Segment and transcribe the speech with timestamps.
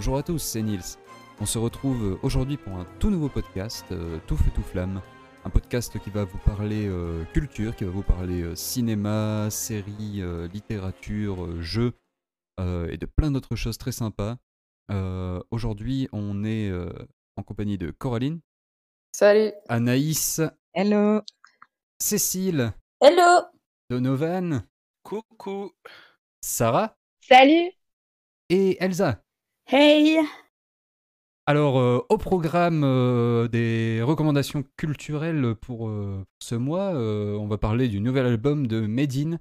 [0.00, 0.96] Bonjour à tous, c'est Nils.
[1.42, 5.02] On se retrouve aujourd'hui pour un tout nouveau podcast, euh, Tout feu tout flamme.
[5.44, 10.22] Un podcast qui va vous parler euh, culture, qui va vous parler euh, cinéma, séries,
[10.22, 11.92] euh, littérature, euh, jeux
[12.60, 14.38] euh, et de plein d'autres choses très sympas.
[14.90, 16.88] Euh, aujourd'hui, on est euh,
[17.36, 18.40] en compagnie de Coraline,
[19.12, 19.52] Salut.
[19.68, 20.40] Anaïs,
[20.72, 21.20] Hello.
[21.98, 22.72] Cécile,
[23.02, 23.42] Hello.
[23.90, 24.66] Donovan,
[25.02, 25.72] Coucou.
[26.40, 27.70] Sarah Salut.
[28.48, 29.20] et Elsa.
[29.72, 30.18] Hey.
[31.46, 37.56] Alors, euh, au programme euh, des recommandations culturelles pour euh, ce mois, euh, on va
[37.56, 39.38] parler du nouvel album de Medine,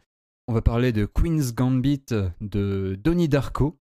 [0.48, 2.06] on va parler de Queen's Gambit
[2.42, 3.80] de Donnie Darko,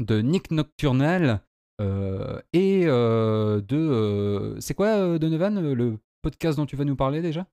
[0.00, 1.44] de Nick Nocturnal
[1.80, 3.76] euh, et euh, de...
[3.76, 7.46] euh, c'est quoi, euh, Donovan, le podcast dont tu vas nous parler déjà?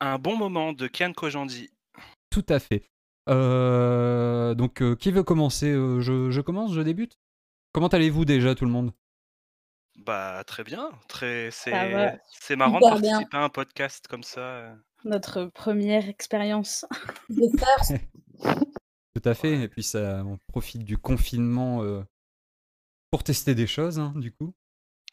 [0.00, 1.70] Un bon moment de Kian Kojandi.
[2.30, 2.90] Tout à fait.
[3.30, 5.70] Euh, donc, euh, qui veut commencer?
[5.70, 7.16] Euh, je, je commence, je débute?
[7.74, 8.92] Comment allez-vous déjà, tout le monde?
[9.96, 12.12] Bah très bien, très Ça c'est va.
[12.30, 12.90] c'est marrant de bien.
[13.18, 14.40] participer à un podcast comme ça.
[14.40, 14.74] euh.
[15.04, 16.84] Notre première expérience.
[17.30, 17.94] The first.
[19.14, 22.02] Tout à fait, et puis ça, on profite du confinement euh,
[23.10, 24.54] pour tester des choses, hein, du coup.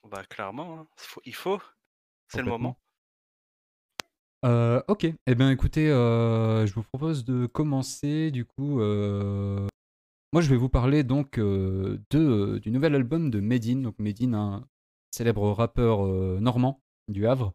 [0.09, 1.59] Bah clairement, hein, faut- il faut.
[2.30, 2.78] C'est le moment.
[4.45, 8.82] Euh, ok, eh bien écoutez, euh, je vous propose de commencer, du coup.
[8.82, 9.67] euh,
[10.34, 13.82] Moi, je vais vous parler donc euh, de, euh, du nouvel album de Medine.
[13.82, 14.66] Donc Medine, un
[15.12, 17.54] célèbre rappeur euh, normand du Havre.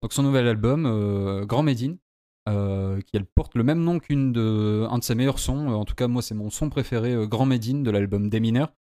[0.00, 1.98] Donc son nouvel album, Grand Medine,
[2.46, 5.68] qui porte le même nom qu'une de un de ses meilleurs sons.
[5.68, 8.72] En tout cas, moi, c'est mon son préféré, Grand Medine, de l'album Des Mineurs.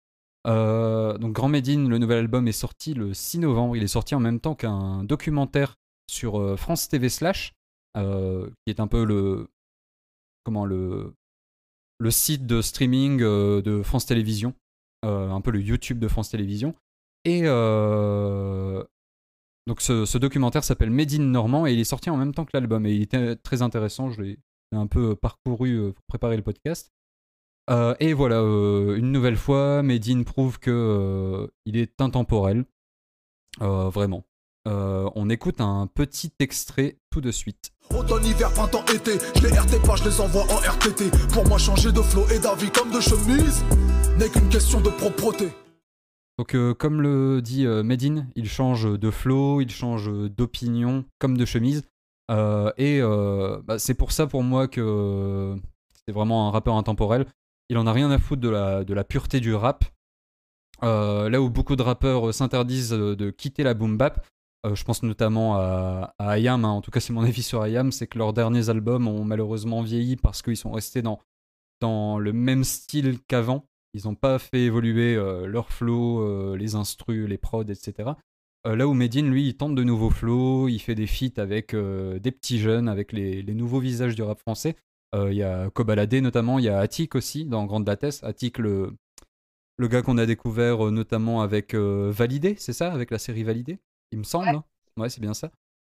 [0.46, 3.76] Donc Grand Medine, le nouvel album est sorti le 6 novembre.
[3.76, 5.76] Il est sorti en même temps qu'un documentaire
[6.10, 7.54] sur France TV Slash,
[7.96, 9.50] qui est un peu le
[10.46, 11.14] comment le
[12.00, 14.54] le site de streaming euh, de France Télévisions,
[15.06, 16.74] euh, un peu le YouTube de France Télévisions.
[17.26, 18.84] Et euh,
[19.68, 22.52] donc ce, documentaire s'appelle Made in Normand et il est sorti en même temps que
[22.54, 24.10] l'album et il était très intéressant.
[24.10, 24.40] Je l'ai
[24.72, 26.92] un peu parcouru pour préparer le podcast.
[28.00, 32.66] Et voilà, une nouvelle fois, Medine prouve que euh, il est intemporel.
[33.60, 34.26] Vraiment.
[34.66, 37.72] On écoute un petit extrait tout de suite.
[37.98, 41.10] Automne, hiver, printemps, été, je les RT pas, je les envoie en RTT.
[41.34, 43.64] Pour moi, changer de flow et d'avis comme de chemise
[44.18, 45.50] n'est qu'une question de propreté.
[46.38, 51.36] Donc, euh, comme le dit euh, Medine, il change de flow, il change d'opinion, comme
[51.36, 51.84] de chemise.
[52.30, 55.56] Euh, et euh, bah, c'est pour ça, pour moi, que
[56.06, 57.26] c'est vraiment un rappeur intemporel.
[57.70, 59.84] Il en a rien à foutre de la, de la pureté du rap.
[60.82, 64.26] Là où beaucoup de rappeurs s'interdisent de quitter la boom bap,
[64.66, 66.70] euh, je pense notamment à, à IAM, hein.
[66.70, 69.82] en tout cas c'est mon avis sur IAM, c'est que leurs derniers albums ont malheureusement
[69.82, 71.20] vieilli parce qu'ils sont restés dans,
[71.80, 73.66] dans le même style qu'avant.
[73.96, 78.12] Ils n'ont pas fait évoluer euh, leur flow, euh, les instrus, les prods, etc.
[78.66, 82.32] Là où Medine, lui, il tente de nouveaux flows, il fait des feats avec des
[82.32, 84.76] petits jeunes, avec les, les nouveaux visages du rap français.
[85.16, 88.22] Il y a Kobalade notamment, il y a Attic aussi dans Grande Lattès.
[88.22, 88.94] Attic, le,
[89.78, 93.80] le gars qu'on a découvert notamment avec Validé, c'est ça Avec la série Validé,
[94.12, 94.50] il me semble.
[94.50, 94.64] hein
[94.98, 95.52] Ouais, c'est bien ça.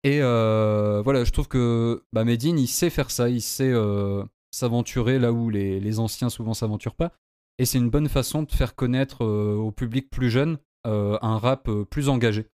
[0.04, 4.24] Et euh, voilà, je trouve que bah, Medine, il sait faire ça, il sait euh,
[4.52, 7.12] s'aventurer là où les, les anciens souvent s'aventurent pas.
[7.60, 11.70] Et c'est une bonne façon de faire connaître euh, au public plus jeune un rap
[11.92, 12.48] plus engagé.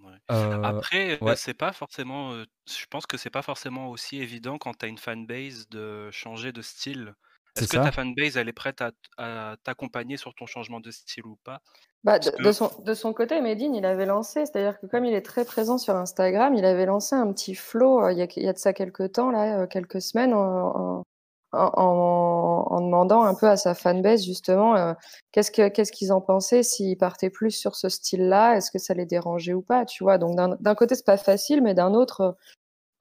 [0.00, 0.16] Ouais.
[0.26, 1.36] Après, ouais.
[1.36, 2.32] c'est pas forcément.
[2.34, 6.60] je pense que c'est pas forcément aussi évident quand t'as une fanbase de changer de
[6.60, 7.14] style.
[7.56, 7.84] Est-ce que ça.
[7.84, 8.82] ta fanbase elle est prête
[9.18, 11.60] à, t'accompagner sur ton changement de style ou pas?
[12.04, 15.04] Bah, de, que- de son, de son côté, Medine, il avait lancé, c'est-à-dire que comme
[15.04, 18.22] il est très présent sur Instagram, il avait lancé un petit flow euh, il y
[18.22, 21.04] a, il y a de ça quelques temps, là, euh, quelques semaines, en,
[21.52, 24.94] en, en- en demandant un peu à sa fanbase, justement, euh,
[25.30, 28.94] qu'est-ce que, qu'est-ce qu'ils en pensaient s'ils partaient plus sur ce style-là, est-ce que ça
[28.94, 30.18] les dérangeait ou pas, tu vois?
[30.18, 32.36] Donc, d'un d'un côté, c'est pas facile, mais d'un autre,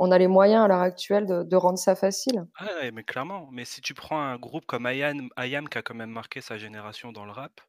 [0.03, 2.45] on a les moyens à l'heure actuelle de, de rendre ça facile.
[2.55, 3.47] Ah ouais, mais clairement.
[3.51, 6.57] Mais si tu prends un groupe comme IAM, IAM qui a quand même marqué sa
[6.57, 7.61] génération dans le rap,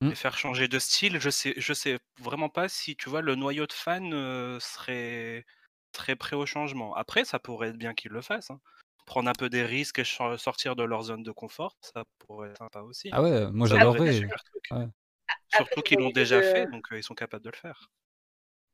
[0.00, 0.12] Mm.
[0.12, 3.34] et faire changer de style, je sais, je sais vraiment pas si tu vois le
[3.34, 5.44] noyau de fans euh, serait,
[5.96, 6.94] serait prêt au changement.
[6.94, 8.50] Après, ça pourrait être bien qu'ils le fassent.
[8.52, 8.60] hein.
[9.06, 12.58] Prendre un peu des risques et sortir de leur zone de confort, ça pourrait être
[12.58, 13.08] sympa aussi.
[13.10, 14.20] Ah ouais, moi j'adorerais.
[14.70, 14.86] Ouais.
[15.48, 17.90] Surtout faut qu'ils l'ont déjà fait, donc euh, ils sont capables de le faire.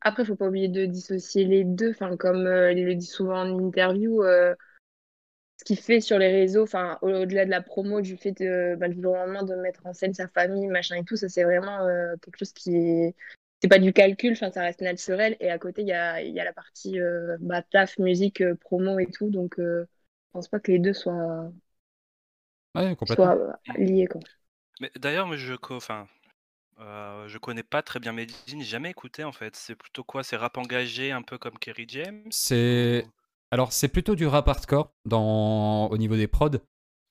[0.05, 1.91] Après, faut pas oublier de dissocier les deux.
[1.91, 4.55] Enfin, comme euh, il le dit souvent en interview, euh,
[5.59, 8.77] ce qu'il fait sur les réseaux, enfin, au- au-delà de la promo, du fait de,
[8.77, 11.45] bah, jour au lendemain de mettre en scène sa famille, machin et tout, ça c'est
[11.45, 13.15] vraiment euh, quelque chose qui est.
[13.63, 15.37] C'est pas du calcul, enfin, ça reste naturel.
[15.41, 18.43] Et à côté, il y a, il y a la partie euh, bah, taf, musique,
[18.43, 19.31] euh, promo et tout.
[19.31, 19.87] Donc, euh,
[20.29, 21.51] je pense pas que les deux soient,
[22.75, 24.07] Ouais, soient liés.
[24.07, 24.21] Quoi.
[24.81, 26.07] Mais d'ailleurs, moi, je, enfin,
[26.81, 29.57] euh, je connais pas très bien Medine, j'ai jamais écouté en fait.
[29.57, 30.23] C'est plutôt quoi?
[30.25, 32.23] C'est rap engagé, un peu comme Kerry James?
[32.31, 33.07] C'est.
[33.51, 35.87] Alors, c'est plutôt du rap hardcore dans...
[35.89, 36.51] au niveau des prods.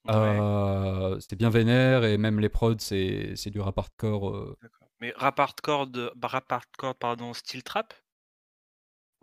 [0.05, 4.29] Ouais, Euh, c'est bien vénère et même les prods, c'est c'est du rap hardcore.
[4.35, 4.57] euh.
[4.99, 6.11] Mais rap hardcore, de...
[6.15, 7.93] bah, rap hardcore, pardon, style trap?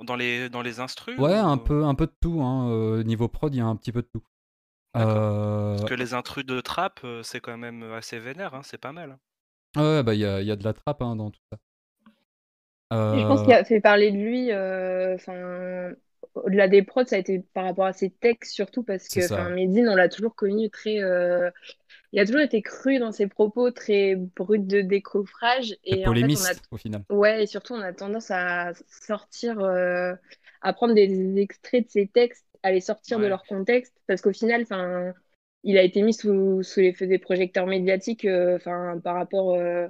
[0.03, 2.41] Dans les, dans les instrus Ouais, un peu, un peu de tout.
[2.41, 3.03] Hein.
[3.05, 4.23] niveau prod, il y a un petit peu de tout.
[4.93, 9.19] Parce que les intrus de trap, c'est quand même assez vénère, hein, c'est pas mal.
[9.77, 11.59] Ouais, bah il y a, il y a de la trappe hein, dans tout ça.
[13.11, 15.93] Et je pense Euh, qu'il a fait parler de lui, euh, enfin,
[16.35, 19.21] au-delà des prods, ça a été par rapport à ses textes surtout parce C'est que,
[19.21, 19.53] ça.
[19.53, 21.51] Medine, on l'a toujours connu très, euh,
[22.13, 26.17] il a toujours été cru dans ses propos, très brut de décoffrage c'est et en
[26.17, 27.05] fait, on a polémiste au final.
[27.11, 30.15] Ouais, et surtout, on a tendance à sortir, euh,
[30.63, 33.29] à prendre des extraits de ces textes, à les sortir de Ouais.
[33.29, 35.15] leur contexte, parce qu'au final, enfin,
[35.65, 39.55] il a été mis sous, sous les feux des projecteurs médiatiques, euh, enfin, par rapport,
[39.55, 39.89] euh,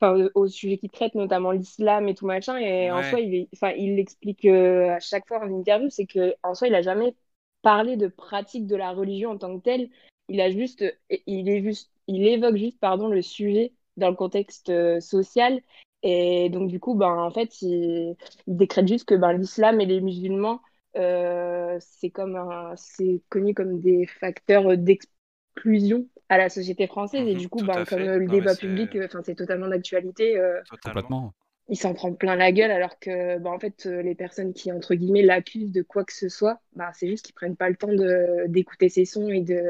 [0.00, 3.48] enfin, au sujet qu'il traite, notamment l'islam et tout machin, et en soi, il, est-
[3.78, 7.14] il l'explique euh, à chaque fois en interview, c'est que en soi, il a jamais
[7.62, 9.90] parlé de pratique de la religion en tant que telle.
[10.28, 10.84] Il a juste,
[11.26, 15.60] il est juste, il évoque juste, pardon, le sujet dans le contexte euh, social.
[16.02, 19.86] Et donc, du coup, ben, en fait, il, il décrète juste que ben, l'islam et
[19.86, 20.60] les musulmans,
[20.96, 27.26] euh, c'est comme un- c'est connu comme des facteurs d'exclusion à la société française.
[27.28, 28.08] Et Mhm, du coup, ben, comme fait.
[28.08, 31.34] euh, le Non, débat public, euh, enfin, c'est totalement d'actualité, euh, totalement.
[31.68, 34.94] Il s'en prend plein la gueule, alors que, ben, en fait, les personnes qui, entre
[34.94, 37.92] guillemets, l'accusent de quoi que ce soit, ben, c'est juste qu'ils prennent pas le temps
[37.92, 39.62] de, d'écouter ses sons et de,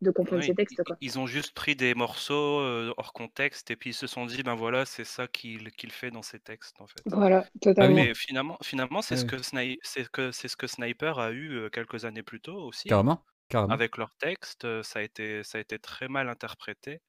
[0.00, 0.98] de comprendre Oui, ses textes, quoi.
[1.00, 4.42] ils ont juste pris des morceaux euh, hors contexte et puis ils se sont dit,
[4.42, 7.06] ben voilà, c'est ça qu'il qu'il fait dans ses textes en fait.
[7.06, 7.88] Voilà, Ah totalement.
[7.88, 11.32] Mais finalement, finalement c'est ce ouais, que Sni- c'est que c'est ce que Sniper a
[11.32, 12.92] eu euh, quelques années plus tôt aussi.
[12.92, 13.04] hein.
[13.04, 13.78] carrément, carrément.
[13.78, 17.02] Avec leurs textes, euh, ça a été ça a été très mal interprété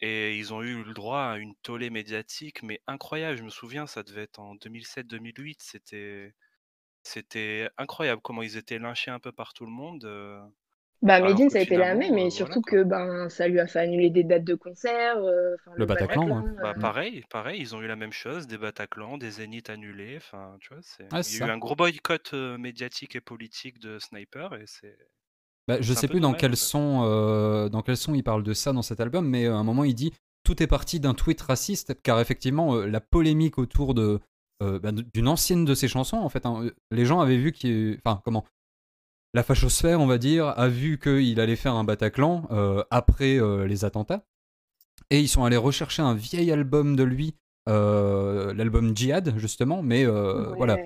[0.00, 3.38] et ils ont eu le droit à une tollée médiatique mais incroyable.
[3.38, 6.34] Je me souviens, ça devait être en 2007-2008, c'était
[7.04, 10.04] c'était incroyable comment ils étaient lynchés un peu par tout le monde.
[11.02, 13.58] Bah, que ça a été la même, mais euh, voilà surtout que ben, ça lui
[13.60, 16.42] a fait annuler des dates de concert, euh, Le le Bataclan, Bataclan.
[16.42, 16.44] ouais.
[16.62, 20.16] Bah euh, pareil, pareil, ils ont eu la même chose, des Bataclan, des Zéniths annulés,
[20.18, 23.80] enfin tu vois, c'est il y a eu un gros boycott euh, médiatique et politique
[23.80, 24.96] de Sniper et c'est
[25.68, 28.52] Bah, je sais plus dans dommage quel son, euh, dans quel son il parle de
[28.52, 30.12] ça dans cet album, mais à un moment il dit
[30.44, 34.20] tout est parti d'un tweet raciste, car effectivement euh, la polémique autour de
[34.62, 37.98] euh, bah, d'une ancienne de ses chansons, en fait, hein, les gens avaient vu qu'il,
[38.04, 38.44] enfin comment,
[39.34, 43.66] la fachosphère, on va dire, a vu qu'il allait faire un Bataclan euh, après euh,
[43.66, 44.24] les attentats,
[45.10, 47.34] et ils sont allés rechercher un vieil album de lui,
[47.68, 50.76] euh, l'album Jihad justement, mais voilà,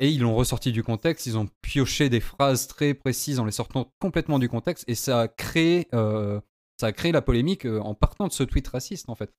[0.00, 3.52] et ils l'ont ressorti du contexte, ils ont pioché des phrases très précises en les
[3.52, 8.28] sortant complètement du contexte, et ça a créé, ça a créé la polémique en partant
[8.28, 9.32] de ce tweet raciste en fait.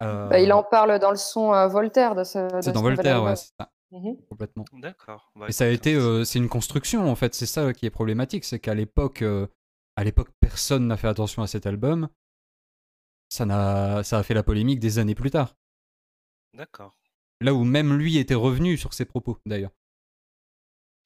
[0.00, 3.34] Bah, il en parle dans le son Voltaire de ce, c'est ce dans Voltaire, ouais,
[3.34, 4.16] c'est ça, Mhm.
[4.28, 4.64] complètement.
[4.72, 5.32] D'accord.
[5.36, 7.86] Bah Et ça a été, hein, euh, c'est une construction en fait, c'est ça qui
[7.86, 9.46] est problématique, c'est qu'à l'époque, euh,
[9.96, 12.08] à l'époque, personne n'a fait attention à cet album.
[13.28, 15.54] Ça n'a, ça a fait la polémique des années plus tard.
[16.54, 16.92] d'accord.
[17.40, 19.72] Là où même lui était revenu sur ses propos d'ailleurs.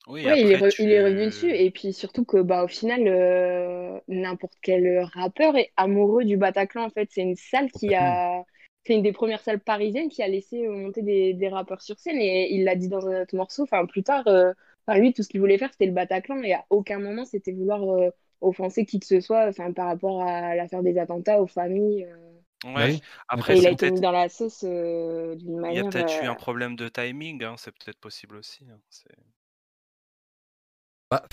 [0.06, 1.50] Oui, Ouais, il est, il est revenu dessus.
[1.54, 6.84] Et puis surtout que, bah, au final, euh, n'importe quel rappeur est amoureux du Bataclan.
[6.84, 8.44] En fait, c'est une salle qui a.
[8.84, 11.98] C'est une des premières salles parisiennes qui a laissé euh, monter des, des rappeurs sur
[11.98, 12.16] scène.
[12.20, 13.62] Et il l'a dit dans un autre morceau.
[13.64, 14.52] Enfin, plus tard, euh,
[14.86, 16.42] enfin, lui, tout ce qu'il voulait faire, c'était le Bataclan.
[16.42, 18.10] Et à aucun moment, c'était vouloir euh,
[18.40, 22.04] offenser qui que ce soit enfin, par rapport à l'affaire des attentats aux familles.
[22.06, 22.16] euh.
[22.74, 22.90] Ouais.
[22.90, 25.84] oui, Après il a été mis dans la sauce euh, d'une il y a manière.
[25.84, 28.64] peut-être eu un problème de timing, hein, c'est peut-être possible aussi.
[28.70, 29.08] hein, c'est-
[31.10, 31.26] Bah,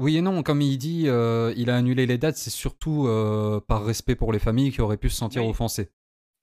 [0.00, 3.60] oui et non, comme il dit, euh, il a annulé les dates, c'est surtout euh,
[3.60, 5.90] par respect pour les familles qui auraient pu se sentir Oui, offensées.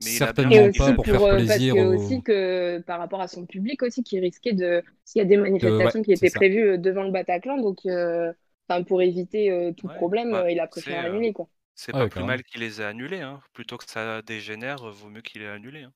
[0.01, 1.77] Mais il a bien Certainement Et il pas aussi a pour pour faire parce que
[1.77, 2.19] aux.
[2.19, 5.37] aussi que par rapport à son public aussi qui risquait de s'il y a des
[5.61, 5.69] De...
[5.69, 6.39] Ouais, manifestations qui étaient ça.
[6.39, 8.33] prévues euh, devant le Bataclan donc euh,
[8.67, 11.47] enfin pour éviter euh, tout ouais, problème bah il a préféré annuler quoi.
[11.75, 13.41] c'est Ah pas ouais, plus mal qu'il les ait annulés, hein.
[13.51, 15.83] Plutôt que ça dégénère, vaut mieux qu'il ait annulé.
[15.83, 15.93] hein.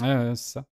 [0.00, 0.64] Ouais, ouais, c'est ça.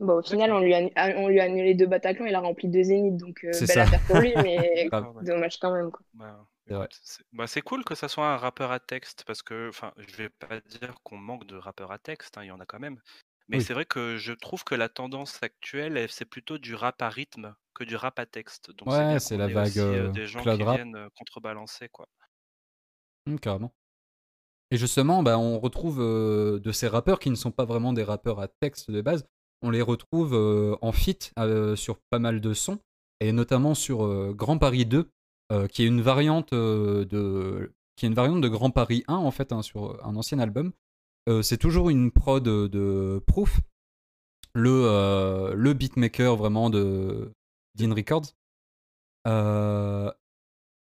[0.00, 2.40] Bon au final on lui a ah, on lui a annulé deux Bataclan il a
[2.40, 3.80] rempli deux Zéniths donc euh, belle ça.
[3.80, 5.14] affaire pour lui mais d'accord.
[5.20, 6.00] dommage quand même quoi.
[6.14, 6.46] Bah,
[6.90, 10.14] C'est bah, c'est cool que ça soit un rappeur à texte parce que, enfin, je
[10.16, 12.78] vais pas dire qu'on manque de rappeurs à texte, hein, il y en a quand
[12.80, 13.00] même.
[13.48, 13.60] Mais Oui.
[13.60, 17.08] c'est vrai que je trouve que la tendance actuelle, elle, c'est plutôt du rap à
[17.10, 18.70] rythme que du rap à texte.
[18.72, 20.64] Donc c'est Ouais, c'est la vague aussi euh, des gens qui rap.
[20.64, 22.08] viennent contrebalancer, quoi.
[23.26, 23.74] Hum, carrément.
[24.70, 28.04] Et justement, bah, on retrouve euh, de ces rappeurs qui ne sont pas vraiment des
[28.04, 29.26] rappeurs à texte de base,
[29.62, 30.92] on les retrouve euh, en
[31.38, 32.78] euh, sur pas mal de sons,
[33.20, 35.10] et notamment sur Grand Paris 2,
[35.50, 39.14] euh, qui est une variante euh, de qui est une variante de Grand Paris 1
[39.14, 40.72] en fait, hein, sur un ancien album.
[41.28, 43.60] Euh, c'est toujours une prod de, Proof,
[44.54, 47.32] le, euh, le beatmaker vraiment de
[47.76, 48.34] Dean Records.
[49.26, 50.10] Euh,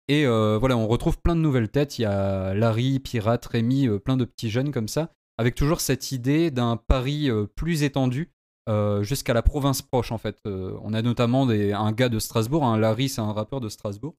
[0.07, 1.99] et euh, voilà, on retrouve plein de nouvelles têtes.
[1.99, 5.81] Il y a Larry, Pirate, Rémi, euh, plein de petits jeunes comme ça, avec toujours
[5.81, 8.31] cette idée d'un Paris euh, plus étendu
[8.69, 10.39] euh, jusqu'à la province proche en fait.
[10.45, 13.69] Euh, on a notamment des, un gars de Strasbourg, un Larry, c'est un rappeur de
[13.69, 14.15] Strasbourg.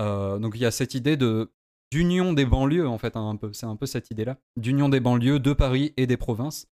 [0.00, 1.50] Euh, donc il y a cette idée de
[1.90, 3.38] d'union des banlieues en fait, hein.
[3.52, 6.66] C'est un peu cette idée-là, d'union des banlieues de Paris et des provinces.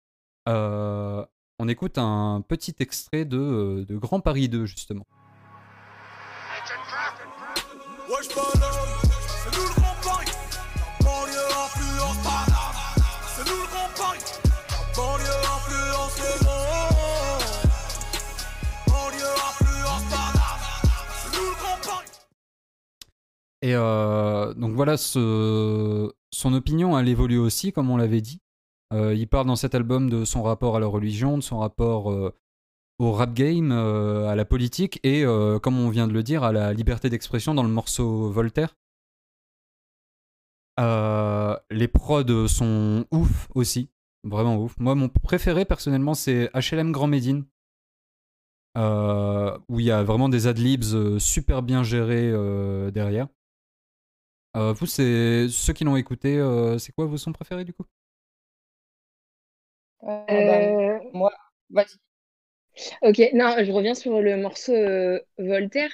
[0.49, 1.25] Euh,
[1.59, 5.07] on écoute un petit extrait de, euh, de Grand Paris 2 justement.
[23.63, 26.13] Et euh, donc voilà, son
[26.53, 28.41] opinion, elle évolue aussi, comme on l'avait dit.
[28.93, 32.11] Euh, il parle dans cet album de son rapport à la religion, de son rapport
[32.11, 32.35] euh,
[32.99, 35.25] au rap game, à la politique et,
[35.63, 38.77] comme on vient de le dire, à la liberté d'expression dans le morceau Voltaire.
[40.79, 43.91] Les prods sont ouf aussi,
[44.25, 44.77] vraiment ouf.
[44.79, 47.45] Moi, mon préféré personnellement, c'est HLM Grand Médine,
[48.77, 52.31] où il y a vraiment des adlibs super bien gérés
[52.93, 53.27] derrière.
[54.57, 57.85] Euh, vous, c'est ceux qui l'ont écouté, euh, c'est quoi vos sons préférés du coup?
[60.31, 61.33] Euh, bah, Euh, moi,
[61.71, 61.99] vas-y.
[63.03, 65.91] Ok, non, je reviens sur le morceau euh, Voltaire,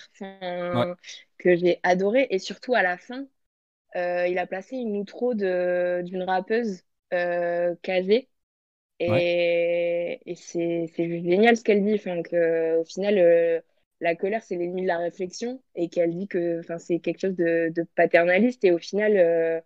[1.39, 3.27] que j'ai adoré, et surtout à la fin,
[3.97, 6.83] euh, il a placé une outro de d'une rappeuse
[7.15, 8.29] euh, Kazé,
[9.01, 13.61] et, et c'est juste génial ce qu'elle dit, enfin, que, au final, euh,
[14.01, 17.73] la colère c'est l'ennemi de la réflexion, et qu'elle dit que, c'est quelque chose de,
[17.75, 19.61] de paternaliste, et au final, euh,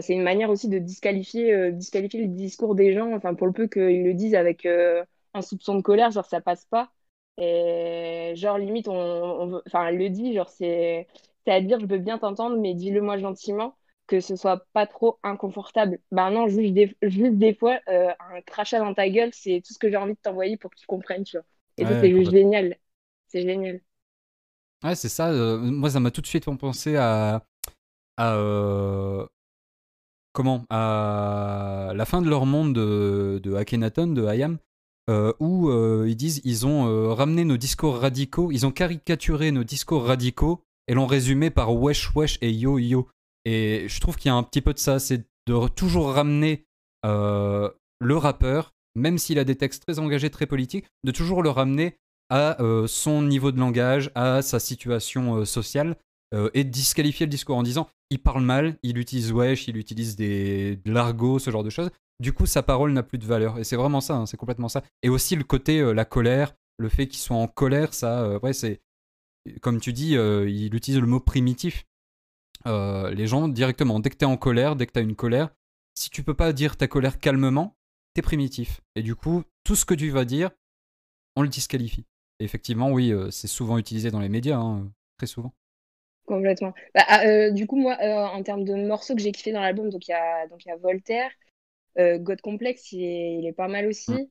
[0.00, 3.52] c'est une manière aussi de disqualifier, euh, disqualifier le discours des gens, enfin, pour le
[3.52, 6.92] peu qu'ils le disent avec euh, un soupçon de colère, genre ça passe pas.
[7.38, 11.06] Et genre limite, on, enfin elle le dit, genre c'est
[11.44, 14.86] c'est à dire je veux bien t'entendre, mais dis-le moi gentiment, que ce soit pas
[14.86, 15.98] trop inconfortable.
[16.12, 19.72] Ben non, juste des, juste des fois, euh, un crachat dans ta gueule, c'est tout
[19.72, 21.46] ce que j'ai envie de t'envoyer pour que tu comprennes, tu vois.
[21.78, 22.76] Et ça c'est juste génial.
[23.30, 23.80] C'est génial.
[24.82, 25.30] Ouais, c'est ça.
[25.30, 27.46] euh, moi, ça m'a tout de suite fait penser à,
[28.16, 29.24] à euh,
[30.32, 34.58] comment à la fin de leur monde de, de Akhenaton, de Hayam,
[35.08, 39.64] euh, où euh, ils disent ils ont ramené nos discours radicaux, ils ont caricaturé nos
[39.64, 43.08] discours radicaux et l'ont résumé par wesh wesh et yo yo.
[43.44, 46.66] Et je trouve qu'il y a un petit peu de ça, c'est de toujours ramener
[47.04, 51.96] le rappeur, même s'il a des textes très engagés, très politiques, de toujours le ramener
[52.30, 55.96] à euh, son niveau de langage, à sa situation euh, sociale,
[56.32, 59.76] euh, et de disqualifier le discours en disant il parle mal, il utilise wesh, il
[59.76, 61.90] utilise des de l'argot, ce genre de choses.
[62.20, 63.58] Du coup, sa parole n'a plus de valeur.
[63.58, 64.82] Et c'est vraiment ça, hein, c'est complètement ça.
[65.02, 68.80] Et aussi le côté, la colère, le fait qu'il soit en colère, ça, ouais, c'est.
[69.62, 71.86] Comme tu dis, il utilise le mot primitif.
[72.66, 75.50] Les gens, directement, dès que t'es en colère, dès que t'as une colère,
[75.94, 77.76] si tu peux pas dire ta colère calmement,
[78.14, 78.82] t'es primitif.
[78.96, 80.50] Et du coup, tout ce que tu vas dire,
[81.36, 82.04] on le disqualifie.
[82.40, 85.52] Effectivement, oui, euh, c'est souvent utilisé dans les médias, hein, très souvent.
[86.26, 86.72] Complètement.
[86.94, 89.60] Bah, ah, euh, du coup, moi, euh, en termes de morceaux que j'ai kiffé dans
[89.60, 91.30] l'album, donc il y a, donc il y a Voltaire,
[91.98, 94.30] euh, God Complex, il est, il est pas mal aussi.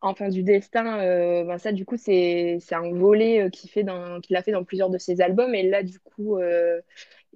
[0.00, 0.98] Enfin du destin,
[1.44, 4.90] ben ça du coup c'est un volet qu'il fait dans qu'il a fait dans plusieurs
[4.90, 6.38] de ses albums et là du coup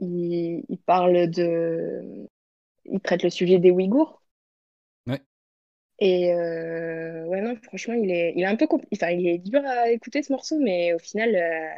[0.00, 2.28] il, il parle de
[2.84, 4.21] il traite le sujet des Ouïghours.
[6.02, 9.38] Et euh, ouais non franchement il est il est un peu compl- enfin il est
[9.38, 11.68] dur à écouter ce morceau mais au final euh,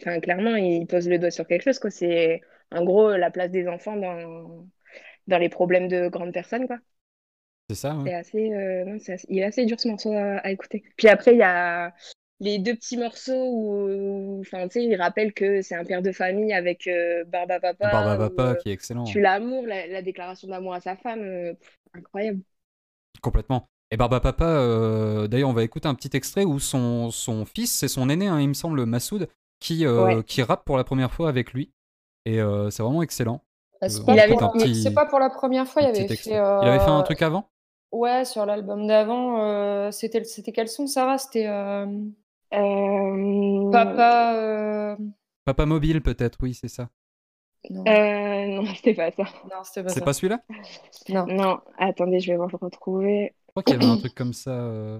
[0.00, 2.40] enfin clairement il pose le doigt sur quelque chose quoi c'est
[2.72, 4.66] en gros la place des enfants dans
[5.28, 6.78] dans les problèmes de grandes personnes quoi
[7.68, 10.38] C'est ça, c'est assez, euh, non, c'est assez- il est assez dur ce morceau à,
[10.38, 10.82] à écouter.
[10.96, 11.94] Puis après, il y a
[12.40, 16.12] les deux petits morceaux où, enfin, tu sais, il rappelle que c'est un père de
[16.12, 16.88] famille avec
[17.26, 17.86] Barba Papa.
[17.92, 19.04] Barba Papa qui est excellent.
[19.04, 22.40] tue l'amour, la, la déclaration d'amour à sa femme, pff, incroyable.
[23.20, 23.66] Complètement.
[23.90, 27.72] Et Barba Papa, euh, d'ailleurs, on va écouter un petit extrait où son, son fils,
[27.72, 30.24] c'est son aîné, hein, il me semble, Massoud, qui, euh, Ouais.
[30.24, 31.72] qui rappe pour la première fois avec lui.
[32.24, 33.42] Et euh, c'est vraiment excellent.
[33.82, 36.30] C'est Euh, pas, petit- pas pour la première fois, il avait fait.
[36.34, 36.34] Il
[36.68, 37.48] avait fait un truc avant?
[37.92, 41.18] Ouais, sur l'album d'avant, euh, c'était c'était quel son, Sarah?
[41.18, 41.86] C'était euh,
[42.52, 44.34] Euh, Papa.
[44.36, 44.96] euh,
[45.44, 46.88] Papa Mobile, peut-être, oui, c'est ça.
[47.68, 49.24] Non, euh, non, c'était pas ça.
[49.44, 50.40] non, c'était pas C'est pas celui-là?
[51.08, 51.26] Non.
[51.26, 53.34] Non, attendez, je vais voir retrouver.
[53.48, 54.50] Je crois qu'il y avait un truc comme ça.
[54.52, 54.98] euh,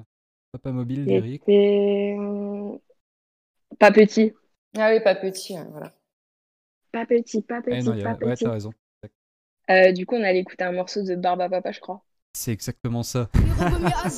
[0.52, 1.04] Papa Mobile.
[1.06, 2.76] C'était euh,
[3.78, 4.32] pas petit.
[4.76, 5.92] Ah oui, pas petit, ouais, voilà.
[6.92, 8.44] pas petit, pas Eh petit, non, il y a- pas ouais, petit.
[8.44, 8.72] t'as raison.
[9.70, 12.02] Euh, du coup, on allait écouter un morceau de Barba Papa, je crois.
[12.32, 13.28] C'est exactement ça.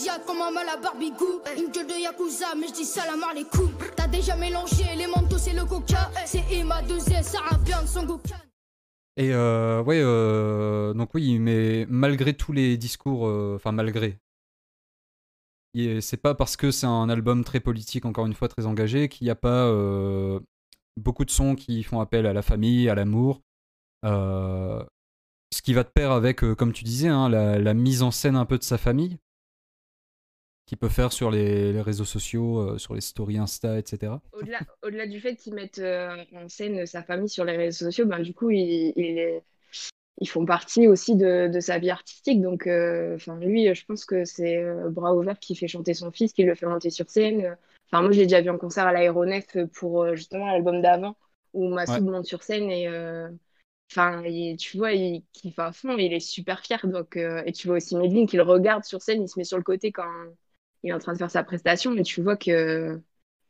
[0.55, 2.89] À barbigou Une gueule de Yakuza mais je dis
[3.31, 6.11] alaikum T'as déjà mélangé les le coca.
[6.27, 8.23] C'est Emma 2S, Sarah Björn, Son Goku
[9.17, 14.19] Et euh, ouais, euh, donc oui, mais malgré tous les discours, euh, enfin malgré,
[15.75, 19.09] il- c'est pas parce que c'est un album très politique, encore une fois très engagé,
[19.09, 20.39] qu'il n'y a pas euh,
[20.99, 23.41] beaucoup de sons qui font appel à la famille, à l'amour.
[24.05, 24.85] Euh,
[25.53, 28.11] ce qui va de pair avec, euh, comme tu disais, hein, la, la mise en
[28.11, 29.19] scène un peu de sa famille,
[30.67, 34.15] qu'il peut faire sur les, les réseaux sociaux, euh, sur les stories Insta, etc.
[34.33, 38.07] Au-delà, au-delà du fait qu'ils mettent euh, en scène sa famille sur les réseaux sociaux,
[38.07, 38.93] ben, du coup, ils,
[40.21, 42.41] ils, font partie aussi de, de sa vie artistique.
[42.41, 46.45] Donc, euh, lui, je pense que c'est bras ouverts qui fait chanter son fils, qui
[46.45, 47.57] le fait monter sur scène.
[47.91, 51.17] Enfin, moi, je l'ai déjà vu en concert à l'aéronef pour justement l'album d'avant,
[51.53, 52.89] où Massoud monte sur scène et
[53.91, 56.81] Enfin, il- tu vois, il kiffe à fond, il est super fier.
[56.87, 59.59] Donc, et tu vois aussi Medlin qui le regarde sur scène, il se met sur
[59.59, 60.09] le côté quand
[60.83, 63.01] il est en train de faire sa prestation, et tu vois que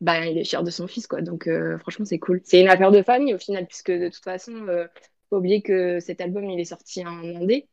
[0.01, 1.23] bah, il est fier de son fils, quoi.
[1.23, 2.41] Donc, euh, franchement, c'est cool.
[2.45, 4.87] C'est une affaire de famille au final, puisque de toute façon, euh,
[5.31, 7.69] faut pas oublier que cet album, il est sorti en indé.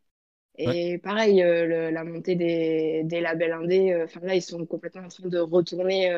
[0.58, 4.66] Et pareil, euh, le- la montée des, des labels indés, euh, enfin là, ils sont
[4.66, 6.12] complètement en train de retourner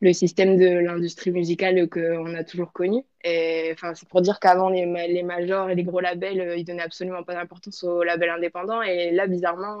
[0.00, 3.04] le système de l'industrie musicale qu'on a toujours connu.
[3.24, 6.82] Et enfin, c'est pour dire qu'avant, les, les majors et les gros labels, ils donnaient
[6.82, 8.82] absolument pas d'importance aux labels indépendants.
[8.82, 9.80] Et là, bizarrement,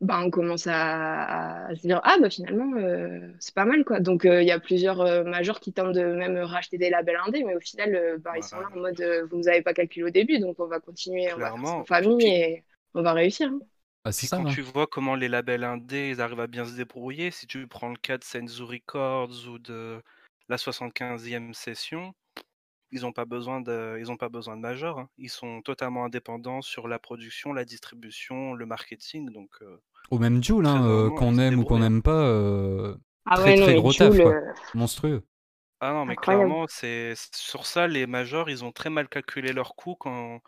[0.00, 4.00] bah, on commence à, à se dire, ah, bah finalement, euh, c'est pas mal, quoi.
[4.00, 7.18] Donc, euh, il y a plusieurs euh, majors qui tentent de même racheter des labels
[7.26, 9.62] indés, mais au final, euh, bah, ils sont là en mode, euh, vous nous avez
[9.62, 11.78] pas calculé au début, donc on va continuer, on va faire Clairement.
[11.78, 13.48] sans famille Puis- et on va réussir.
[13.48, 13.60] hein.
[14.04, 14.50] Ah, c'est quand hein.
[14.52, 17.88] tu vois comment les labels indés ils arrivent à bien se débrouiller, si tu prends
[17.88, 20.00] le cas de Senzu Records ou de
[20.48, 22.12] la 75e session,
[22.92, 24.98] ils n'ont pas besoin de, ils ont pas besoin de major.
[25.00, 25.08] hein.
[25.18, 29.30] Ils sont totalement indépendants sur la production, la distribution, le marketing.
[29.32, 29.78] Donc, euh,
[30.10, 31.80] Ou même Jules, Très hein, euh, normalement, qu'on aime ou qu'on hein.
[31.80, 34.32] n'aime pas, euh, Ah très ouais, très gros Jul, taf, quoi.
[34.32, 35.24] euh, monstrueux.
[35.80, 36.16] ah non, mais Incroyable.
[36.16, 40.40] clairement, c'est sur ça les majors, ils ont très mal calculé leurs coûts quand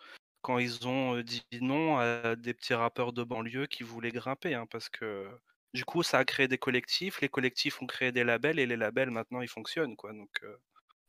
[0.43, 4.55] quand ils ont euh, dit non à des petits rappeurs de banlieue qui voulaient grimper,
[4.55, 5.29] hein, parce que
[5.75, 8.77] du coup, ça a créé des collectifs, les collectifs ont créé des labels et les
[8.77, 10.13] labels maintenant ils fonctionnent, quoi.
[10.13, 10.57] Donc euh,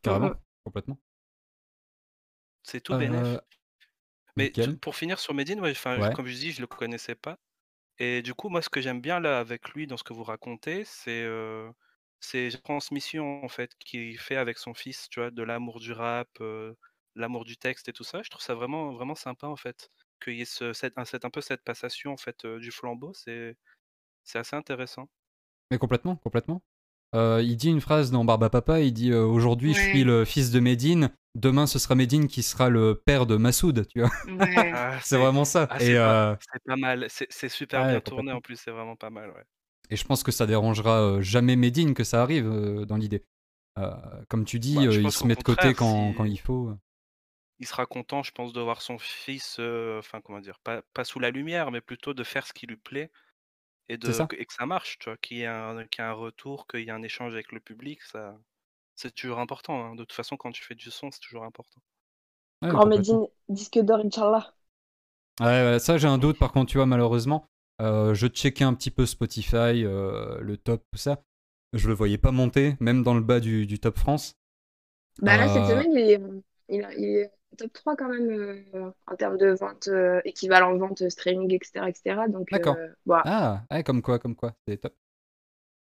[0.02, 0.36] Carrément, Mhm.
[0.66, 1.00] complètement.
[2.70, 3.38] C'est tout bénef.
[3.38, 3.40] Euh,
[4.38, 6.14] Mais pour finir sur Medine, ouais, Ouais.
[6.14, 7.40] comme je dis, je le connaissais pas.
[8.00, 10.24] Et du coup, moi, ce que j'aime bien là avec lui dans ce que vous
[10.26, 11.72] racontez, c'est euh,
[12.22, 16.30] ces transmissions en fait qu'il fait avec son fils, tu vois, de l'amour du rap,
[16.42, 16.76] euh,
[17.16, 18.24] l'amour du texte et tout ça.
[18.24, 19.92] Je trouve ça vraiment vraiment sympa en fait,
[20.24, 22.72] qu'il y ait ce, cette, un, cette- un peu cette passation en fait euh, du
[22.72, 23.58] flambeau, c'est
[24.26, 25.10] c'est assez intéressant.
[25.72, 26.62] Mais complètement, complètement.
[27.16, 30.26] Euh, il dit une phrase dans Barba Papa, il dit euh, aujourd'hui je suis le
[30.26, 34.12] fils de Médine, demain ce sera Médine qui sera le père de Massoud, tu vois.
[34.28, 34.72] ouais.
[34.74, 35.68] Ah, C'est vraiment ça.
[35.72, 38.58] ah, et, c'est pas, euh, c'est pas mal, c'est super ouais, bien tourné en plus,
[38.58, 39.44] c'est vraiment pas mal, ouais.
[39.90, 43.24] et je pense que ça dérangera euh, jamais Médine que ça arrive euh, dans l'idée.
[43.78, 43.92] Euh,
[44.28, 46.72] comme tu dis, Bah, euh, il se met de côté quand, si- quand il faut.
[47.60, 51.04] il sera content, je pense, de voir son fils, euh, enfin comment dire, pas, pas
[51.04, 53.12] sous la lumière, mais plutôt de faire ce qui lui plaît
[53.90, 54.30] et, de, ça.
[54.38, 56.68] et que ça marche, tu vois, qu'il y ait un, qu'il y ait un retour,
[56.68, 58.38] qu'il y ait un échange avec le public, ça,
[58.96, 59.86] c'est toujours important.
[59.86, 59.96] hein.
[59.96, 61.82] De toute façon, quand tu fais du son, c'est toujours important.
[62.62, 62.86] Ouais, Grand.
[62.86, 64.54] Medine, disque d'or, Inch'Allah.
[65.40, 67.46] Ouais, ouais, ça j'ai un doute par contre, tu vois, malheureusement.
[67.82, 71.22] Euh, je checkais un petit peu Spotify, euh, le top, tout ça.
[71.74, 74.36] Je le voyais pas monter, même dans le bas du, du top France.
[75.22, 76.20] Bah là, cette Euh, semaine, il est,
[76.70, 80.78] il, a- il est top 3 quand même euh, en termes de vente, euh, équivalent
[80.78, 81.90] vente, streaming, etc.
[81.90, 82.28] etc.
[82.30, 82.78] Donc, D'accord.
[82.78, 83.26] euh, voilà.
[83.26, 84.96] Ah, ouais, comme quoi, comme quoi, c'est top.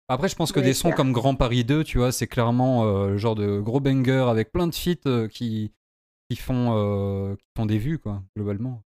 [0.08, 2.84] Après, je pense que Ouais, des sons comme Grand Paris 2, tu vois, c'est clairement
[2.86, 5.72] euh, le genre de gros banger avec plein de feats euh, qui,
[6.30, 8.82] qui, font, euh, qui font des vues, quoi, globalement.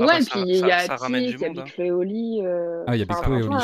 [0.00, 1.48] Ah ouais, bah, ça- puis il y a ça ramène Tic, du il y a
[1.50, 1.72] Big hein.
[1.72, 2.40] Flo et Oli.
[2.44, 3.58] euh, Ah, il y a Big enfin, Flo et Oli,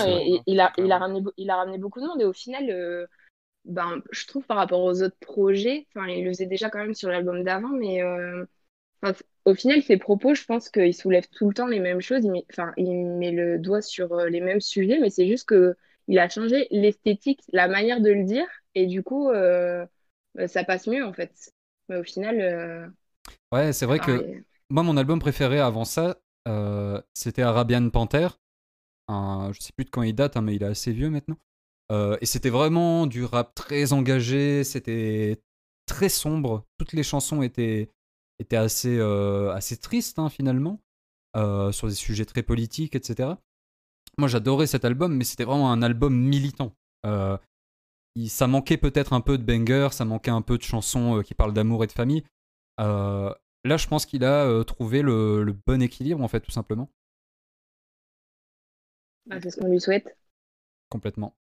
[0.46, 0.98] il, a, il, a Clairement.
[0.98, 2.20] ramené, il a ramené beaucoup de monde.
[2.22, 3.06] Et au final, euh,
[3.64, 6.94] ben, je trouve par rapport aux autres projets, enfin, il le faisait déjà quand même
[6.94, 8.46] sur l'album d'avant, mais euh,
[9.02, 12.24] enfin, au final, ses propos, je pense qu'il soulève tout le temps les mêmes choses.
[12.24, 15.46] Il met, enfin, il met le doigt sur euh, les mêmes sujets, mais c'est juste
[15.48, 15.76] que
[16.08, 19.86] il a changé l'esthétique, la manière de le dire, et du coup, euh,
[20.38, 21.32] euh, ça passe mieux en fait.
[21.88, 22.86] Mais au final, euh,
[23.52, 26.16] Ouais, c'est vrai que moi, mon album préféré avant ça,
[26.48, 28.28] euh, c'était Arabian Panther.
[29.08, 31.38] Un, je sais plus de quand il date, hein, mais il est assez vieux maintenant.
[32.22, 35.42] Et c'était vraiment du rap très engagé, c'était
[35.86, 36.64] très sombre.
[36.78, 37.90] Toutes les chansons étaient,
[38.42, 40.80] étaient assez, euh, assez tristes hein, finalement,
[41.36, 43.40] euh, sur des sujets très politiques, etc.
[44.18, 46.72] Moi j'adorais cet album, mais c'était vraiment un album militant.
[47.06, 47.38] Euh,
[48.16, 51.34] il- ça manquait peut-être un peu de banger, ça manquait un peu de chansons qui
[51.34, 52.24] parlent d'amour et de famille.
[53.64, 56.90] Là, je pense qu'il a trouvé le, le bon équilibre, en fait, tout simplement.
[59.26, 60.16] Bah, c'est ce qu'on lui souhaite.
[60.90, 61.34] Complètement.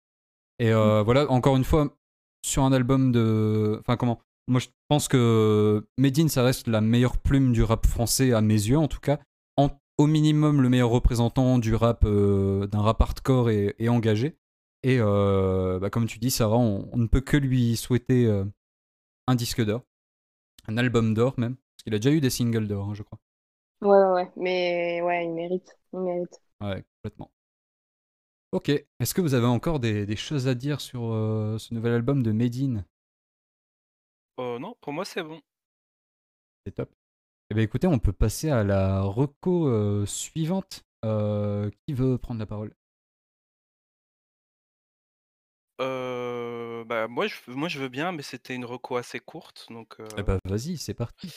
[0.59, 1.97] Et euh, voilà, encore une fois,
[2.45, 3.79] sur un album de.
[3.81, 8.33] Enfin, comment Moi, je pense que Medine, ça reste la meilleure plume du rap français,
[8.33, 9.21] à mes yeux, en tout cas.
[9.57, 14.37] En- au minimum, le meilleur représentant du rap, euh, d'un rap hardcore et, et engagé.
[14.83, 18.45] Et euh, bah, comme tu dis, Sarah, on, on ne peut que lui souhaiter euh,
[19.29, 19.85] un disque d'or.
[20.67, 21.55] Un album d'or, même.
[21.55, 23.21] Parce qu'il a déjà eu des singles d'or, hein, je crois.
[23.83, 24.33] Ouais, ouais, ouais.
[24.37, 25.79] Mais ouais, il mérite.
[25.93, 26.43] Il mérite.
[26.61, 27.31] Ouais, complètement.
[28.51, 28.69] Ok.
[28.69, 32.25] Est-ce que vous avez encore des, des choses à dire sur euh, ce nouvel album
[32.25, 32.85] de Medine
[34.43, 35.43] Oh non, pour moi c'est bon.
[36.65, 36.91] C'est top.
[37.51, 40.83] Eh bien écoutez, on peut passer à la reco euh, suivante.
[41.05, 42.75] Euh, qui veut prendre la parole?
[45.83, 50.01] Euh, bah moi je, moi je veux bien, mais c'était une reco assez courte, donc.
[50.01, 51.31] euh, Eh ben vas-y, c'est parti.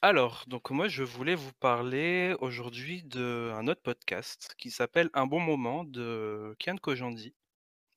[0.00, 5.40] Alors, donc moi je voulais vous parler aujourd'hui d'un autre podcast qui s'appelle Un bon
[5.40, 7.34] moment de Kian Kojandi.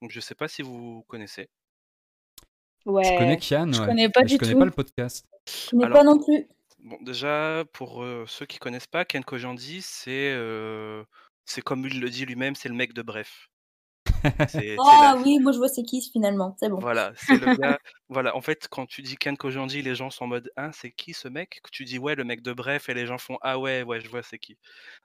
[0.01, 1.47] Donc je sais pas si vous connaissez.
[2.85, 3.03] Ouais.
[3.03, 4.59] Je connais Kian, je ouais, connais pas mais du je connais tout.
[4.59, 5.25] pas le podcast.
[5.47, 6.47] Je connais Alors- pas non plus.
[6.83, 11.03] Bon, déjà, pour euh, ceux qui connaissent pas, Ken Kojandi, c'est euh,
[11.45, 13.47] c'est comme il le dit lui-même, c'est le mec de Bref.
[14.23, 16.79] Ah la- oui, moi je vois c'est qui finalement, c'est bon.
[16.79, 17.77] Voilà, c'est le gars.
[18.09, 20.91] Voilà, en fait, quand tu dis Ken Kojandi, les gens sont en mode Hein, c'est
[20.91, 21.59] qui ce mec?
[21.63, 24.01] Que tu dis ouais, le mec de Bref, et les gens font Ah ouais, ouais,
[24.01, 24.57] je vois c'est qui.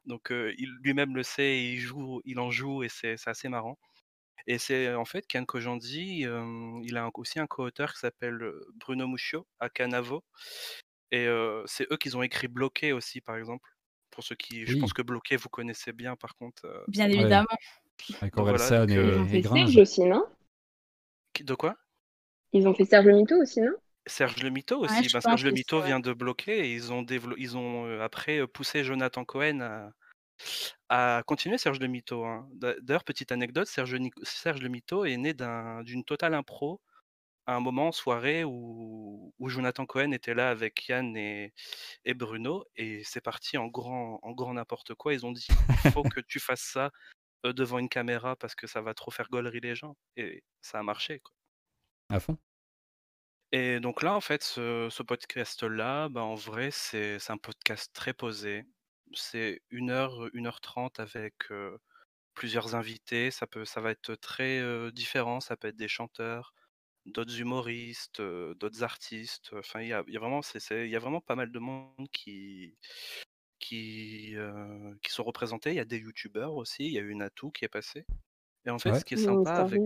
[0.06, 3.30] Donc euh, il lui-même le sait, et il joue, il en joue, et c'est c'est
[3.30, 3.78] assez marrant.
[4.46, 8.38] Et c'est en fait Ken Kojandi, euh, il a un- aussi un co-auteur qui s'appelle
[8.74, 10.22] Bruno Muccio à Canavo.
[11.10, 13.68] Et euh, c'est eux qui ont écrit Bloqué aussi, par exemple.
[14.10, 14.64] Pour ceux qui.
[14.66, 16.64] Je pense que Bloqué, vous connaissez bien, par contre.
[16.64, 17.46] euh, Bien évidemment.
[18.20, 19.58] Avec Bon, voilà, Orelsan donc, et, euh, Ils ont et.
[19.58, 20.24] Serge aussi, non?
[21.40, 21.76] De quoi?
[22.52, 23.74] Ils ont fait Serge Le Mito aussi, non?
[24.06, 25.08] Serge Le Mito Ouais, aussi.
[25.08, 28.46] je Ben, Serge Le Mito vient de bloquer et ils ont, ils ont euh, après
[28.46, 29.90] poussé Jonathan Cohen à,
[30.88, 32.24] à continuer Serge Le Mito.
[32.24, 32.48] hein.
[32.54, 36.80] D'a- D'ailleurs, petite anecdote, Serge, Ni- Serge Le Mito est né d'un- d'une totale impro
[37.46, 41.52] à un moment en soirée où, où Jonathan Cohen était là avec Yann et,
[42.04, 45.14] et Bruno et c'est parti en grand, en grand n'importe quoi.
[45.14, 45.46] Ils ont dit
[45.84, 46.90] il faut que tu fasses ça
[47.44, 49.96] euh, devant une caméra parce que ça va trop faire gaulerie les gens.
[50.16, 51.20] Et ça a marché.
[51.20, 51.32] quoi.
[52.10, 52.36] À fond.
[53.52, 58.12] Et donc là, en fait, ce, ce podcast-là, bah, en vrai, c'est un podcast très
[58.12, 58.64] posé.
[59.14, 61.78] C'est 1 heure, 1 heure 30 avec euh,
[62.34, 63.30] plusieurs invités.
[63.32, 65.40] Ça peut, ça va être très euh, différent.
[65.40, 66.54] Ça peut être des chanteurs,
[67.06, 69.52] d'autres humoristes, euh, d'autres artistes.
[69.54, 70.40] Enfin, il y a, y a vraiment,
[70.72, 72.78] il y a vraiment pas mal de monde qui,
[73.60, 74.34] qui,
[75.02, 75.70] qui sont représentés.
[75.72, 76.86] Il y a des youtubeurs aussi.
[76.86, 78.06] Il y a une Atou qui est passée.
[78.66, 79.00] Et en fait, Ouais.
[79.00, 79.84] ce qui est sympa avec,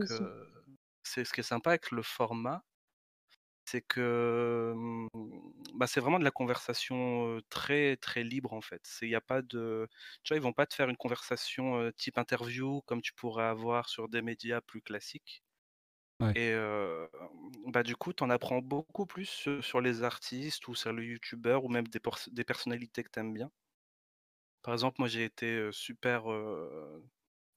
[1.02, 2.64] c'est ce qui est sympa avec le format,
[3.70, 5.08] c'est que hum,
[5.74, 8.82] bah, c'est vraiment de la conversation très très libre en fait.
[9.02, 9.88] Il y a pas de,
[10.22, 13.88] tu vois, ils vont pas te faire une conversation type interview comme tu pourrais avoir
[13.88, 15.42] sur des médias plus classiques.
[16.20, 16.34] Ouais.
[16.34, 17.06] Et euh,
[17.66, 21.64] bah du coup, tu en apprends beaucoup plus sur, les artistes ou sur les youtubeurs
[21.64, 22.00] ou même des,
[22.32, 23.50] des personnalités que tu aimes bien.
[24.62, 27.02] Par exemple, moi j'ai été super euh,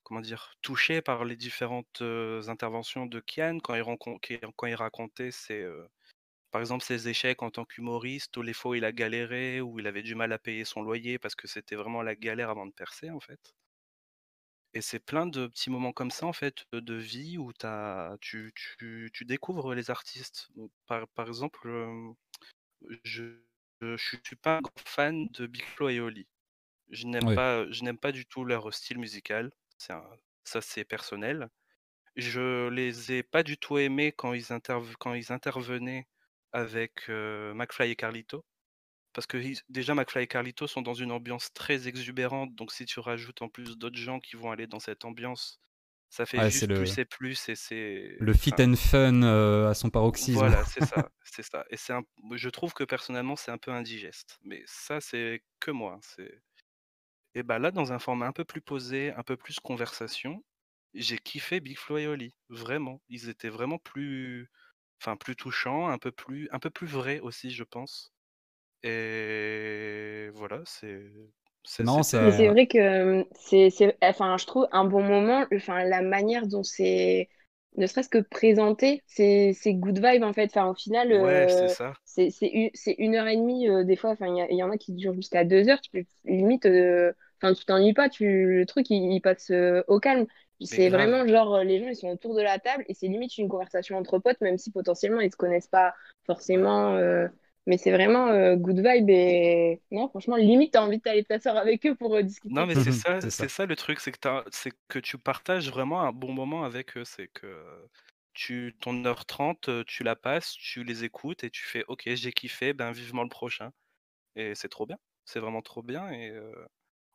[0.04, 2.02] comment dire, touché par les différentes
[2.47, 3.84] interventions de Kian quand il,
[4.56, 5.88] quand racontait ses, euh,
[6.54, 9.80] par exemple ses échecs en tant qu'humoriste, ou les fois où il a galéré, où
[9.82, 12.66] il avait du mal à payer son loyer parce que c'était vraiment la galère avant
[12.68, 13.54] de percer en fait?
[14.76, 18.52] Et c'est plein de petits moments comme ça en fait de vie où t'as, tu,
[18.56, 20.50] tu, tu découvres les artistes.
[20.88, 22.12] Par, par exemple, euh,
[23.04, 23.39] je
[23.82, 26.28] je suis pas un grand fan de Big Flo et Oli.
[26.92, 29.52] Je n'aime pas, je n'aime pas du tout leur style musical.
[29.89, 30.04] Un-
[30.46, 31.50] ça, c'est personnel.
[32.18, 34.46] Je les ai pas du tout aimés quand ils,
[35.00, 36.08] quand ils intervenaient
[36.54, 38.46] avec McFly et Carlito.
[39.13, 39.38] Parce que
[39.70, 42.56] déjà, McFly et Carlito sont dans une ambiance très exubérante.
[42.56, 45.60] Donc, si tu rajoutes en plus d'autres gens qui vont aller dans cette ambiance,
[46.10, 47.50] ça fait juste le- plus et plus.
[47.50, 48.18] Et c'est.
[48.20, 50.38] Le fit enfin, and fun euh, à son paroxysme.
[50.38, 51.66] voilà, c'est ça, c'est ça.
[51.70, 52.04] Et c'est un...
[52.34, 54.39] je trouve que personnellement, c'est un peu indigeste.
[54.44, 56.00] Mais ça, c'est que moi.
[56.02, 56.42] C'est...
[57.36, 60.44] Et bah là, dans un format un peu plus posé, un peu plus conversation,
[60.94, 62.36] j'ai kiffé Big Flo et Oli.
[62.50, 63.02] Vraiment.
[63.10, 64.52] Ils étaient vraiment plus,
[65.04, 68.13] enfin, plus touchants, un peu plus, un peu plus vrais aussi, je pense.
[68.84, 71.12] Et voilà, c'est,
[71.63, 76.48] c'est, c'est vrai que c'est, c'est, enfin, je trouve un bon moment, enfin, la manière
[76.48, 77.30] dont c'est,
[77.78, 80.46] ne serait-ce que présenté, c'est, c'est good vibe en fait.
[80.46, 81.94] Enfin, au final, Ouais, c'est euh, ça.
[82.06, 84.12] c'est, c'est, une, c'est une heure et demie euh, des fois.
[84.12, 85.82] Enfin, il y, en a qui durent jusqu'à deux heures.
[85.82, 87.12] Tu peux limite, euh,
[87.42, 88.10] enfin, tu t'ennuies pas.
[88.10, 90.26] Tu, le truc, il, il passe euh, au calme.
[90.65, 93.38] C'est vraiment genre euh, les gens ils sont autour de la table et c'est limite
[93.38, 95.93] une conversation entre potes, même si potentiellement ils se connaissent pas
[96.26, 96.95] forcément.
[96.95, 97.28] euh,
[97.67, 101.86] Mais c'est vraiment euh, good vibe et non, franchement, limite, t'as envie d'aller t'asseoir avec
[101.86, 102.54] eux pour euh, discuter.
[102.56, 103.32] Non, mais c'est Mhm, ça, c'est ça.
[103.32, 106.63] c'est ça le truc, c'est que, t'as- c'est que tu partages vraiment un bon moment
[106.65, 107.06] avec eux.
[107.06, 107.88] C'est que
[108.34, 112.04] tu, ton heure 30, euh, tu la passes, tu les écoutes et tu fais OK,
[112.13, 113.71] j'ai kiffé, ben vivement le prochain.
[114.36, 114.97] Et c'est trop bien.
[115.26, 116.10] C'est vraiment trop bien.
[116.12, 116.54] Et euh,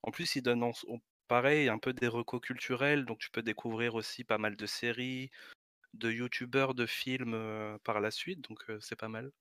[0.03, 3.43] en plus, ils donnent en- en- pareil un peu des recos culturels, donc tu peux
[3.43, 5.31] découvrir aussi pas mal de séries,
[5.95, 8.43] de youtubeurs, de films euh, par la suite.
[8.49, 9.33] Donc euh, c'est pas mal.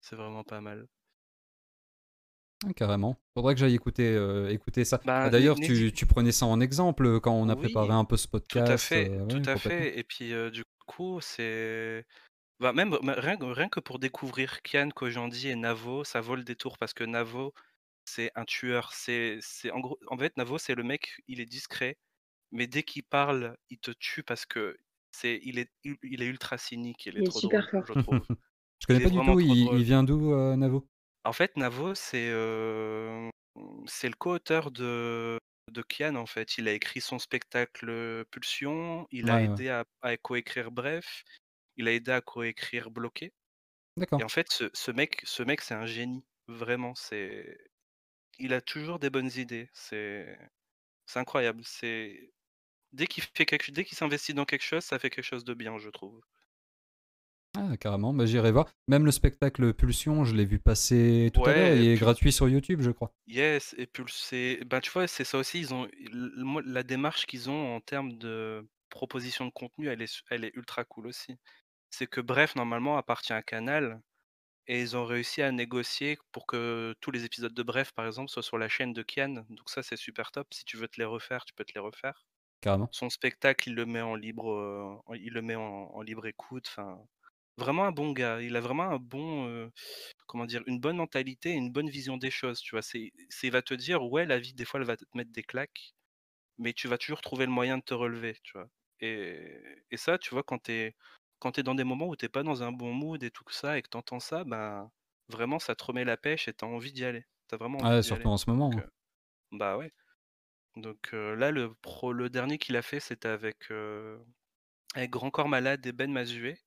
[0.00, 0.86] C'est vraiment pas mal.
[2.66, 3.16] Ah, carrément.
[3.34, 5.00] Faudrait que j'aille écouter, euh, écouter ça.
[5.04, 8.04] Bah, Ah, D'ailleurs, tu, tu prenais ça en exemple quand on a Oui, préparé un
[8.04, 8.88] peu ce Tout à podcast.
[8.88, 9.98] fait, tout à fait.
[9.98, 12.04] Et puis du coup, c'est
[12.60, 16.44] bah, même rien, que- rien que pour découvrir Kian, Kojandi et Navo, ça vaut le
[16.44, 17.54] détour parce que Navo,
[18.08, 18.92] c'est un tueur.
[18.92, 21.96] C'est, c'est en gros, en fait, Navo, c'est le mec, il est discret,
[22.52, 24.76] mais dès qu'il parle, il te tue parce que
[25.12, 27.06] c'est, il est, il, il est ultra cynique.
[27.06, 27.96] Il est Il est trop super drôle, fort.
[27.96, 28.20] je trouve.
[28.80, 29.40] Je connais pas du tout.
[29.40, 30.88] Il, vient d'où, euh, Navo?
[31.24, 33.28] En fait, Navo, c'est euh,
[33.86, 35.36] c'est le co-auteur de,
[35.72, 36.58] de Kian, en fait.
[36.58, 39.44] Il a écrit son spectacle Pulsion, il a ouais.
[39.46, 41.24] aidé à, à coécrire Bref,
[41.76, 43.32] il a aidé à coécrire Bloqué.
[43.96, 44.20] D'accord.
[44.20, 46.24] Et en fait, ce, ce mec, ce mec, c'est un génie.
[46.46, 47.58] Vraiment, c'est...
[48.38, 49.68] Il a toujours des bonnes idées.
[49.72, 50.38] C'est
[51.14, 51.62] incroyable.
[51.64, 52.32] C'est...
[52.92, 53.70] Dès qu'il fait quelque...
[53.70, 56.20] Dès qu'il s'investit dans quelque chose, ça fait quelque chose de bien, je trouve.
[57.56, 58.14] Ah, carrément.
[58.14, 58.68] Bah, j'irai voir.
[58.86, 61.74] Même le spectacle Pulsion, je l'ai vu passer tout à l'heure.
[61.74, 63.12] Il est Pul- gratuit sur YouTube, je crois.
[63.26, 65.58] Yes, et c'est, ben tu vois, c'est ça aussi.
[65.60, 65.88] Ils ont
[66.64, 70.84] la démarche qu'ils ont en termes de proposition de contenu, elle est, elle est ultra
[70.84, 71.36] cool aussi.
[71.90, 74.00] C'est que Bref, normalement, appartient à Canal,
[74.68, 78.30] et ils ont réussi à négocier pour que tous les épisodes de Bref, par exemple,
[78.30, 79.44] soient sur la chaîne de Kian.
[79.50, 80.52] Donc ça, c'est super top.
[80.54, 82.26] Si tu veux te les refaire, tu peux te les refaire.
[82.60, 82.92] Carrément.
[82.92, 85.62] Son spectacle, il le met en libre, euh, il le met en,
[85.94, 86.66] en libre écoute.
[86.68, 86.98] Enfin,
[87.58, 88.40] vraiment un bon gars.
[88.42, 89.68] Il a vraiment un bon, euh,
[90.26, 92.60] comment dire, une bonne mentalité et une bonne vision des choses.
[92.60, 93.12] Tu vois, c'est,
[93.44, 95.94] il va te dire, ouais, la vie, des fois, elle va te mettre des claques,
[96.58, 98.68] mais tu vas toujours trouver le moyen de te relever, tu vois.
[99.00, 99.52] Et,
[99.90, 100.96] et ça, tu vois, quand t'es,
[101.40, 103.78] quand t'es dans des moments où t'es pas dans un bon mood et tout ça,
[103.78, 104.90] et que t'entends ça, ben,
[105.28, 107.24] vraiment, ça te remet la pêche et t'as envie d'y aller.
[107.48, 108.26] T'as vraiment envie Ah, d'y aller.
[108.26, 108.76] surtout en ce moment.
[108.76, 108.84] Donc, hein.
[108.84, 108.88] euh,
[109.52, 109.92] bah ouais.
[110.76, 114.18] Donc euh, là, le, pro, le dernier qu'il a fait, c'était avec, euh,
[114.94, 116.60] avec Grand Corps Malade et Ben Mazué.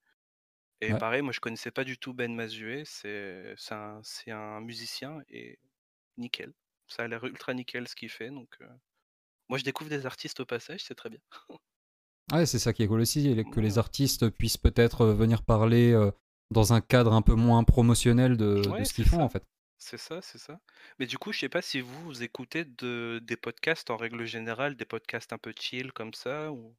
[0.82, 0.96] Et Ouais.
[0.96, 5.60] pareil, moi je connaissais pas du tout Ben Mazué, c'est un, un musicien et
[6.18, 6.54] nickel.
[6.88, 8.70] Ça a l'air ultra nickel ce qu'il fait, donc euh,
[9.50, 11.20] moi je découvre des artistes au passage, c'est très bien.
[12.32, 15.92] Ouais, c'est ça qui est cool aussi, que les artistes puissent peut-être euh, venir parler
[15.92, 16.12] euh,
[16.50, 19.24] dans un cadre un peu moins promotionnel de, ce qu'ils font ça.
[19.24, 19.44] en fait.
[19.78, 20.60] C'est ça, c'est ça.
[21.00, 24.26] Mais du coup, je sais pas si vous, vous écoutez de, des podcasts en règle
[24.26, 26.76] générale, des podcasts un peu chill comme ça, ou...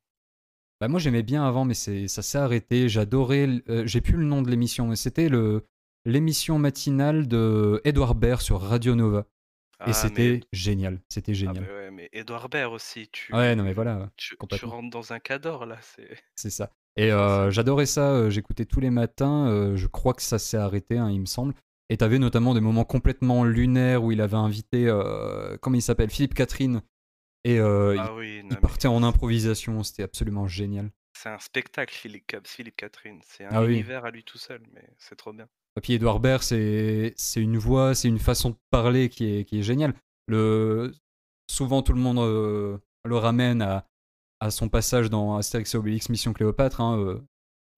[0.81, 2.89] Bah moi j'aimais bien avant, mais c'est ça s'est arrêté.
[2.89, 3.49] J'adorais.
[3.69, 5.65] euh, J'ai plus le nom de l'émission, mais c'était le
[6.05, 9.27] l'émission matinale de Edouard Baird sur Radio Nova,
[9.87, 10.39] et Ah, mais...
[10.39, 11.01] c'était génial.
[11.09, 11.67] C'était Ah, génial.
[11.67, 15.19] mais ouais, mais Edouard Baird aussi, tu, Ouais, non mais voilà, tu, rentres dans un
[15.21, 15.79] cadre là,
[16.37, 16.51] c'est...
[16.51, 16.71] Ça.
[16.97, 20.57] Et euh, j'adorais ça, euh, j'écoutais tous les matins, euh, je crois que ça s'est
[20.59, 21.55] arrêté, hein, il me semble.
[21.89, 24.87] Et t'avais notamment des moments complètement lunaires où il avait invité,
[25.61, 26.81] comment il s'appelle, Philippe Catherine.
[27.45, 30.91] Et il, Ah oui, non partait en improvisation, c'était absolument génial.
[31.13, 32.27] c'est un spectacle, Philippe,
[32.77, 33.21] Catherine.
[33.27, 33.73] C'est un Ah oui.
[33.75, 35.49] univers à lui tout seul, mais c'est trop bien.
[35.77, 39.59] Et puis Edouard Baird, c'est une voix, c'est une façon de parler qui est, qui
[39.61, 39.95] est géniale.
[40.29, 40.93] Le,
[41.51, 43.87] souvent, tout le monde euh, le ramène à,
[44.41, 46.81] à son passage dans Astérix et Obélix Mission Cléopâtre.
[46.83, 47.21] hein, euh,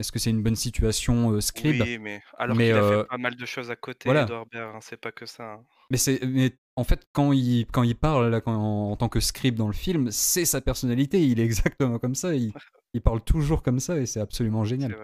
[0.00, 1.82] Est-ce que c'est une bonne situation, euh, Scribe?
[1.82, 4.24] Oui, mais alors qu'il a euh, fait pas mal de choses à côté, voilà.
[4.24, 5.44] Edouard Baird, hein, c'est pas que ça.
[5.44, 5.64] hein.
[5.90, 9.54] Mais mais en fait, quand il, quand il parle là, quand- en, tant que scribe
[9.54, 11.24] dans le film, c'est sa personnalité.
[11.24, 11.44] Il est
[11.84, 12.34] exactement comme ça.
[12.34, 12.52] Il,
[12.94, 14.96] il parle toujours comme ça et c'est absolument génial.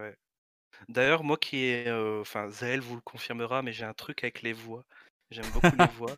[0.88, 4.42] D'ailleurs, moi qui est, euh, enfin, Zael vous le confirmera, mais j'ai un truc avec
[4.42, 4.84] les voix.
[5.30, 6.16] J'aime beaucoup les voix.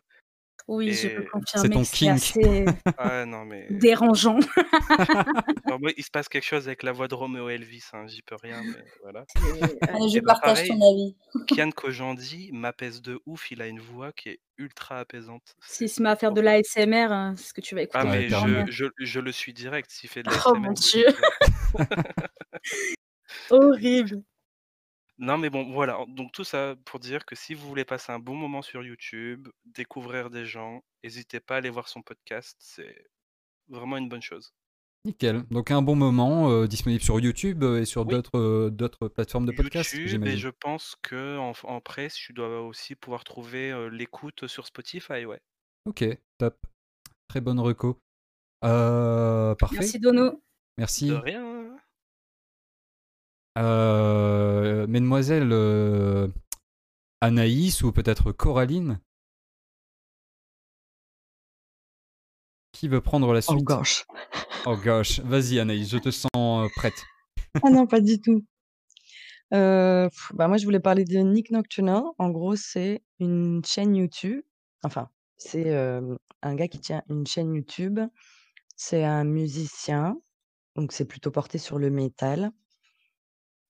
[0.67, 2.11] Oui, je Et peux C'est confirmer c'est kink.
[2.13, 2.65] assez
[2.97, 4.39] ah non mais, dérangeant.
[5.65, 8.21] Alors, moi, il se passe quelque chose avec la voix de Roméo Elvis, hein, j'y
[8.21, 9.25] peux rien, mais voilà.
[9.81, 11.17] Ah, je Et bah partage pareil, ton avis.
[11.47, 13.51] Kian Kojandi m'apaise de ouf.
[13.51, 15.53] Il a une voix qui est ultra apaisante.
[15.67, 18.03] Si C'est se met à faire de l'ASMR, hein, c'est ce que tu vas Ah
[18.05, 19.91] écouter Ouais, mais je, je, je le suis direct.
[19.91, 21.07] S'il fait de Oh l'ASMR, mon je le suis dieu,
[23.49, 24.23] horrible.
[25.19, 25.99] Non, mais bon, voilà.
[26.07, 29.47] Donc, tout ça pour dire que si vous voulez passer un bon moment sur YouTube,
[29.65, 32.57] découvrir des gens, n'hésitez pas à aller voir son podcast.
[32.59, 33.05] C'est
[33.67, 34.53] vraiment une bonne chose.
[35.05, 35.43] Nickel.
[35.51, 39.09] Donc un bon moment euh, disponible sur YouTube euh, et sur Oui, d'autres euh, d'autres
[39.09, 40.37] plateformes de podcast, YouTube, et j'imagine.
[40.39, 45.25] je pense que en, en presse, tu dois aussi pouvoir trouver euh, l'écoute sur Spotify,
[45.25, 45.41] ouais.
[45.85, 46.05] Ok,
[46.37, 46.55] top.
[47.27, 47.99] Très bonne reco.
[48.63, 49.75] Euh, parfait.
[49.79, 50.29] Merci Dono.
[50.31, 50.41] De
[50.77, 51.11] Merci.
[51.11, 51.52] rien.
[53.57, 56.27] Euh, mesdemoiselles, euh,
[57.21, 58.99] Anaïs ou peut-être Coraline?
[62.71, 63.63] Qui veut prendre la Oh suite?
[63.63, 64.05] gosh.
[64.65, 67.03] Oh gosh, vas-y Anaïs, je te sens euh, prête.
[67.61, 68.43] Ah non, pas du tout.
[69.53, 72.01] Euh, bah moi, je voulais parler de Nick Nocturnal.
[72.17, 74.41] En gros, c'est une chaîne YouTube.
[74.83, 77.99] Enfin, c'est euh, un gars qui tient une chaîne YouTube.
[78.75, 80.19] C'est un musicien,
[80.75, 82.51] donc c'est plutôt porté sur le métal.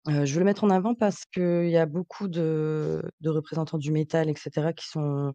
[0.06, 3.92] Je veux le mettre en avant parce qu'il y a beaucoup de, de représentants du
[3.92, 5.32] métal, etc., qui sont,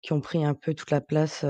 [0.00, 1.44] qui ont pris un peu toute la place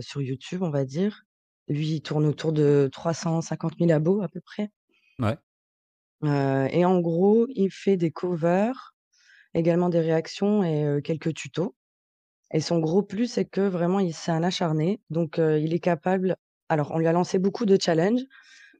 [0.00, 1.22] sur YouTube, on va dire.
[1.68, 4.70] Lui, il tourne autour de 350 000 abos à peu près.
[5.18, 5.36] Ouais.
[6.70, 8.94] Et en gros, il fait des covers,
[9.54, 11.74] également des réactions et quelques tutos.
[12.52, 15.00] Et son gros plus, c'est que vraiment, il c'est un acharné.
[15.10, 16.36] Donc, il est capable.
[16.68, 18.22] Alors, on lui a lancé beaucoup de challenges,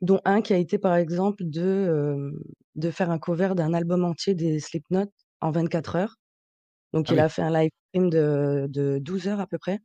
[0.02, 2.32] dont un qui a été, par exemple, de, euh,
[2.76, 5.06] de faire un cover d'un album entier des Slipknot
[5.40, 6.16] en 24 heures.
[6.94, 7.20] Donc, Ah il oui.
[7.20, 9.80] a fait un live stream de, de 12 heures à peu près,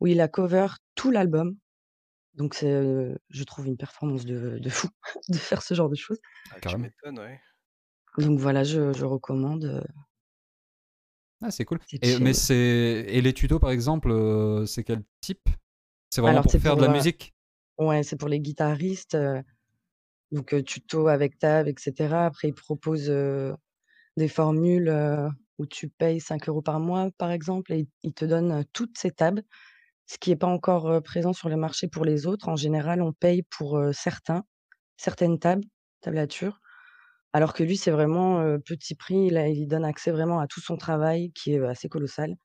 [0.00, 1.56] où il a cover tout l'album.
[2.34, 4.88] Donc, c'est, euh, je trouve, une performance de, de fou
[5.28, 6.20] de faire ce genre de choses.
[6.50, 6.80] Ah, tu Carrément.
[6.80, 7.38] m'étonnes, ouais.
[8.18, 9.64] Donc, voilà, je, je recommande.
[9.66, 9.80] euh,
[11.42, 11.78] Ah, c'est cool.
[11.86, 12.34] C'est Et, mais chill.
[12.34, 15.48] c'est et les tutos par exemple, euh, c'est quel type?
[16.10, 17.34] C'est vraiment Alors, pour c'est faire pour, de la euh, musique?
[17.78, 19.16] Ouais, c'est pour les guitaristes,
[20.34, 22.26] donc tuto avec tab et cetera.
[22.26, 23.12] Après, ils proposent,
[24.16, 24.92] des formules,
[25.58, 29.10] où tu payes 5 euros par mois, par exemple, et ils te donnent, toutes ces
[29.10, 29.42] tables,
[30.06, 32.48] ce qui est pas encore, présent sur le marché pour les autres.
[32.48, 34.44] En général, on paye pour, certains
[34.96, 35.64] certaines tables,
[36.00, 36.60] tablatures,
[37.32, 39.26] alors que lui, c'est vraiment, petit prix.
[39.26, 42.36] Il donne accès vraiment à tout son travail qui est, assez colossal.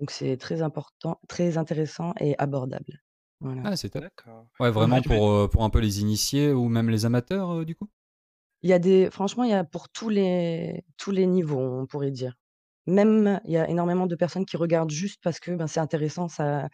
[0.00, 3.02] Donc c'est très important, très intéressant et abordable.
[3.42, 3.64] Voilà.
[3.64, 4.04] Ah, c'est top.
[4.04, 4.46] D'accord.
[4.60, 7.50] Ouais, vraiment Ouais, vais- pour, euh, pour un peu les initiés ou même les amateurs
[7.50, 7.88] euh, du coup?
[8.62, 11.86] Il y a des franchement, il y a pour tous les tous les niveaux, on
[11.86, 12.34] pourrait dire.
[12.86, 16.28] Même, il y a énormément de personnes qui regardent juste parce que, ben, c'est intéressant
[16.28, 16.68] sa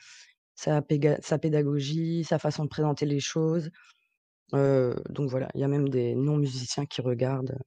[0.56, 3.70] sa péga sa pédagogie, sa façon de présenter les choses.
[4.54, 7.58] Heu, donc voilà, il y a même des non-musiciens qui regardent.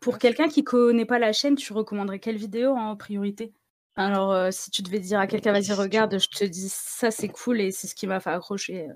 [0.00, 3.54] Pour quelqu'un qui connaît pas la chaîne, tu recommanderais quelle vidéo en priorité?
[3.98, 7.28] Alors, heu, si tu devais dire à quelqu'un: «Vas-y, regarde, je te dis ça, c'est
[7.28, 8.94] cool et c'est ce qui m'a fait accrocher», heu,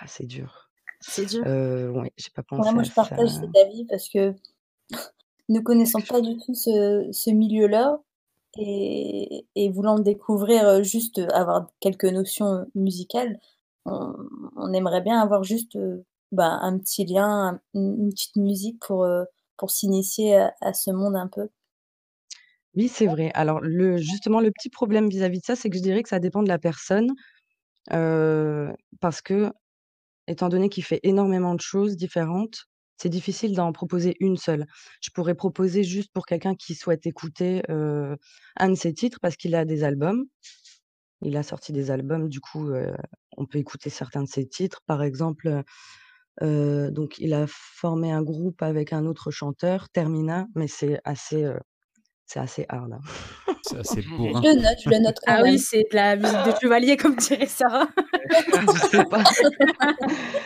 [0.00, 0.70] Ah, c'est dur.
[1.00, 1.46] c'est dur?
[1.46, 3.40] Heu, ouais, j'ai pas Ouais, pensé moi, à je partage ça.
[3.40, 4.34] cet avis parce que
[5.48, 8.00] ne connaissant pas du tout ce, ce milieu-là
[8.58, 13.40] et, et voulant le découvrir, euh, juste euh, avoir quelques notions euh, musicales,
[13.86, 14.14] on,
[14.56, 19.04] on aimerait bien avoir juste euh, bah, un petit lien, un- une, petite musique pour,
[19.04, 19.24] euh,
[19.58, 21.48] pour s'initier à, à ce monde un peu.
[22.74, 23.30] Oui, c'est vrai.
[23.34, 26.18] Alors le justement, le petit problème vis-à-vis de ça, c'est que je dirais que ça
[26.20, 27.10] dépend de la personne,
[27.92, 29.52] heu, parce que
[30.28, 32.66] Étant donné qu'il fait énormément de choses différentes,
[32.98, 34.66] c'est difficile d'en proposer une seule.
[35.02, 38.16] Je pourrais proposer juste pour quelqu'un qui souhaite écouter, heu,
[38.56, 40.24] un de ses titres parce qu'il a des albums.
[41.22, 42.94] Il a sorti des albums, du coup, heu,
[43.36, 44.80] on peut écouter certains de ses titres.
[44.86, 45.62] Par exemple,
[46.42, 51.44] heu donc il a formé un groupe avec un autre chanteur, Termina, mais c'est assez,
[51.44, 51.58] heu,
[52.32, 53.00] c'est assez hard, hein.
[53.62, 54.42] C'est assez Je bourrin.
[54.42, 55.52] le note, je le note quand Ah même.
[55.52, 57.88] oui, c'est de la musique de chevalier comme dirait Sarah.
[58.62, 59.22] Je sais pas.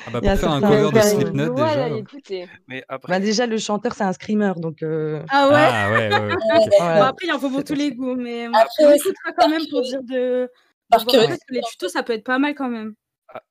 [0.06, 1.82] Ah bah pour faire un cover de Slipknot loi déjà.
[1.82, 2.48] d'aller écouter.
[2.68, 5.54] Mais après, Bah, déjà le chanteur, c'est un screamer donc heu, Ah ouais?
[5.54, 6.32] Ah ouais, ouais, ouais.
[6.34, 6.64] Ouais, ok.
[6.78, 7.04] Bon voilà.
[7.06, 9.82] après, il en faut pour tous les goûts, mais, Après, on écoutera quand même pour
[9.82, 10.50] dire de
[10.88, 12.94] de Par voir que les tutos, ça peut être pas mal quand même.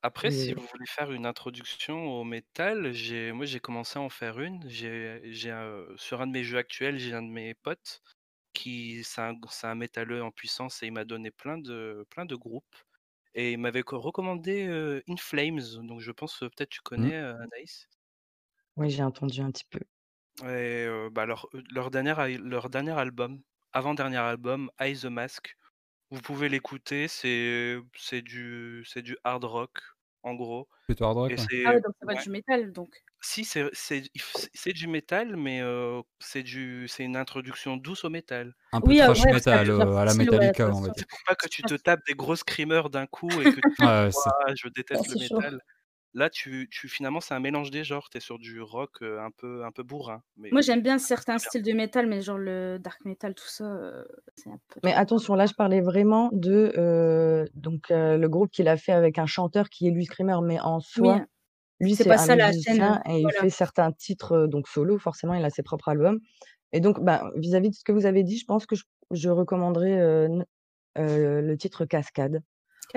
[0.02, 4.10] après, si vous voulez faire une introduction au métal, j'ai, moi j'ai commencé à en
[4.10, 4.63] faire une.
[4.69, 8.02] J'ai, j'ai euh, sur un de mes jeux actuels, j'ai un de mes potes
[8.56, 12.26] qui, c'est un, c'est un métalleux en puissance et il m'a donné plein de, plein
[12.26, 12.76] de groupes.
[13.36, 17.10] Et il m'avait co- recommandé euh, In Flames, donc je pense que peut-être tu Hmm.
[17.10, 17.89] connais euh, Anaïs?
[18.78, 19.82] Oui, j'ai entendu un petit peu.
[20.44, 23.41] Et euh, bah, leur, leur, dernier, leur dernier album,
[23.74, 25.56] avant-dernier album, Eye the Mask,
[26.12, 29.79] vous pouvez l'écouter, c'est c'est du, c'est du hard rock,
[30.23, 30.69] en gros.
[30.88, 31.48] Plutôt hard rock, Et ouais.
[31.65, 31.75] Ah c'est.
[31.75, 32.23] ouais, donc c'est pas Ouais.
[32.23, 33.04] du métal, donc.
[33.28, 33.44] Si,
[34.54, 38.56] c'est du métal, mais euh, c'est du c'est une introduction douce au métal.
[38.71, 40.30] Un peu Oui, heu, thrash ouais, parce qu'il y a metal euh, à la styles,
[40.32, 40.92] ouais, Metallica, on va attention.
[40.92, 41.02] dire.
[41.02, 43.67] C'est pour pas que tu te tapes des gros screamers d'un coup et que tu
[43.82, 45.42] te Ouais, dis ouais, c'est Ouah, je Ah, déteste le chaud.
[45.42, 45.60] métal.
[46.13, 48.10] Là, tu, tu finalement, c'est un mélange des genres.
[48.10, 50.98] Tu es sur du rock euh, un peu un peu bourrin, mais Moi, j'aime bien
[51.00, 54.80] certains styles de métal, mais genre le dark metal, tout ça, heu, c'est un peu
[54.84, 59.26] Mais attention, là, je parlais vraiment de, donc le groupe qu'il a fait avec un
[59.26, 61.26] chanteur qui est lui screamer, mais en Oui, soi,
[61.80, 65.34] lui, c'est pas un ça la chaîne, et il fait certains titres, donc solo, forcément,
[65.36, 66.19] il a ses propres albums
[66.73, 69.30] et donc bah, vis-à-vis de ce que vous avez dit, je pense que je je
[69.30, 70.28] recommanderais,
[70.98, 72.42] le titre Cascade,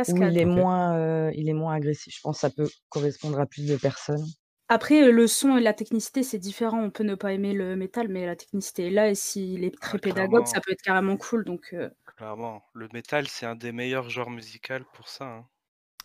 [0.09, 0.39] où il Cascade.
[0.39, 2.15] est moins, il est moins agressif.
[2.17, 4.27] Je pense que ça peut correspondre à plus de personnes.
[4.71, 6.83] Après, le son et la technicité, c'est différent.
[6.83, 9.79] On peut ne pas aimer le métal, mais la technicité est là et s'il est
[9.81, 11.45] très Ah, pédagogue, ça peut être carrément cool.
[11.45, 15.25] Donc, euh, Clairement, le métal, c'est un des meilleurs genres musicaux pour ça.
[15.25, 15.49] hein.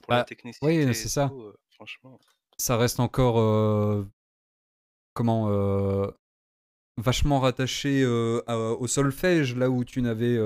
[0.04, 1.30] Pour la Bah, technicité oui, c'est ça.
[1.30, 2.20] tout, euh, franchement.
[2.58, 3.40] Ça reste encore.
[3.40, 4.06] euh,
[5.14, 5.50] comment.
[5.50, 6.10] euh,
[6.98, 8.04] vachement rattaché
[8.48, 10.38] à- au solfège, là où tu n'avais.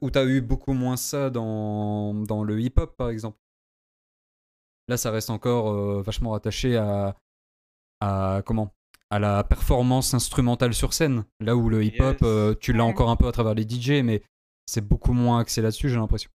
[0.00, 3.36] où tu as eu beaucoup moins ça dans, dans le hip-hop, par exemple.
[4.88, 7.16] Là, ça reste encore vachement rattaché à,
[8.00, 8.42] à.
[8.46, 8.70] Comment
[9.10, 11.24] À la performance instrumentale sur scène.
[11.40, 12.22] Là où le hip-hop, Yes.
[12.22, 14.22] euh, tu l'as encore un peu à travers les DJ, mais
[14.66, 16.30] c'est beaucoup moins axé là-dessus, j'ai l'impression.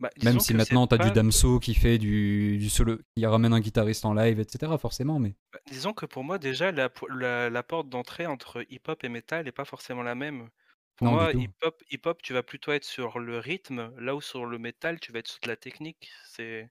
[0.00, 3.52] Bah, Même si maintenant, tu as du Damso qui fait du, du solo, qui ramène
[3.54, 4.76] un guitariste en live, etc.
[4.78, 5.36] Forcément, mais.
[5.52, 9.08] bah, disons que pour moi, déjà, la, po- la, la porte d'entrée entre hip-hop et
[9.08, 10.50] metal n'est pas forcément la même.
[10.96, 14.46] Pour Non, moi, hip-hop, hip-hop, tu vas plutôt être sur le rythme, là où sur
[14.46, 16.10] le métal, tu vas être sur de la technique.
[16.26, 16.70] C'est,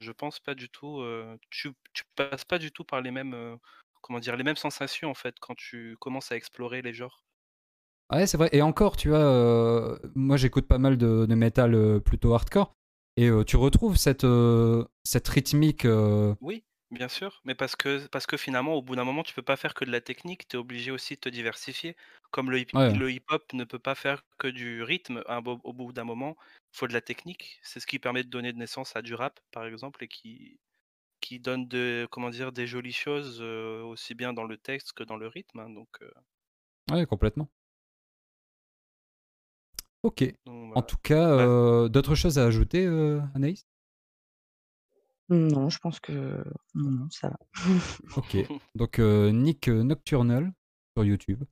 [0.00, 1.00] je pense pas du tout.
[1.02, 3.56] euh, tu, tu passes pas du tout par les mêmes, euh,
[4.02, 7.24] comment dire, les mêmes sensations en fait quand tu commences à explorer les genres.
[8.12, 8.50] Ouais, c'est vrai.
[8.52, 12.74] Et encore, tu vois, euh, moi j'écoute pas mal de, de métal euh, plutôt hardcore.
[13.16, 14.26] Et euh, tu retrouves cette,
[15.04, 15.86] cette rythmique.
[16.40, 19.42] Oui, bien sûr, mais parce que, parce que finalement, au bout d'un moment, tu peux
[19.42, 21.96] pas faire que de la technique, tu es obligé aussi de te diversifier.
[22.30, 22.92] Comme le, hip- Ouais.
[22.94, 26.36] le hip-hop ne peut pas faire que du rythme, un bo- au bout d'un moment,
[26.74, 27.58] il faut de la technique.
[27.62, 30.58] C'est ce qui permet de donner de naissance à du rap, par exemple, et qui,
[31.20, 35.16] qui donne de, comment dire, des jolies choses, aussi bien dans le texte que dans
[35.16, 35.60] le rythme.
[35.60, 35.88] hein, donc,
[36.90, 37.48] Ouais, complètement.
[40.02, 40.34] Ok.
[40.46, 43.66] donc En tout cas, Bah, euh, d'autres choses à ajouter, euh, Anaïs?
[45.28, 46.12] Non, je pense que
[46.74, 47.38] non, non, ça va.
[48.16, 48.36] Ok.
[48.74, 50.52] Donc, euh, Nick Nocturnal
[50.96, 51.44] sur YouTube.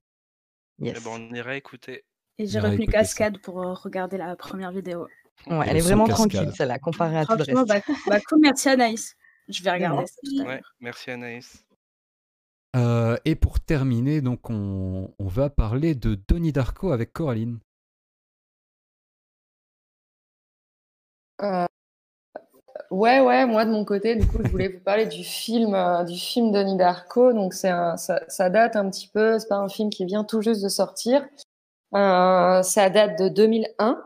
[0.82, 1.02] eh Yes.
[1.04, 2.04] ben, on ira écouter.
[2.38, 2.92] et j'ai retenu ça.
[2.92, 5.06] Cascade pour regarder la première vidéo.
[5.46, 6.30] Ouais, elle le est vraiment cascade.
[6.30, 7.86] tranquille, celle-là, comparée à tout le Franchement, reste.
[7.88, 9.16] bah, bah, cool, merci Anaïs.
[9.48, 10.74] Je vais regarder ça tout à Ouais, l'heure.
[10.80, 11.64] merci Anaïs.
[12.76, 17.58] Euh, et pour terminer, donc, on, on va parler de Donnie Darko avec Coraline.
[21.42, 21.66] Euh,
[22.90, 26.04] ouais, ouais, moi de mon côté, du coup, je voulais vous parler du film, euh,
[26.04, 27.32] du film Donnie Darko.
[27.32, 30.24] Donc, c'est un, ça, ça date un petit peu, c'est pas un film qui vient
[30.24, 31.26] tout juste de sortir.
[31.94, 34.04] Euh, ça date de 2001.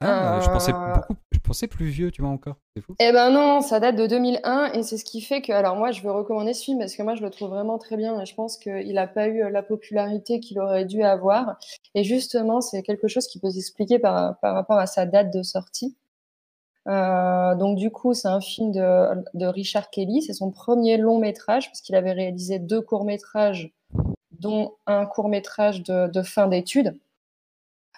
[0.00, 2.54] Ah, je pensais Euh, beaucoup, je pensais plus vieux, tu vois encore.
[2.76, 2.94] C'est fou.
[3.00, 5.90] Eh ben non, ça date de 2001 et c'est ce qui fait que, alors moi,
[5.90, 8.24] je veux recommander ce film parce que moi, je le trouve vraiment très bien et
[8.24, 11.58] je pense qu'il n'a pas eu la popularité qu'il aurait dû avoir.
[11.94, 15.42] Et justement, c'est quelque chose qui peut s'expliquer par, par rapport à sa date de
[15.42, 15.96] sortie.
[16.88, 20.22] Euh, donc du coup, c'est un film de, de Richard Kelly.
[20.22, 23.72] C'est son premier long métrage parce qu'il avait réalisé deux courts métrages,
[24.32, 26.98] dont un court métrage de, de fin d'études.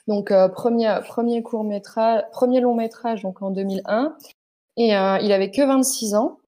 [0.09, 4.17] Donc euh, premier premier court métrage, premier long métrage donc en 2001.
[4.77, 6.39] Et euh, il avait que 26 ans.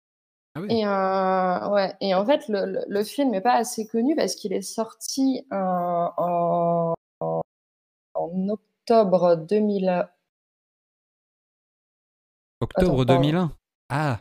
[0.55, 0.67] Ah oui.
[0.71, 1.95] Et, ouais.
[2.01, 5.47] et en fait, le, le, le film n'est pas assez connu parce qu'il est sorti
[5.51, 6.95] en, en,
[8.15, 10.07] en octobre 2000.
[12.63, 13.23] Octobre Attends, pardon.
[13.23, 13.53] 2001.
[13.91, 14.21] Ah,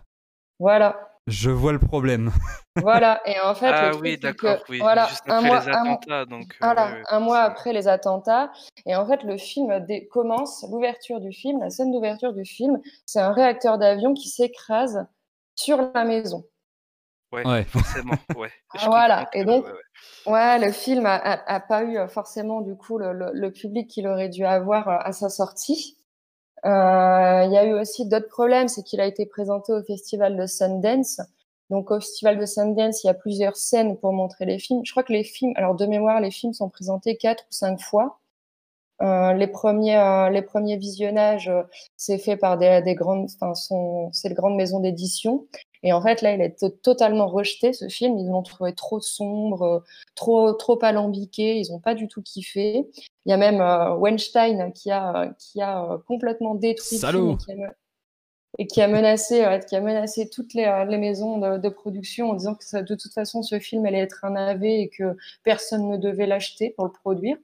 [0.59, 1.09] Voilà.
[1.27, 2.31] je vois le problème.
[2.77, 3.21] Voilà.
[3.25, 5.47] Et en fait, Ah le truc, oui, c'est d'accord, que, oui, voilà, juste un après
[5.47, 6.43] mois, les un mois- attentats, donc.
[6.53, 8.51] euh, Voilà, un mois après les attentats.
[8.85, 12.79] Et en fait, le film dé- commence, l'ouverture du film, la scène d'ouverture du film,
[13.05, 15.05] c'est un réacteur d'avion qui s'écrase
[15.55, 16.45] sur la maison.
[17.33, 17.63] Ouais, Ouais.
[17.65, 18.51] forcément, ouais.
[18.75, 19.71] Je Voilà, et donc- ouais,
[20.25, 20.31] ouais.
[20.33, 23.51] Ouais, le film a, a- a pas eu euh, forcément du coup le, le- le
[23.51, 25.97] public qu'il aurait dû avoir euh, à sa sortie.
[26.65, 30.37] Euh, Il y a eu aussi d'autres problèmes, c'est qu'il a été présenté au festival
[30.37, 31.21] de Sundance.
[31.69, 34.81] Donc au festival de Sundance, il y a plusieurs scènes pour montrer les films.
[34.85, 37.79] Je crois que les films, alors de mémoire, les films sont présentés quatre ou cinq
[37.79, 38.19] fois.
[39.01, 41.63] Euh, les premiers, euh, les premiers visionnages, euh,
[41.97, 43.53] c'est fait par des, des grandes, enfin,
[44.11, 45.47] c'est de grandes maisons d'édition.
[45.83, 48.17] Et en fait, là, il a été totalement rejeté, ce film.
[48.19, 49.79] Ils l'ont trouvé trop sombre, euh,
[50.15, 51.57] trop, trop alambiqué.
[51.59, 52.87] Ils n'ont pas du tout kiffé.
[53.25, 57.31] Il y a même euh, Weinstein qui a, qui a euh, complètement détruit Salaud.
[57.33, 57.73] le film et qui a, me-
[58.59, 62.29] et qui a menacé, qui a menacé toutes les, euh, les maisons de, de production
[62.31, 65.15] en disant que ça, de toute façon, ce film allait être un navet et que
[65.43, 67.37] personne ne devait l'acheter pour le produire.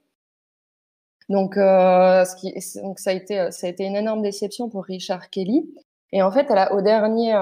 [1.30, 4.70] Donc, euh, ce qui, c'est- donc ça, a été, ça a été une énorme déception
[4.70, 5.70] pour Richard Kelly.
[6.14, 7.34] Et en fait, à la- au, dernier,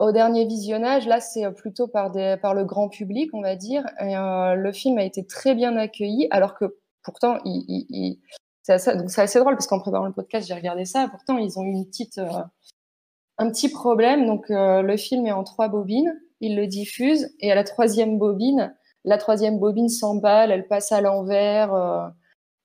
[0.00, 3.84] au dernier visionnage, là, c'est euh, plutôt par, le grand public, on va dire.
[4.00, 8.18] Euh, le film a été très bien accueilli, alors que pourtant, il,
[8.62, 11.08] c'est assez, drôle parce qu'en préparant le podcast, j'ai regardé ça.
[11.10, 12.42] Pourtant, ils ont eu une petite, euh,
[13.36, 14.26] un petit problème.
[14.26, 16.18] Donc, le film est en trois bobines.
[16.40, 18.74] Ils le diffusent et à la troisième bobine,
[19.04, 22.12] la troisième bobine s'emballe, elle passe à l'envers.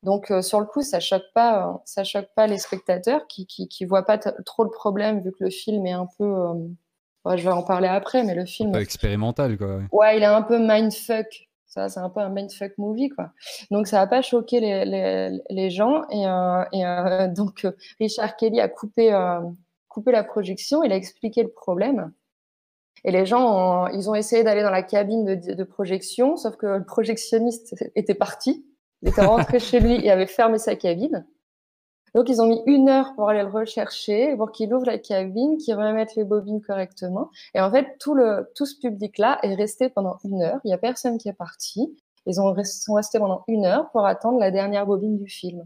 [0.04, 4.06] donc sur le coup, ça choque pas, choque pas les spectateurs qui qui, qui voient
[4.06, 6.54] pas trop le problème vu que le film est un peu
[7.36, 9.78] Je vais en parler après, mais le film, expérimental, quoi.
[9.78, 9.84] ouais.
[9.92, 11.50] ouais, il est un peu mindfuck.
[11.66, 13.32] Ça, c'est un peu un mindfuck movie, quoi.
[13.72, 16.04] Donc, ça n'a pas choqué les, les, les gens.
[16.10, 19.42] Et, euh, et euh, donc, euh, Richard Kelly a coupé, euh,
[19.90, 20.84] coupé la projection.
[20.84, 22.14] Il a expliqué le problème.
[23.04, 26.56] Et les gens, ont- ils ont essayé d'aller dans la cabine de, de projection, sauf
[26.56, 28.66] que le projectionniste était parti.
[29.02, 31.26] Il était rentré chez lui et avait fermé sa cabine.
[32.16, 35.58] Donc, ils ont mis une heure pour aller le rechercher, pour qu'il ouvre la cabine,
[35.58, 37.30] qu'il remette les bobines correctement.
[37.54, 40.60] Et en fait, tout, le, tout ce public-là est resté pendant une heure.
[40.64, 41.96] Il n'y a personne qui est parti.
[42.26, 45.66] Ils ont, sont restés pendant une heure pour attendre la dernière bobine du film.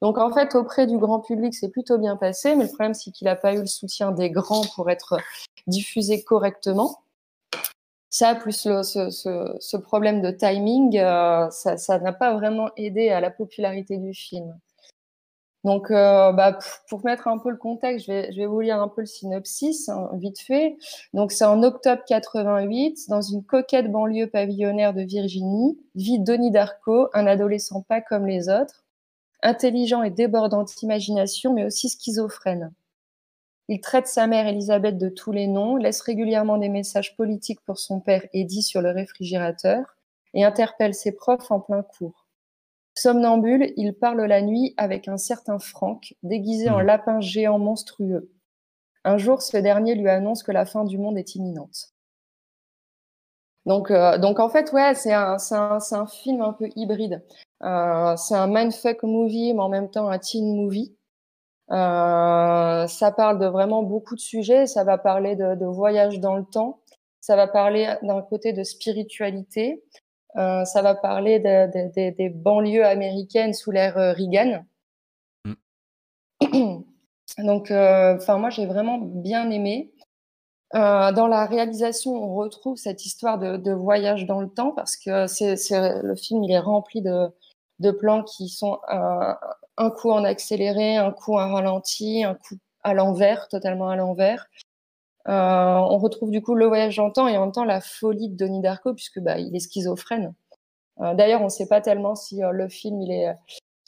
[0.00, 2.54] Donc, en fait, auprès du grand public, c'est plutôt bien passé.
[2.54, 5.18] Mais le problème, c'est qu'il n'a pas eu le soutien des grands pour être
[5.66, 7.00] diffusé correctement.
[8.10, 13.20] Ça, plus le- ce, ce- problème de timing, euh, ça n'a pas vraiment aidé à
[13.20, 14.56] la popularité du film.
[15.64, 16.58] Donc, euh, bah,
[16.88, 19.90] pour mettre un peu le contexte, je vais, je vous lire un peu le synopsis,
[19.90, 20.76] hein, vite fait.
[21.12, 27.08] Donc, c'est en octobre 88, dans une coquette banlieue pavillonnaire de Virginie, vit Donnie Darko,
[27.12, 28.84] un adolescent pas comme les autres,
[29.42, 32.72] intelligent et débordant d'imagination, mais aussi schizophrène.
[33.68, 37.78] Il traite sa mère Elisabeth de tous les noms, laisse régulièrement des messages politiques pour
[37.78, 39.96] son père Eddie sur le réfrigérateur
[40.34, 42.19] et interpelle ses profs en plein cours.
[43.00, 46.86] Somnambule, il parle la nuit avec un certain Franck, déguisé en Mhm.
[46.86, 48.30] lapin géant monstrueux.
[49.04, 51.92] Un jour, ce dernier lui annonce que la fin du monde est imminente.
[53.66, 57.22] Donc, euh, donc en fait, ouais, c'est un, un, un film un peu hybride.
[57.62, 60.96] Euh, c'est un mindfuck movie, mais en même temps un teen movie.
[61.70, 64.66] Euh, ça parle de vraiment beaucoup de sujets.
[64.66, 66.80] Ça va parler de, de voyage dans le temps.
[67.20, 69.84] Ça va parler d'un côté de spiritualité.
[70.36, 74.64] Euh, ça va parler de- de- de- des banlieues américaines sous l'ère euh, Reagan.
[77.38, 79.92] Donc, euh, enfin, moi, j'ai vraiment bien aimé.
[80.72, 85.56] Dans la réalisation, on retrouve cette histoire de, voyage dans le temps parce que c'est,
[85.56, 91.10] c'est- le film il est rempli de, plans qui sont un coup en accéléré, un
[91.10, 92.54] coup en ralenti, un coup
[92.84, 94.46] à l'envers, totalement à l'envers.
[95.30, 97.80] Euh, on retrouve du coup le voyage dans le temps et en même temps la
[97.80, 100.34] folie de Donnie Darko puisque bah, il est schizophrène.
[101.00, 103.34] Euh, D'ailleurs, on ne sait pas tellement si euh, le film il est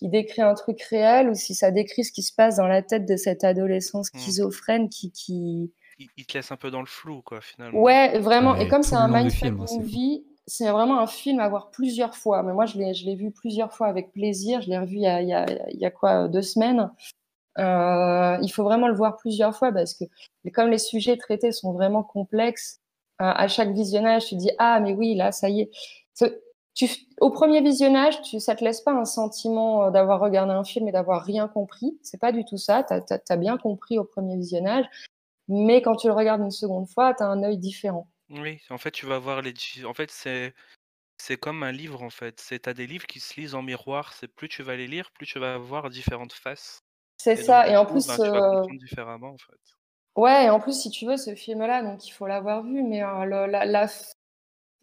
[0.03, 2.83] il décrit un truc réel ou si ça décrit ce qui se passe dans la
[2.83, 6.87] tête de cet adolescent schizophrène qui, qui, Il, il te laisse un peu dans le
[6.87, 7.79] flou, quoi, finalement.
[7.81, 8.53] Ouais, vraiment.
[8.55, 9.81] Ouais, Et comme c'est un mindfuck film, c'est fou.
[9.81, 12.43] movie, c'est vraiment un film à voir plusieurs fois.
[12.43, 14.61] Mais moi, je l'ai, je l'ai vu plusieurs fois avec plaisir.
[14.61, 16.91] Je l'ai revu il y a, il y a, il y a quoi, deux semaines.
[17.59, 20.05] Euh, il faut vraiment le voir plusieurs fois parce que
[20.55, 22.81] comme les sujets traités sont vraiment complexes,
[23.21, 25.71] euh, à chaque visionnage, tu dis ah mais oui là ça y est.
[26.75, 26.89] Tu,
[27.21, 30.89] au premier visionnage, tu, ça te laisse pas un sentiment euh, d'avoir regardé un film
[30.89, 31.99] et d'avoir rien compris.
[32.03, 32.83] C'est pas du tout ça.
[32.83, 34.87] T'as, t'as bien compris au premier visionnage,
[35.49, 38.09] mais quand tu le regardes une seconde fois, t'as un œil différent.
[38.31, 39.53] Oui, en fait, tu vas voir les.
[39.85, 40.55] En fait, c'est
[41.19, 42.41] c'est comme un livre, en fait.
[42.41, 44.15] C'est t'as des livres qui se lisent en miroir.
[44.15, 46.83] C'est plus tu vas les lire, plus tu vas voir différentes faces.
[47.23, 47.69] C'est donc, ça.
[47.69, 49.61] Et en coup, plus, ben, tu vas euh, différemment, en fait.
[50.17, 53.03] Ouais, et en plus, si tu veux, ce film-là, donc il faut l'avoir vu, mais
[53.03, 54.13] euh, le, la, la f-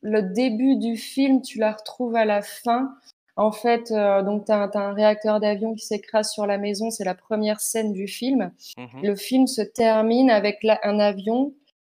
[0.01, 2.95] le début du film, tu la retrouves à la fin.
[3.35, 7.03] En fait, euh, donc tu as, un réacteur d'avion qui s'écrase sur la maison, c'est
[7.03, 8.53] la première scène du film.
[8.77, 9.03] Mhm.
[9.03, 11.53] Le film se termine avec la- un avion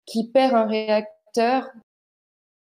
[0.05, 1.69] qui perd un réacteur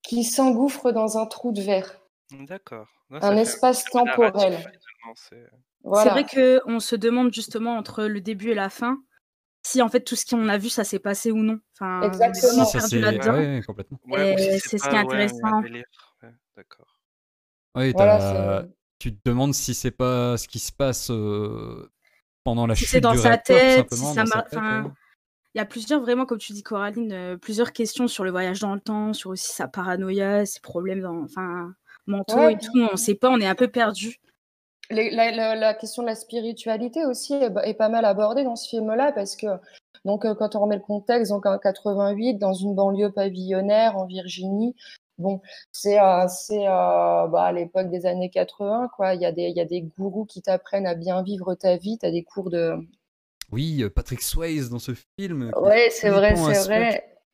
[0.02, 2.00] qui s'engouffre dans un trou de verre,
[2.32, 2.88] D'accord.
[3.12, 4.58] Un espace temporel.
[5.86, 6.26] C'est- Voilà.
[6.28, 9.02] C'est vrai qu'on se demande justement entre le début et la fin
[9.64, 11.60] si en fait tout ce qu'on a vu ça s'est passé ou non.
[11.74, 12.66] Enfin, Exactement.
[12.66, 13.34] Si, ça là-dedans.
[13.34, 14.00] Ouais, complètement.
[14.06, 15.62] Ouais, si c'est ce qui est intéressant.
[15.62, 17.00] Ouais, d'accord.
[17.76, 18.70] Ouais, Voilà, t'as- c'est-
[19.00, 21.90] tu te demandes si c'est pas ce qui se passe euh,
[22.44, 24.44] pendant la Si chute c'est dans du sa réacteur, tête, si ça dans sa mar-
[24.46, 24.92] tête, enfin, ouais.
[25.54, 28.60] Il y a plusieurs, vraiment, comme tu dis, Coraline, euh, plusieurs questions sur le voyage
[28.60, 31.74] dans le temps, sur aussi sa paranoïa, ses problèmes dans, enfin,
[32.08, 32.78] mentaux Ouais, et tout.
[32.78, 34.18] On ne sait pas, on est un peu perdu.
[34.90, 38.56] Les- la, la- la question de la spiritualité aussi est, est pas mal abordée dans
[38.56, 39.48] ce film-là parce que
[40.04, 44.06] donc euh, quand on remet le contexte, donc en 88 dans une banlieue pavillonnaire en
[44.06, 44.76] Virginie,
[45.18, 49.16] bon c'est euh, c'est euh, bah, à l'époque des années 80 quoi.
[49.16, 51.78] Il y a des il y a des gourous qui t'apprennent à bien vivre ta
[51.78, 51.98] vie.
[51.98, 52.76] T'as des cours de
[53.52, 55.52] Oui, euh, Patrick Swayze dans ce film.
[55.52, 56.36] qui est Ouais, c'est vrai,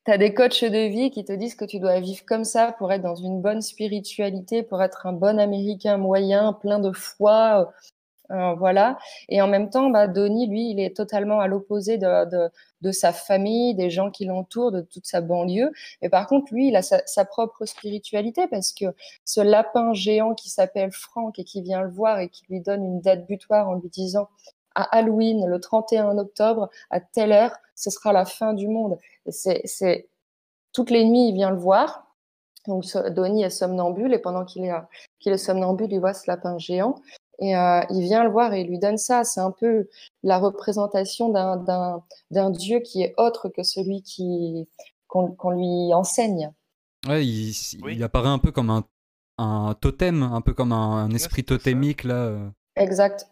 [0.06, 2.72] c'est as des coachs de vie qui te disent que tu dois vivre comme ça
[2.72, 7.72] pour être dans une bonne spiritualité, pour être un bon Américain moyen, plein de foi,
[8.30, 8.98] euh, euh, voilà.
[9.28, 12.50] Et en même temps, bah, Donnie, lui, il est totalement à l'opposé de, de,
[12.80, 15.70] de sa famille, des gens qui l'entourent, de toute sa banlieue.
[16.00, 18.86] Mais par contre, lui, il a sa, sa propre spiritualité parce que
[19.24, 22.84] ce lapin géant qui s'appelle Franck et qui vient le voir et qui lui donne
[22.84, 24.28] une date butoir en lui disant
[24.74, 28.96] à Halloween, le 31 octobre, à telle heure, ce sera la fin du monde.
[29.28, 30.08] C'est,
[30.72, 32.06] toutes les nuits, il vient le voir.
[32.68, 34.72] Donc Donnie est somnambule et pendant qu'il est,
[35.18, 36.94] qu'il est somnambule, il voit ce lapin géant.
[37.40, 39.24] Et euh, il vient le voir et il lui donne ça.
[39.24, 39.88] C'est un peu
[40.22, 44.04] la représentation d'un, dieu qui est autre que celui
[45.08, 46.52] qu'on, lui enseigne.
[47.08, 47.52] Ouais, il,
[47.90, 48.84] il apparaît un peu comme un,
[49.38, 52.14] un totem, un peu comme un, un esprit totémique là.
[52.14, 52.48] euh.
[52.76, 53.26] Exact.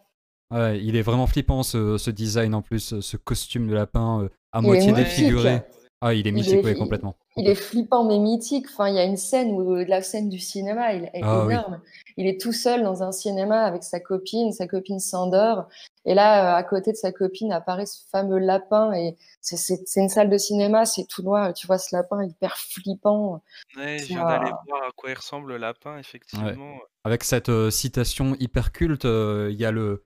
[0.51, 4.29] Ouais, il est vraiment flippant ce, ce design en plus, ce costume de lapin euh,
[4.51, 5.61] à moitié défiguré.
[6.03, 7.15] Ah, il est Il mythique, est- ouais, il- complètement.
[7.37, 8.65] Il est flippant mais mythique.
[8.71, 11.53] Enfin, il y a une scène où la scène du cinéma, il est Ah oui.
[11.53, 11.79] énorme.
[12.17, 14.51] Il est tout seul dans un cinéma avec sa copine.
[14.51, 15.67] Sa copine s'endort.
[16.05, 18.93] Et là, euh, à côté de sa copine apparaît ce fameux lapin.
[18.93, 21.49] Et c'est- c'est c'est une salle de cinéma, c'est tout noir.
[21.49, 23.43] Et tu vois ce lapin hyper flippant.
[23.77, 26.79] Ouais, je viens d'aller voir à quoi il ressemble le lapin, effectivement.
[27.03, 30.03] Avec cette euh, citation hyper culte, euh, il y a le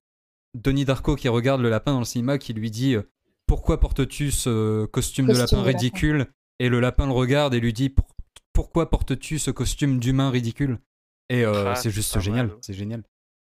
[0.56, 3.10] Denis Darko qui regarde le lapin dans le cinéma qui lui dit euh,
[3.48, 5.78] Pourquoi portes-tu ce costume, de lapin de lapin.
[5.78, 6.28] ridicule
[6.60, 8.08] Et le lapin le regarde et lui dit Pour-
[8.54, 10.80] Pourquoi portes-tu ce costume d'humain ridicule
[11.30, 13.04] Et euh, Ah, c'est juste génial, c'est génial.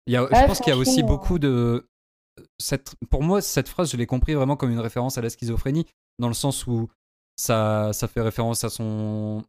[0.07, 1.87] Il y a, je Ouais, pense qu'il y a aussi beaucoup de.
[2.59, 5.85] Cette, pour moi, cette phrase, je l'ai compris vraiment comme une référence à la schizophrénie,
[6.19, 6.89] dans le sens où
[7.35, 9.43] ça, ça fait référence à son.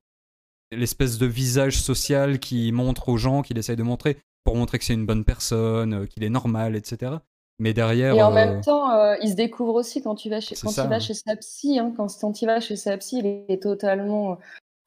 [0.70, 4.84] l'espèce de visage social qu'il montre aux gens, qu'il essaye de montrer, pour montrer que
[4.84, 7.12] c'est une bonne personne, euh, qu'il est normal, etc.
[7.58, 8.14] Mais derrière.
[8.14, 10.70] Et en euh, même temps, euh, il se découvre aussi quand tu vas chez, quand
[10.70, 11.00] ça, il va hein.
[11.00, 11.78] chez sa psy.
[11.78, 14.38] Hein, quand, quand il va chez sa psy, il est totalement,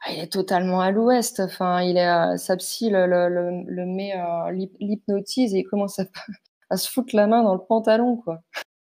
[0.02, 1.40] ah, il est totalement à l'ouest.
[1.40, 5.60] Enfin, il est, euh, sa psy le, le, le, le met, euh, l'hyp- l'hypnotise et
[5.60, 6.06] il commence à,
[6.70, 8.42] à se foutre la main dans le pantalon, quoi.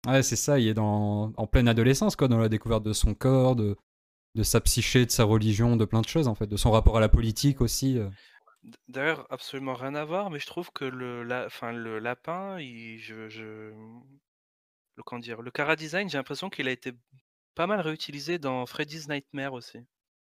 [0.08, 3.14] Ouais, c'est ça, il est dans, en pleine adolescence, quoi, dans la découverte de son
[3.14, 3.76] corps, de,
[4.36, 6.98] de sa psyché, de sa religion, de plein de choses, en fait, de son rapport
[6.98, 8.00] à la politique aussi.
[8.88, 13.00] D'ailleurs, absolument rien à voir, mais je trouve que le, la, enfin, le lapin, il,
[13.00, 13.72] je, je,
[14.96, 16.94] le, comment dire, le Cara Design, j'ai l'impression qu'il a été
[17.56, 19.80] pas mal réutilisé dans Freddy's Nightmare aussi,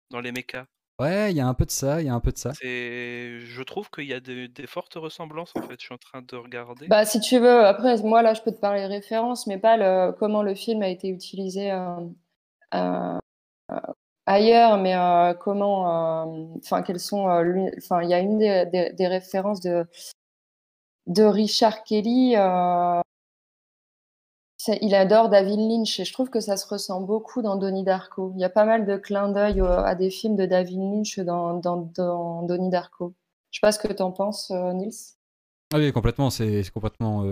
[0.09, 0.65] dans les mechas.
[0.99, 2.53] Ouais, il y a un peu de ça, il y a un peu de ça.
[2.53, 5.79] C'est, je trouve qu'il y a des, des fortes ressemblances en fait.
[5.79, 6.87] Je suis en train de regarder.
[6.87, 10.11] Bah, si tu veux, après, moi, là, je peux te parler référence, mais pas le,
[10.11, 11.95] comment le film a été utilisé euh,
[12.75, 13.17] euh,
[14.31, 18.65] ailleurs, mais euh, comment, euh, enfin, quelles sont, euh, enfin, il y a une des,
[18.65, 19.85] des- des références de,
[21.07, 22.35] de Richard Kelly.
[24.81, 28.31] il adore David Lynch et je trouve que ça se ressent beaucoup dans Donnie Darko.
[28.35, 31.55] Il y a pas mal de clins d'œil à des films de David Lynch dans,
[31.55, 33.13] dans, dans Donnie Darko.
[33.51, 35.17] Je sais pas ce que tu en penses, Nils.
[35.73, 37.25] Ah oui, complètement, c'est complètement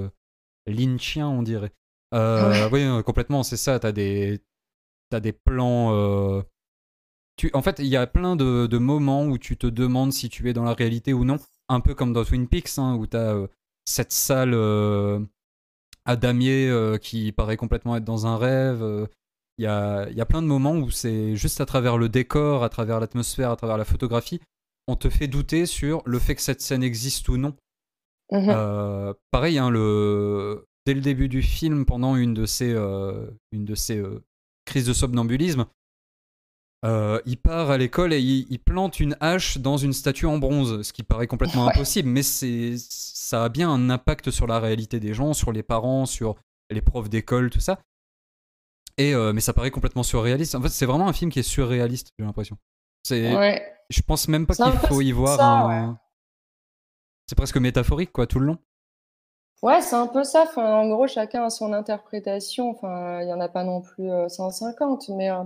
[0.66, 1.72] lynchien, on dirait.
[2.14, 4.42] Euh, Oui, complètement, c'est ça, t'as des,
[5.10, 5.94] t'as des plans...
[5.94, 6.42] euh,
[7.40, 7.50] Tu...
[7.54, 10.50] En fait, il y a plein de, de moments où tu te demandes si tu
[10.50, 11.38] es dans la réalité ou non,
[11.70, 13.48] un peu comme dans Twin Peaks, hein, où t'as euh,
[13.86, 15.22] cette salle euh,
[16.04, 18.84] à damier euh, qui paraît complètement être dans un rêve.
[18.84, 19.08] euh,
[19.58, 22.66] Il y, a, y a plein de moments où c'est juste à travers le décor,
[22.66, 24.42] à travers l'atmosphère, à travers la photographie,
[24.88, 27.56] on te fait douter sur le fait que cette scène existe ou non.
[28.34, 28.50] Mhm.
[28.50, 30.66] Euh, pareil, hein, le...
[30.86, 32.74] dès le début du film, pendant une de ces,
[33.54, 34.04] une de ces
[34.66, 35.66] crises de somnambulisme,
[36.86, 40.38] euh, il part à l'école et il, il plante une hache dans une statue en
[40.38, 41.72] bronze, ce qui paraît complètement Ouais.
[41.74, 45.64] impossible, mais c'est, ça a bien un impact sur la réalité des gens, sur les
[45.64, 46.36] parents, sur
[46.70, 47.80] les profs d'école, tout ça.
[48.98, 50.56] Et, euh, mais ça paraît complètement surréaliste.
[50.56, 52.58] En fait, c'est vraiment un film qui est surréaliste, j'ai l'impression.
[53.04, 53.66] C'est, Ouais.
[53.90, 56.00] Je pense même pas qu'il faut y voir ça, un...
[57.28, 58.58] C'est presque métaphorique, quoi, tout le long.
[59.62, 60.44] Ouais, c'est un peu ça.
[60.44, 62.70] Enfin, en gros, chacun a son interprétation.
[62.72, 65.44] Enfin, il n'y en a pas non plus euh, 150, mais euh,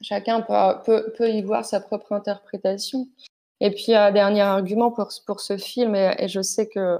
[0.00, 3.08] chacun peut, peut, peut y voir sa propre interprétation.
[3.60, 6.98] Et puis, un dernier argument pour, pour ce film, et, et je sais que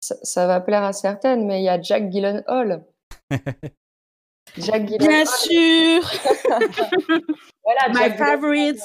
[0.00, 2.84] ça, ça va plaire à certaines, mais il y a Jack Gyllenhaal.
[4.56, 5.26] Jack Bien Gyllenhaal.
[5.26, 6.02] sûr
[7.64, 8.82] Voilà, My Jack Gyllenhaal, favorite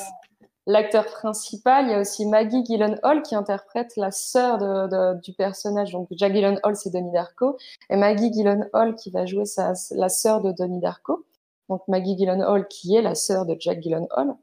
[0.68, 1.86] l'acteur principal.
[1.86, 5.92] Il y a aussi Maggie Gyllenhaal qui interprète la sœur de, de- du personnage.
[5.92, 7.58] Donc, Jack Gyllenhaal, c'est Donnie Darko.
[7.90, 11.24] Et Maggie Gyllenhaal qui va jouer sa, la sœur de Donnie Darko.
[11.70, 14.36] Donc, Maggie Gyllenhaal qui est la sœur de Jack Gyllenhaal.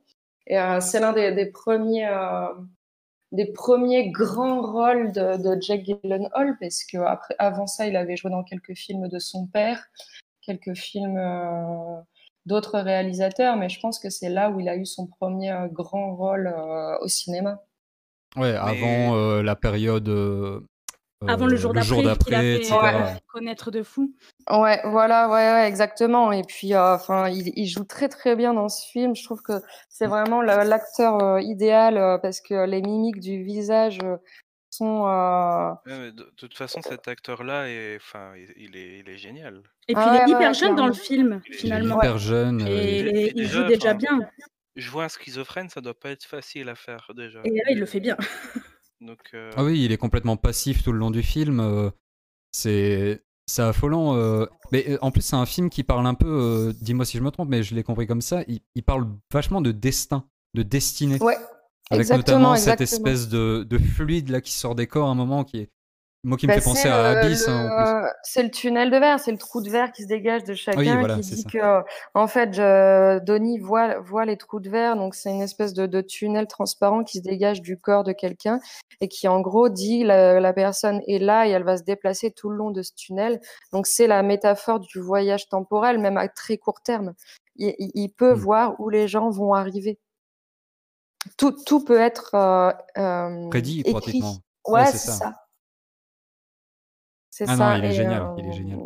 [0.46, 2.06] Et euh, c'est l'un des, des premiers...
[2.06, 2.48] euh,
[3.32, 8.14] des premiers grands rôles de, de Jack Gyllenhaal, parce que après, avant ça, il avait
[8.14, 9.86] joué dans quelques films de son père,
[10.42, 11.98] quelques films euh,
[12.44, 15.66] d'autres réalisateurs, mais je pense que c'est là où il a eu son premier euh,
[15.68, 17.62] grand rôle euh, au cinéma.
[18.36, 20.10] Ouais, avant euh, la période.
[21.22, 21.88] Euh, Avant euh, le jour d'après,
[22.24, 24.14] qu'il a fait euh, connaître de fou.
[24.50, 26.32] Ouais, voilà, ouais, ouais, exactement.
[26.32, 29.14] Et puis, euh, enfin, il, il joue très très bien dans ce film.
[29.16, 29.52] Je trouve que
[29.88, 34.16] c'est vraiment l'acteur euh, idéal euh, parce que les mimiques du visage euh,
[34.70, 35.06] sont.
[35.06, 39.08] euh, Ouais, mais de, de toute façon, cet acteur-là, est, enfin, il, il est, il
[39.08, 39.62] est génial.
[39.88, 41.98] Et puis Ah il est ouais, hyper ouais, jeune dans le film, Il est finalement.
[41.98, 44.20] hyper jeune, euh, Et Et il, joue déjà, bien.
[44.76, 47.40] je vois un schizophrène, ça doit pas être facile à faire déjà.
[47.44, 48.16] Et là, il le fait bien.
[49.06, 51.60] Donc, euh, Ah oui, il est complètement passif tout le long du film.
[51.60, 51.90] euh,
[52.52, 54.16] c'est c'est affolant.
[54.16, 56.28] euh, Mais en plus, c'est un film qui parle un peu.
[56.28, 58.42] euh, Dis-moi si je me trompe, mais je l'ai compris comme ça.
[58.48, 60.24] Il, il parle vachement de destin,
[60.54, 61.20] de destinée.
[61.22, 61.36] Ouais,
[61.90, 65.16] Avec exactement, notamment cette espèce de, de fluide là qui sort des corps à un
[65.16, 65.70] moment qui est.
[66.24, 67.48] Moi qui me Bah, fait penser à le- Abyss.
[67.48, 70.54] hein, c'est le tunnel de verre, c'est le trou de verre qui se dégage de
[70.54, 71.48] chacun, Oui, voilà, qui dit ça.
[71.50, 71.82] que, euh,
[72.14, 75.86] en fait, je, Donnie voit, voit les trous de verre, donc c'est une espèce de,
[75.86, 78.60] de tunnel transparent qui se dégage du corps de quelqu'un
[79.00, 82.30] et qui, en gros, dit la, la personne est là et elle va se déplacer
[82.30, 83.40] tout le long de ce tunnel.
[83.72, 87.14] Donc c'est la métaphore du voyage temporel, même à très court terme.
[87.56, 88.38] Il, il- il peut Mm.
[88.38, 89.98] voir où les gens vont arriver.
[91.36, 93.92] Tout, tout peut être euh, euh, Prédit écrit.
[93.92, 94.36] pratiquement.
[94.68, 95.12] Ouais, Ouais, c'est c'est ça.
[95.14, 95.34] ça.
[97.46, 97.78] C'est Ah non, ça.
[97.78, 98.78] il est Et, génial, euh, il est génial.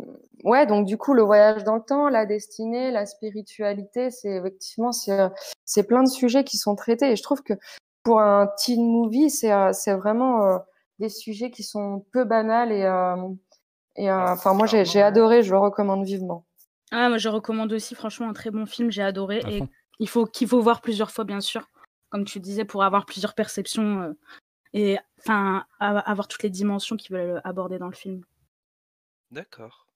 [0.43, 4.91] Ouais, donc du coup, le voyage dans le temps, la destinée, la spiritualité, c'est effectivement,
[4.91, 5.29] c'est, euh,
[5.65, 7.11] c'est plein de sujets qui sont traités.
[7.11, 7.53] Et je trouve que
[8.03, 10.57] pour un teen movie, c'est, euh, c'est vraiment euh,
[10.99, 12.71] des sujets qui sont peu banals.
[12.71, 13.15] Et, euh,
[13.97, 16.45] et euh, enfin, moi, j'ai, j'ai adoré, je le recommande vivement.
[16.91, 18.91] Ah, moi, je recommande aussi, franchement, un très bon film.
[18.91, 19.41] J'ai adoré.
[19.43, 19.67] À Et fond.
[19.99, 21.67] il faut qu'il faut voir plusieurs fois, bien sûr,
[22.09, 24.13] comme tu disais, pour avoir plusieurs perceptions euh,
[24.73, 28.21] et enfin avoir toutes les dimensions qu'ils veulent aborder dans le film.
[29.31, 29.87] D'accord.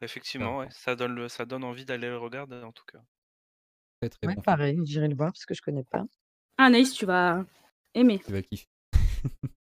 [0.00, 3.04] Effectivement, ouais, ça donne le, ça donne envie d'aller le regarder en tout cas.
[4.00, 4.42] Très très Ouais, bon.
[4.44, 6.04] pareil, j'irai le voir parce que je connais pas.
[6.58, 7.44] Ah, Anaïs, tu vas
[7.94, 8.20] aimer.
[8.24, 8.66] Tu vas kiffer.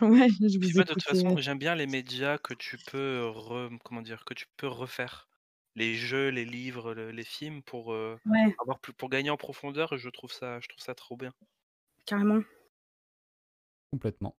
[0.00, 3.20] Ouais, je Puis vous moi, de toute façon, j'aime bien les médias que tu peux
[3.34, 5.28] re- comment dire, que tu peux refaire.
[5.74, 9.36] Les jeux, les livres, le- les films pour euh, Ouais, avoir plus, pour gagner en
[9.36, 9.96] profondeur.
[9.98, 11.32] Je trouve ça, je trouve ça trop bien.
[12.06, 12.44] carrément.
[13.90, 14.36] Complètement.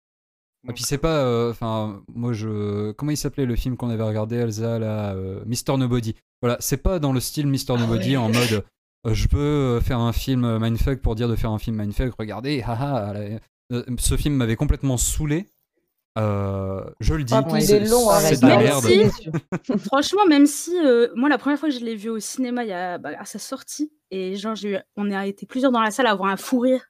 [0.64, 3.90] Et Donc, puis c'est pas, euh, enfin, moi je, comment il s'appelait le film qu'on
[3.90, 6.14] avait regardé, Elsa, là, euh, Mister Nobody?
[6.40, 8.64] Voilà, c'est pas dans le style Mister Nobody en mode,
[9.06, 12.12] euh, je peux faire un film mindfuck pour dire de faire un film mindfuck.
[12.18, 13.12] Regardez, haha.
[13.12, 13.38] là,
[13.72, 15.46] euh, ce film m'avait complètement saoulé.
[16.18, 18.84] Euh, je le dis, Ah, c'est est long, hein, de la merde.
[18.84, 22.64] si- Franchement, même si euh, moi la première fois que je l'ai vu au cinéma,
[22.64, 25.72] il y a, bah, à sa sortie, et genre j'ai eu, on a été plusieurs
[25.72, 26.82] dans la salle à avoir un fou rire.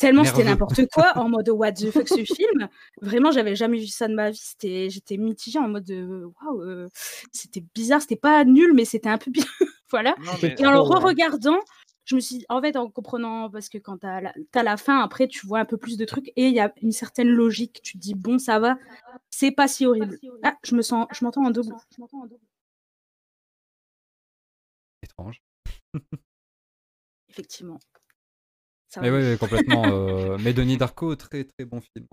[0.00, 2.68] Tellement c'était n'importe quoi, en mode what the fuck ce film.
[3.02, 4.40] Vraiment, j'avais jamais vu ça de ma vie.
[4.42, 6.88] C'était, j'étais mitigée en mode euh, waouh, euh,
[7.32, 9.44] c'était bizarre, c'était pas nul, mais c'était un peu bien.
[9.90, 10.14] voilà.
[10.20, 11.60] non, C'était mais Et en le re-regardant,
[12.06, 15.00] je me suis dit, en fait, en comprenant, parce que quand t'as la, la fin,
[15.00, 17.80] après, tu vois un peu plus de trucs et il y a une certaine logique.
[17.82, 18.78] Tu te dis, bon, ça va,
[19.28, 20.18] c'est pas si horrible.
[20.42, 21.74] Ah, je me sens, je m'entends en double.
[21.94, 22.40] Je m'entends en double.
[25.02, 25.42] Étrange.
[27.28, 27.78] Effectivement.
[28.90, 29.84] Ça Mais ouais, complètement.
[29.86, 32.06] euh, mais Denis Darko, très très bon film.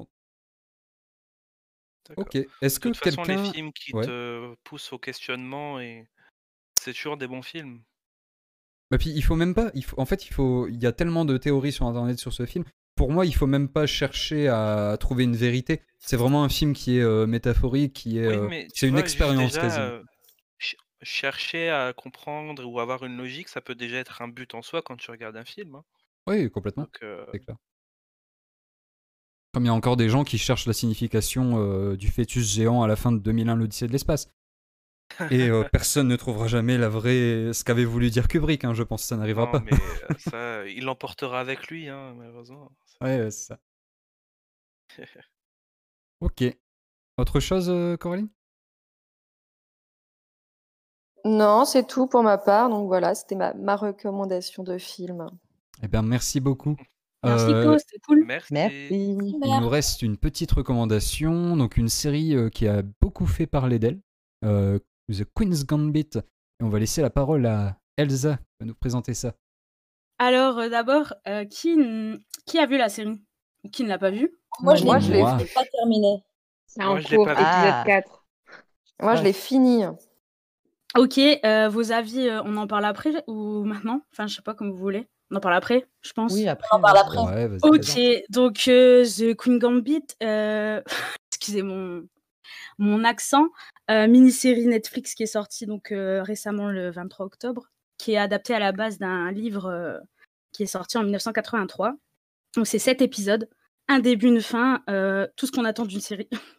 [2.16, 2.36] Ok.
[2.62, 4.06] Est-ce que façon, les quelqu'un, films qui Ouais.
[4.06, 6.08] te poussent au questionnement et
[6.80, 7.82] c'est toujours des bons films.
[8.90, 9.72] Bah puis il faut même pas.
[9.74, 10.68] Il faut, en fait, il faut.
[10.70, 12.64] Il y a tellement de théories sur internet sur ce film.
[12.96, 15.82] Pour moi, il faut même pas chercher à trouver une vérité.
[16.00, 18.28] C'est vraiment un film qui est euh, métaphorique, qui est.
[18.28, 19.86] Oui, mais c'est une vois, expérience déjà, quasiment.
[19.86, 20.04] euh,
[20.60, 24.62] ch- chercher à comprendre ou avoir une logique, ça peut déjà être un but en
[24.62, 25.76] soi quand tu regardes un film.
[25.76, 25.84] hein.
[26.28, 26.84] Oui, complètement.
[26.84, 27.56] Donc, euh, C'est clair.
[29.54, 32.84] Comme il y a encore des gens qui cherchent la signification euh, du fœtus géant
[32.84, 34.30] à la fin de 2001, l'Odyssée de l'espace.
[35.32, 38.84] Et euh, personne ne trouvera jamais la vraie ce qu'avait voulu dire Kubrick, hein, je
[38.84, 39.62] pense, ça n'arrivera non, pas.
[39.62, 39.72] mais
[40.20, 42.72] ça, il l'emportera avec lui, hein, malheureusement.
[43.02, 43.60] Ouais, ouais, c'est ça.
[46.20, 46.44] Ok.
[47.18, 48.28] Autre chose, Coraline?
[51.26, 52.70] Non, c'est tout pour ma part.
[52.70, 55.30] Donc voilà, c'était ma, ma recommandation de film.
[55.84, 56.76] Eh bien, merci beaucoup.
[57.24, 58.24] Merci, Euh, c'était cool.
[58.26, 58.54] Merci.
[58.54, 58.88] Merci.
[58.92, 63.80] Il nous reste une petite recommandation, donc une série euh, qui a beaucoup fait parler
[63.80, 64.00] d'elle,
[64.46, 64.80] euh,
[65.12, 66.10] The Queen's Gambit.
[66.60, 69.34] Et on va laisser la parole à Elsa qui va nous présenter ça.
[70.20, 73.22] Alors, euh, d'abord, euh, qui, n- qui a vu la série?
[73.72, 74.32] Qui ne l'a pas vue?
[74.62, 76.24] Moi, je je l'ai pas terminé.
[76.66, 77.84] C'est Moi, en je l'ai cours, épisode Ah.
[77.86, 78.26] 4.
[79.02, 79.84] Moi, je l'ai fini.
[80.98, 84.02] Ok, euh, vos avis, euh, on en parle après ou maintenant?
[84.12, 85.08] Enfin, je sais pas comme vous voulez.
[85.32, 86.34] On en parle après, je pense.
[86.34, 86.68] Oui, après.
[86.72, 87.18] On en parle après.
[87.18, 87.58] Ouais.
[87.64, 88.00] Ok,
[88.30, 90.82] donc euh, The Queen Gambit, euh,
[91.32, 92.08] excusez mon,
[92.78, 93.50] mon accent,
[93.92, 98.54] euh, mini-série Netflix qui est sortie donc euh, récemment le 23 octobre, qui est adaptée
[98.54, 99.98] à la base d'un livre euh,
[100.54, 101.96] qui est sorti en 1983.
[102.56, 103.50] Donc c'est sept épisodes,
[103.88, 106.30] un début, une fin, euh, tout ce qu'on attend d'une série.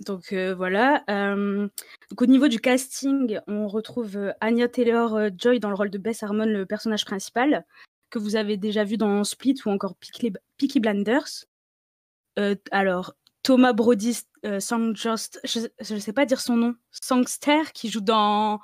[0.00, 1.04] donc euh, voilà.
[1.10, 1.68] euh,
[2.10, 6.22] donc au niveau du casting, on retrouve euh, Anya Taylor-Joy dans le rôle de Bess
[6.22, 7.64] Harmon, le personnage principal
[8.10, 11.44] que vous avez déjà vu dans Split ou encore Peaky, Peaky Blinders.
[12.72, 14.18] Alors, Thomas Brody
[14.58, 18.60] Sangjost, je ne sais pas dire son nom, Sangster, qui joue dans,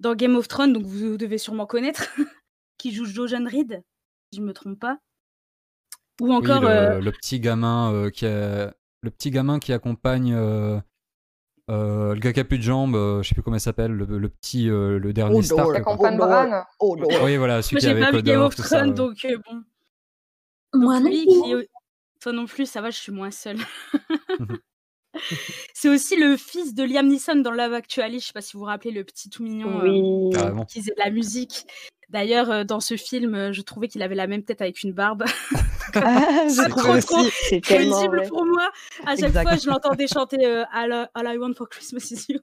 [0.00, 2.08] dans Game of Thrones, donc vous devez sûrement connaître,
[2.78, 3.82] qui joue Joe John Reed.
[4.32, 4.98] si je me trompe pas.
[6.20, 10.32] Ou Oui, encore, le, euh, le petit gamin qui a- le petit gamin qui accompagne
[10.34, 10.78] euh,
[11.70, 13.92] euh, le gars qui a plus de jambes, euh, je sais plus comment il s'appelle,
[13.92, 15.80] le, le petit, euh, le dernier quoi.
[15.80, 16.62] campagne Bran.
[16.80, 18.54] Oh Oui, voilà, celui qui avec pas Game of.
[18.56, 19.62] Thrones, donc euh, bon.
[20.74, 21.42] Moi non Lui plus.
[21.42, 21.68] qui est-
[22.20, 23.58] Toi non plus, ça va, je suis moins seule.
[25.74, 28.20] C'est aussi le fils de Liam Neeson dans Love Actually.
[28.20, 30.30] Je sais pas si vous vous rappelez le petit tout mignon Oui.
[30.32, 30.64] Carrément.
[30.64, 31.66] qui faisait de la musique.
[32.12, 34.92] D'ailleurs, euh, dans ce film, euh, je trouvais qu'il avait la même tête avec une
[34.92, 35.24] barbe.
[35.94, 37.30] Ah, C'est aussi.
[37.48, 38.70] C'est tellement Crédible pour moi.
[39.04, 39.42] À chaque Exact.
[39.42, 42.38] fois, je l'entendais chanter euh, All, All I Want for Christmas is You.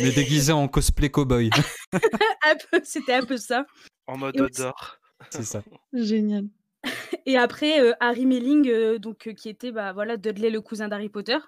[0.00, 1.50] Mais déguisé en cosplay cowboy.
[1.92, 3.66] Un peu, C'était un peu ça.
[4.06, 4.98] En mode Odor.
[5.30, 5.62] C'est ça.
[5.92, 6.44] Génial.
[7.26, 10.88] Et après, euh, Harry Melling, euh, donc, euh, qui était bah, voilà, Dudley, le cousin
[10.88, 11.38] d'Harry Potter,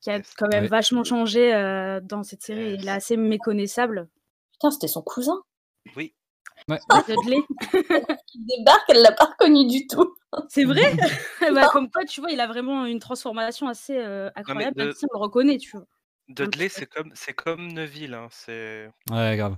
[0.00, 0.32] qui a Yes.
[0.36, 0.68] quand même Ouais.
[0.68, 2.74] vachement changé euh, dans cette série.
[2.78, 4.08] Il est assez méconnaissable.
[4.60, 5.42] Putain, c'était son cousin.
[5.96, 6.14] Oui.
[7.08, 7.38] Dudley.
[8.34, 10.14] Il débarque, elle l'a pas reconnu du tout.
[10.50, 10.82] C'est vrai
[11.40, 14.92] bah, Comme quoi, tu vois, il a vraiment une transformation assez euh, incroyable, de- même
[14.92, 15.86] si on le reconnaît, tu vois.
[16.28, 16.74] Dudley, peu.
[16.76, 18.12] c'est comme, c'est comme Neville.
[18.12, 19.56] hein, C'est Ouais, grave.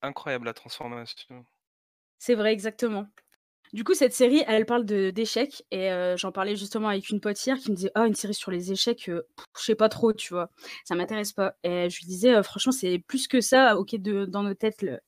[0.00, 1.44] incroyable la transformation.
[2.18, 3.06] C'est vrai, exactement.
[3.72, 5.62] Du coup, cette série, elle parle de- d'échecs.
[5.70, 8.34] Et euh, j'en parlais justement avec une pote hier qui me disait Ah, une série
[8.34, 9.22] sur les échecs, euh,
[9.58, 10.50] je sais pas trop, tu vois.
[10.84, 11.54] Ça m'intéresse pas.
[11.62, 13.76] Et je lui disais euh, Franchement, c'est plus que ça.
[13.78, 14.98] Ok, de, dans nos têtes, le-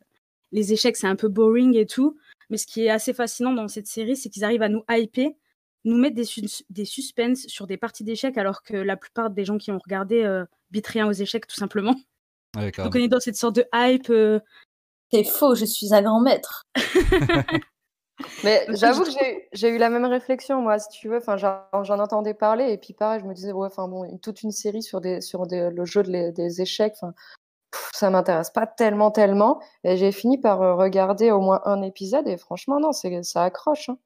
[0.53, 2.17] les échecs, c'est un peu boring et tout.
[2.51, 5.31] Mais ce qui est assez fascinant dans cette série, c'est qu'ils arrivent à nous hyper,
[5.85, 9.45] nous mettre des, sus- des suspens sur des parties d'échecs, alors que la plupart des
[9.45, 11.97] gens qui ont regardé euh, bitent rien aux échecs, tout simplement.
[12.57, 14.11] Ouais, Donc on est dans cette sorte de hype.
[14.11, 14.39] euh,
[15.11, 16.65] C'est faux, je suis un grand maître.
[18.45, 19.11] Mais j'avoue que
[19.53, 21.18] j'ai eu la même réflexion, moi, si tu veux.
[21.18, 24.43] Enfin, j'en entendais parler, et puis pareil, je me disais, ouais, enfin bon, une- toute
[24.43, 27.14] une série sur, des, sur des, le jeu de les- des échecs, enfin,
[27.70, 29.62] pff, ça m'intéresse pas tellement, tellement.
[29.85, 33.89] Et j'ai fini par euh, regarder au moins un épisode, et franchement, non, ça accroche.
[33.89, 33.99] hein.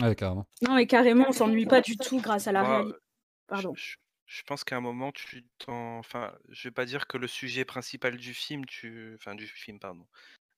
[0.00, 0.46] Ouais, carrément.
[0.62, 2.94] Non, mais carrément, on s'ennuie pas du tout grâce à la Bah, réalité.
[2.94, 3.00] je-
[3.48, 3.72] Pardon.
[3.74, 5.98] Je, je pense qu'à un moment, tu t'en.
[5.98, 9.16] Enfin, je vais pas dire que le sujet principal du film, tu.
[9.18, 10.06] Enfin, du film, pardon.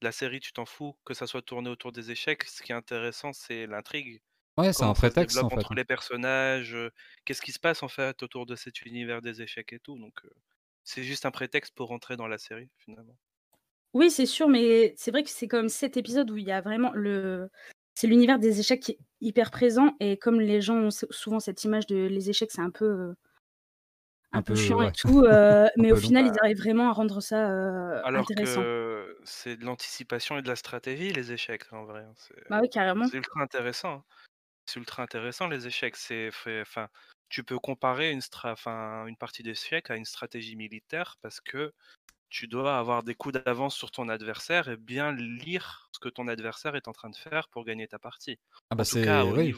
[0.02, 2.44] La série, tu t'en fous, que ça soit tourné autour des échecs.
[2.44, 4.22] Ce qui est intéressant, c'est l'intrigue.
[4.56, 5.56] Ouais, c'est un prétexte en fait.
[5.56, 6.90] entre les personnages, euh,
[7.24, 9.98] qu'est-ce qui se passe en fait autour de cet univers des échecs et tout.
[9.98, 10.30] Donc, euh,
[10.84, 13.16] c'est juste un prétexte pour rentrer dans la série, finalement.
[13.92, 16.60] Oui, c'est sûr, mais c'est vrai que c'est comme cet épisode où il y a
[16.60, 17.50] vraiment le.
[17.94, 21.64] C'est l'univers des échecs qui est hyper présent et comme les gens ont souvent cette
[21.64, 23.14] image de les échecs, c'est un peu
[24.32, 24.88] un, peu, peu, chiant ouais.
[24.88, 28.14] et tout, euh, mais au final, ils Bah, arrivent vraiment à rendre ça euh, Alors
[28.14, 28.66] intéressant.
[28.66, 32.02] que c'est de l'anticipation et de la stratégie, les échecs, en vrai.
[32.02, 33.10] hein, C'est Bah oui, carrément.
[33.10, 33.92] c'est ultra intéressant.
[33.96, 34.04] hein.
[34.66, 35.96] C'est ultra intéressant, les échecs.
[35.96, 36.88] C'est fait- Enfin,
[37.30, 38.52] tu peux comparer une, stra...
[38.52, 41.72] enfin, une partie d'échecs à une stratégie militaire parce que
[42.30, 46.28] tu dois avoir des coups d'avance sur ton adversaire et bien lire ce que ton
[46.28, 48.38] adversaire est en train de faire pour gagner ta partie.
[48.70, 49.54] Ah bah en tout c'est cas, oui.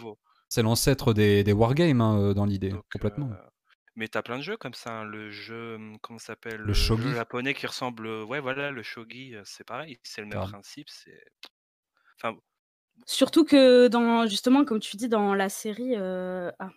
[0.48, 3.30] C'est l'ancêtre des, des wargames hein, euh, dans l'idée, Donc, complètement.
[3.32, 3.48] euh,
[3.96, 5.00] Mais t'as plein de jeux comme ça.
[5.00, 7.14] hein, Le jeu, hum, comment ça s'appelle Le jeu shogi?
[7.14, 8.06] japonais qui ressemble.
[8.24, 9.98] Ouais, voilà, le shogi, euh, c'est pareil.
[10.02, 10.88] C'est le même principe.
[10.90, 11.22] C'est.
[12.18, 12.38] Enfin,
[13.06, 16.70] Surtout que dans justement, comme tu dis dans la série, euh, ah,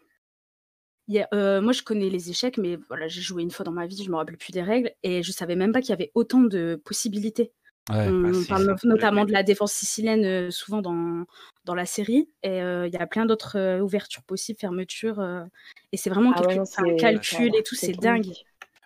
[1.08, 3.64] il y a- euh, moi je connais les échecs, mais voilà, j'ai joué une fois
[3.64, 5.90] dans ma vie, je me rappelle plus des règles et je savais même pas qu'il
[5.92, 7.54] y avait autant de possibilités.
[7.90, 8.08] Ouais.
[8.08, 11.26] On ah si, parle notamment de la défense sicilienne euh, souvent dans,
[11.66, 12.28] dans la série.
[12.42, 15.20] Et euh, il y a plein d'autres euh, ouvertures possibles, fermetures.
[15.20, 15.46] euh,
[15.92, 18.34] et c'est vraiment Ah ouais, calcul, et tout, c'est dingue.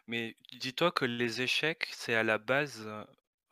[0.07, 2.89] Mais dis-toi que les échecs, c'est à la base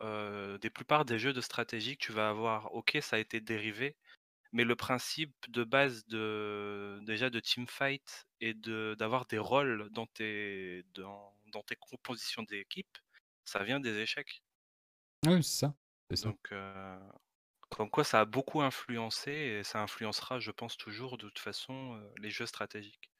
[0.02, 2.74] euh, des plupart des jeux de stratégie que tu vas avoir.
[2.74, 3.96] Ok, ça a été dérivé,
[4.52, 10.06] mais le principe de base de déjà de teamfight et de d'avoir des rôles dans
[10.06, 12.98] tes dans, dans tes compositions d'équipe,
[13.44, 14.42] ça vient des échecs.
[15.26, 15.74] Oui, c'est ça.
[16.10, 16.28] C'est ça.
[16.28, 16.98] Donc euh,
[17.70, 21.94] comme quoi ça a beaucoup influencé et ça influencera, je pense toujours de toute façon
[21.96, 23.10] euh, les jeux stratégiques.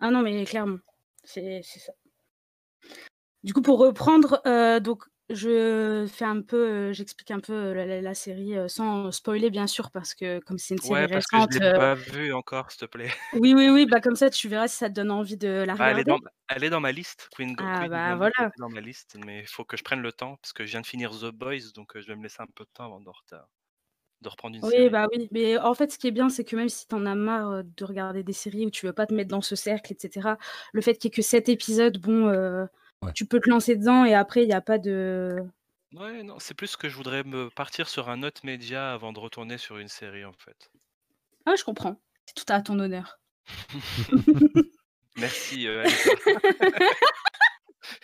[0.00, 0.78] Ah non, mais clairement,
[1.24, 1.92] c'est c'est ça.
[3.42, 6.56] Du coup, pour reprendre, euh, donc je fais un peu,
[6.90, 10.14] euh, j'explique un peu euh, la, la- la série euh, sans spoiler bien sûr parce
[10.14, 12.80] que comme c'est une série Ouais, parce que je récente, l'ai pas vu encore, s'il
[12.80, 13.10] te plaît.
[13.32, 15.74] oui oui oui, bah comme ça tu verras si ça te donne envie de la
[15.78, 16.04] Ah, elle est regarder.
[16.04, 16.18] dans,
[16.48, 17.28] elle est dans ma liste.
[17.34, 18.52] Queen, Ah Queen bah Gambit voilà.
[18.56, 20.70] est dans ma liste, mais il faut que je prenne le temps parce que je
[20.72, 23.00] viens de finir The Boys, donc je vais me laisser un peu de temps avant
[23.00, 23.46] de, reta-
[24.22, 24.90] de reprendre une Oui, série.
[24.90, 27.16] bah oui, mais en fait, ce qui est bien, c'est que même si t'en as
[27.16, 30.38] marre de regarder des séries où tu veux pas te mettre dans ce cercle, etc.,
[30.72, 32.28] le fait qu'il y ait que sept épisodes, bon,
[33.02, 33.12] Ouais.
[33.14, 35.36] tu peux te lancer dedans et après, il n'y a pas de.
[35.94, 39.18] Ouais, non, c'est plus que je voudrais me partir sur un autre média avant de
[39.18, 40.70] retourner sur une série en fait.
[41.44, 42.00] Ah, je comprends.
[42.26, 43.18] C'est tout à ton honneur.
[45.16, 45.66] Merci.
[45.68, 45.84] euh.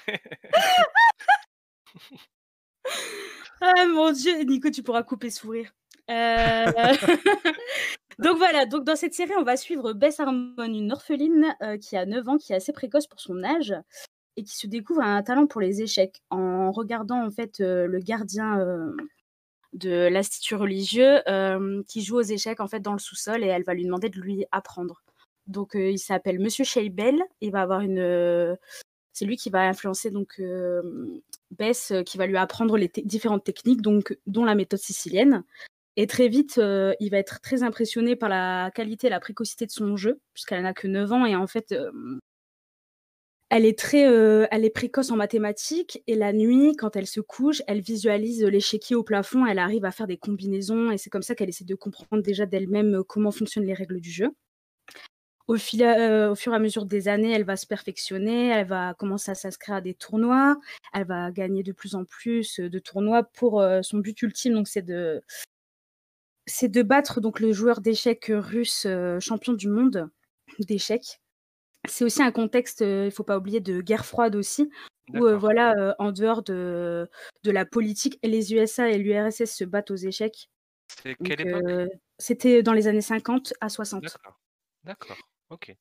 [3.61, 5.71] Ah mon dieu, Nico, tu pourras couper sourire.
[6.11, 6.67] Euh,
[8.19, 11.97] donc voilà, donc dans cette série, on va suivre Bess Harmon, une orpheline euh, qui
[11.97, 13.75] a 9 ans, qui est assez précoce pour son âge
[14.39, 17.99] et qui se découvre un talent pour les échecs en regardant en fait euh, le
[17.99, 18.97] gardien euh,
[19.73, 23.65] de l'institut religieux euh, qui joue aux échecs en fait dans le sous-sol et elle
[23.65, 25.03] va lui demander de lui apprendre.
[25.49, 28.57] Donc il s'appelle Monsieur Sheibel, il va avoir une
[29.13, 30.41] c'est lui qui va influencer donc
[31.51, 35.43] Bess qui va lui apprendre les te- différentes techniques donc dont la méthode sicilienne.
[35.97, 36.61] Et très vite,
[37.01, 40.63] il va être très impressionné par la qualité et la précocité de son jeu, puisqu'elle
[40.63, 41.75] n'a que 9 ans et en fait,
[43.51, 47.21] elle est très, euh, elle est précoce en mathématiques et la nuit, quand elle se
[47.21, 51.23] couche, elle visualise l'échiquier au plafond, elle arrive à faire des combinaisons et c'est comme
[51.23, 54.31] ça qu'elle essaie de comprendre déjà d'elle-même euh, comment fonctionnent les règles du jeu.
[55.51, 59.31] Euh, au fur et à mesure des années, elle va se perfectionner, elle va commencer
[59.31, 60.59] à s'inscrire à des tournois,
[60.93, 64.83] elle va gagner de plus en plus de tournois pour son but ultime, donc c'est
[64.83, 65.23] de,
[66.45, 68.87] c'est de battre le joueur d'échecs russe
[69.21, 70.11] champion du monde
[70.59, 71.19] d'échecs.
[71.87, 74.71] C'est aussi un contexte, euh, il ne faut pas oublier, de guerre froide aussi,
[75.15, 77.09] où euh, voilà, euh, en dehors de,
[77.45, 80.51] de la politique, les USA et l'URSS se battent aux échecs.
[81.03, 81.63] C'est Donc, quelle époque?
[81.69, 81.87] euh,
[82.19, 84.03] C'était dans les années 50 à 60.
[84.03, 84.41] D'accord.
[84.85, 85.19] D'accord.
[85.51, 85.75] Ok.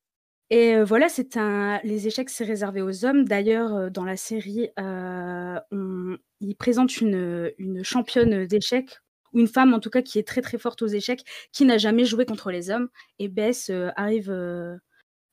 [0.50, 1.82] Et voilà, c'est un.
[1.84, 3.26] Les échecs, c'est réservé aux hommes.
[3.26, 6.18] D'ailleurs, dans la série, on...
[6.40, 8.98] il présente une, une championne d'échecs,
[9.34, 11.78] ou une femme en tout cas qui est très très forte aux échecs, qui n'a
[11.78, 12.88] jamais joué contre les hommes.
[13.20, 14.32] Et Bess arrive,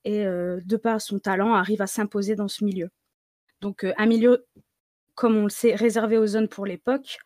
[0.05, 2.91] et euh, de par son talent, arrive à s'imposer dans ce milieu.
[3.61, 4.47] Donc, euh, un milieu,
[5.15, 7.19] comme on le sait, réservé aux hommes pour l'époque.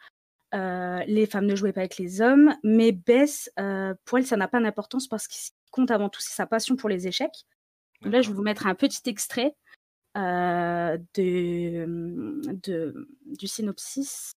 [0.54, 4.36] Euh, les femmes ne jouaient pas avec les hommes, mais Bess, euh, pour elle, ça
[4.38, 7.06] n'a pas d'importance parce que ce qui compte avant tout, c'est sa passion pour les
[7.06, 7.44] échecs.
[8.00, 9.54] Donc là, je vais vous mettre un petit extrait
[10.16, 14.32] euh, de, de- du synopsis.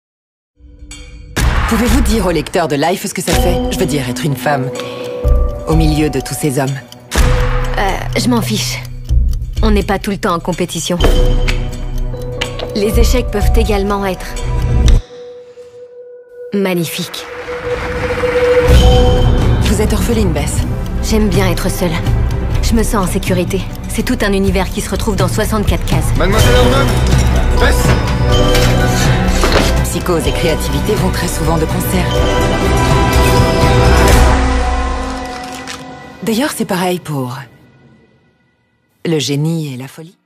[1.68, 3.70] Pouvez-vous dire au lecteur de Life ce que ça fait?
[3.70, 4.70] Je veux dire, être une femme
[5.68, 6.78] au milieu de tous ces hommes.
[7.78, 8.80] Euh, je m'en fiche.
[9.62, 10.98] On n'est pas tout le temps en compétition.
[12.74, 14.26] Les échecs peuvent également être
[16.52, 17.24] magnifiques.
[19.62, 20.56] Vous êtes orpheline, Bess.
[21.04, 21.92] J'aime bien être seule.
[22.62, 23.60] Je me sens en sécurité.
[23.88, 26.16] C'est tout un univers qui se retrouve dans 64 cases.
[26.16, 26.90] Mademoiselle Harmon
[27.60, 27.76] Bess
[29.84, 32.06] Psychose et créativité vont très souvent de concert.
[36.24, 37.38] D'ailleurs, c'est pareil pour
[39.04, 40.18] le génie et la folie.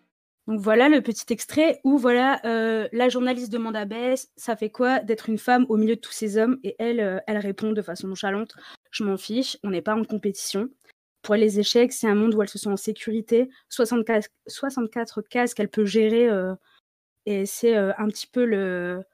[0.49, 4.71] Donc voilà le petit extrait où voilà euh, la journaliste demande à Bess ça fait
[4.71, 6.59] quoi d'être une femme au milieu de tous ces hommes?
[6.65, 8.55] Et elle euh, elle répond de façon nonchalante
[8.91, 10.69] je m'en fiche on n'est pas en compétition.
[11.23, 13.49] Pour les échecs c'est un monde où elle se sent en sécurité.
[13.69, 16.55] 64, 64 cases qu'elle peut gérer euh,
[17.25, 19.05] et c'est un petit peu le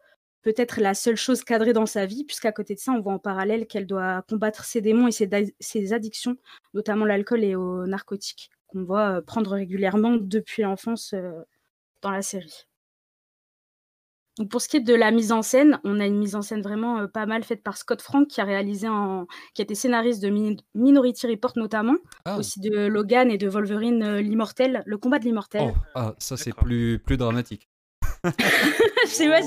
[0.42, 3.18] peut-être la seule chose cadrée dans sa vie puisqu'à côté de ça on voit en
[3.18, 5.28] parallèle qu'elle doit combattre ses démons et ses,
[5.60, 6.36] ses addictions
[6.72, 11.32] notamment l'alcool et aux narcotiques qu'on voit euh, prendre régulièrement depuis l'enfance euh,
[12.02, 12.64] dans la série.
[14.38, 16.42] Donc pour ce qui est de la mise en scène, on a une mise en
[16.42, 19.26] scène vraiment euh, pas mal faite par Scott Frank qui a réalisé en...
[19.52, 22.38] qui a été scénariste de Min- Minority Report notamment, Ah.
[22.38, 25.62] aussi de Logan et de Wolverine euh, l'immortel, le combat de l'immortel.
[25.64, 27.68] Oh, ah, ça c'est plus, plus dramatique.
[28.24, 28.30] Je
[29.06, 29.40] sais pas,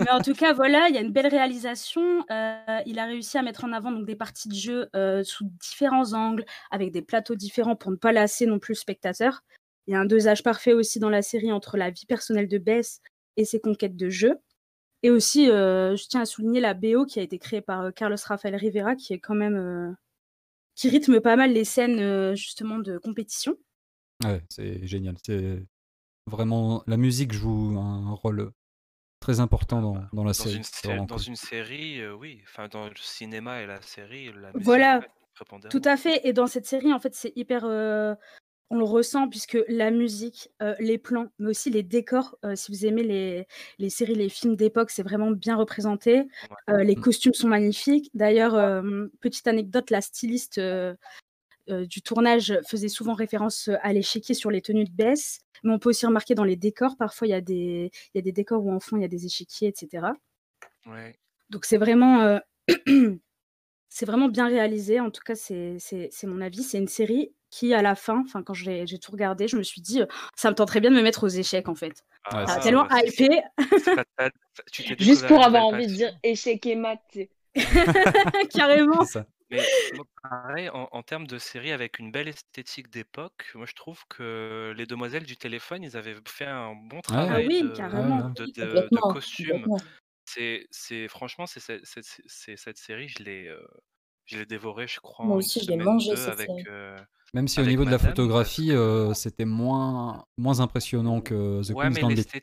[0.00, 2.24] Mais en tout cas, voilà, il y a une belle réalisation.
[2.30, 5.44] Euh, il a réussi à mettre en avant donc, des parties de jeu euh, sous
[5.60, 9.42] différents angles, avec des plateaux différents pour ne pas lasser non plus le spectateur.
[9.86, 12.58] Il y a un dosage parfait aussi dans la série entre la vie personnelle de
[12.58, 13.00] Bess
[13.36, 14.36] et ses conquêtes de jeu.
[15.02, 18.16] Et aussi, euh, je tiens à souligner la BO qui a été créée par Carlos
[18.22, 19.20] Rafael Rivera, qui
[20.76, 23.56] qui rythme pas mal les scènes justement de compétition.
[24.24, 25.16] Ouais, c'est génial.
[25.24, 25.62] C'est
[26.26, 28.52] vraiment la musique joue un rôle
[29.20, 30.56] très important dans, dans la Dans série.
[30.56, 31.22] une, sé- dans cool.
[31.28, 32.40] une série, euh, oui.
[32.44, 35.00] Enfin, dans le cinéma et la série, la musique Voilà,
[35.68, 36.20] tout à fait.
[36.24, 37.64] Et dans cette série, en fait, c'est hyper.
[37.64, 38.14] euh,
[38.72, 42.36] on le ressent puisque la musique, euh, les plans, mais aussi les décors.
[42.44, 43.46] euh, si vous aimez les,
[43.78, 46.28] les séries, les films d'époque, c'est vraiment bien représenté.
[46.68, 48.10] Euh, les costumes sont magnifiques.
[48.14, 50.94] D'ailleurs, euh, petite anecdote, la styliste euh,
[51.68, 55.40] euh, du tournage faisait souvent référence à l'échiquier sur les tenues de Bess.
[55.62, 58.18] Mais on peut aussi remarquer dans les décors, parfois il y, a des- il y
[58.18, 60.06] a des décors où en fond il y a des échiquiers, etc.
[60.86, 61.18] Ouais.
[61.50, 62.38] Donc c'est vraiment, euh,
[63.88, 65.00] c'est vraiment bien réalisé.
[65.00, 66.62] En tout cas, c'est c'est- c'est mon avis.
[66.62, 69.62] C'est une série qui, à la fin, enfin quand j'ai j'ai tout regardé, je me
[69.62, 70.06] suis dit, euh,
[70.36, 72.04] ça me tenterait bien de me mettre aux échecs en fait.
[72.24, 73.28] Ah, Ça a ça, tellement ouais, hypé.
[74.98, 76.76] Juste pour avoir envie de dire échec et
[77.10, 77.30] sais.
[78.54, 79.04] Carrément.
[79.04, 79.26] C'est ça.
[79.50, 79.68] Mais
[80.22, 84.72] pareil, en, en termes de série avec une belle esthétique d'époque, moi je trouve que
[84.76, 87.26] les demoiselles du téléphone, ils avaient fait un bon Ouais.
[87.26, 88.32] travail Ah oui, de, carrément.
[88.36, 89.68] de, de- de Complètement, costumes.
[89.68, 89.90] complètement.
[90.26, 93.48] C'est c'est franchement, c'est c'est c'est c'est c'est cette série, je l'ai,
[94.38, 96.68] l'ai dévorée, je crois, Moi en 1 aussi, je l'ai mangée 2 cette avec, série.
[96.68, 96.96] heu,
[97.34, 101.74] Même si au niveau de la parce photographie, que c'était moins moins impressionnant que The
[101.74, 102.40] ouais, Queen's mais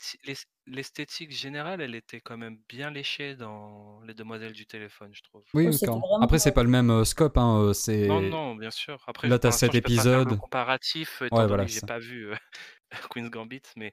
[0.67, 5.41] l'esthétique générale, elle était quand même bien léchée dans Les Demoiselles du téléphone, je trouve.
[5.53, 9.03] Oui, Oui, oui, vraiment, Après, c'est pas le même, scope, hein, Non, non, bien sûr.
[9.07, 10.39] Après, là, tu pour as l'instant, 7 je peux pas faire le épisodes.
[10.39, 12.31] comparatif étant Ouais, donné voilà, j'ai pas vu,
[13.11, 13.91] Queen's Gambit, mais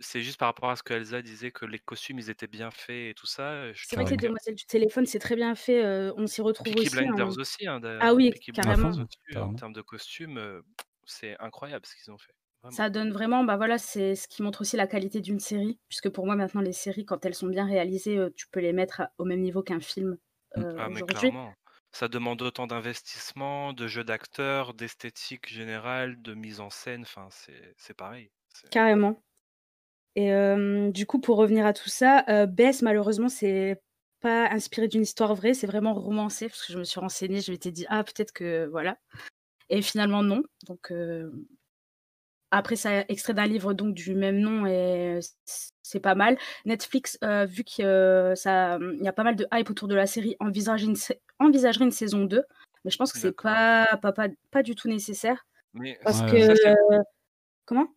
[0.00, 3.10] c'est juste par rapport à ce qu'Elsa disait que les costumes, ils étaient bien faits
[3.10, 5.54] et tout ça, je C'est vrai que Les que Demoiselles du téléphone, c'est très bien
[5.54, 8.92] fait, on s'y retrouve Peaky aussi en Blinders aussi, hein, ah oui, Peaky carrément.
[8.92, 9.54] Blinders fond, au-dessus, en carrément.
[9.54, 10.62] termes de costumes,
[11.04, 12.78] c'est incroyable ce qu'ils ont fait, vraiment.
[12.78, 16.08] Ça donne vraiment, bah, voilà, c'est ce qui montre aussi la qualité d'une série, puisque
[16.10, 19.12] pour moi, maintenant, les séries, quand elles sont bien réalisées, tu peux les mettre à
[19.18, 20.18] au même niveau qu'un film,
[20.56, 20.62] Mmh.
[20.76, 21.32] Ah mais aujourd'hui.
[21.32, 21.54] clairement.
[21.92, 27.74] Ça demande autant d'investissement, de jeu d'acteurs, d'esthétique générale, de mise en scène, enfin, c'est
[27.78, 28.30] c'est pareil.
[28.48, 29.22] C'est Carrément
[30.16, 33.82] et hem, du coup, pour revenir à tout ça, heu, Bess, malheureusement, c'est
[34.20, 37.52] pas inspiré d'une histoire vraie, c'est vraiment romancé, parce que je me suis renseignée, je
[37.52, 38.98] m'étais dit: «Ah, peut-être que voilà»
[39.70, 41.32] et finalement non, donc heu
[42.52, 45.20] après, c'est extrait d'un livre donc du même nom et
[45.82, 46.36] c'est pas mal.
[46.64, 47.16] Netflix,
[47.48, 50.36] vu que ça, mmh, il y a pas mal de hype autour de la série,
[50.40, 50.48] une
[51.38, 52.42] envisagerait une saison 2,
[52.84, 56.22] mais je pense que c'est pas pas pas pas du tout nécessaire Mais parce Ouais,
[56.22, 56.54] que, ça,
[57.66, 57.88] comment?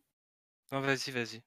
[0.72, 1.44] non, vas-y, vas-y.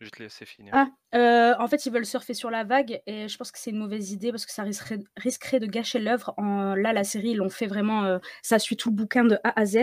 [0.00, 0.74] Je vais te laisser finir.
[0.74, 3.70] Ah, heu, en fait, ils veulent surfer sur la vague et je pense que c'est
[3.70, 6.32] une mauvaise idée parce que ça risquerait risquerait de gâcher l'œuvre.
[6.36, 9.36] En là, la série, ils l'ont fait vraiment, heu, ça suit tout le bouquin de
[9.42, 9.78] A à Z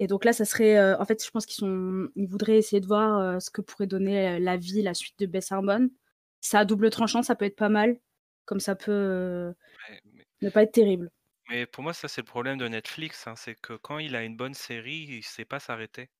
[0.00, 2.80] et donc là, ça serait, heu, en fait, je pense qu'ils sont ils voudraient essayer
[2.80, 5.88] de voir, ce que pourrait donner, la vie, la suite de Bess Harmon.
[6.40, 7.98] C'est à double tranchant, ça peut être pas mal,
[8.44, 9.54] comme ça peut,
[10.12, 11.10] mais ne pas être terrible.
[11.50, 14.22] mais pour moi, ça, c'est le problème de Netflix, hein, c'est que quand il a
[14.24, 16.10] une bonne série, il sait pas s'arrêter.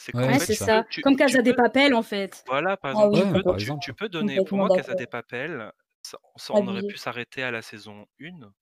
[0.00, 0.84] C'est Ouais, ça.
[0.88, 2.44] tu comme Casa de peux Papel, en fait.
[2.46, 3.80] voilà, par Ah exemple, tu oui, peux par tu exemple.
[3.80, 4.96] tu peux donner pour moi, Casa d'accord.
[4.96, 5.72] de Papel,
[6.02, 8.52] ça ça on aurait pu s'arrêter à la saison 1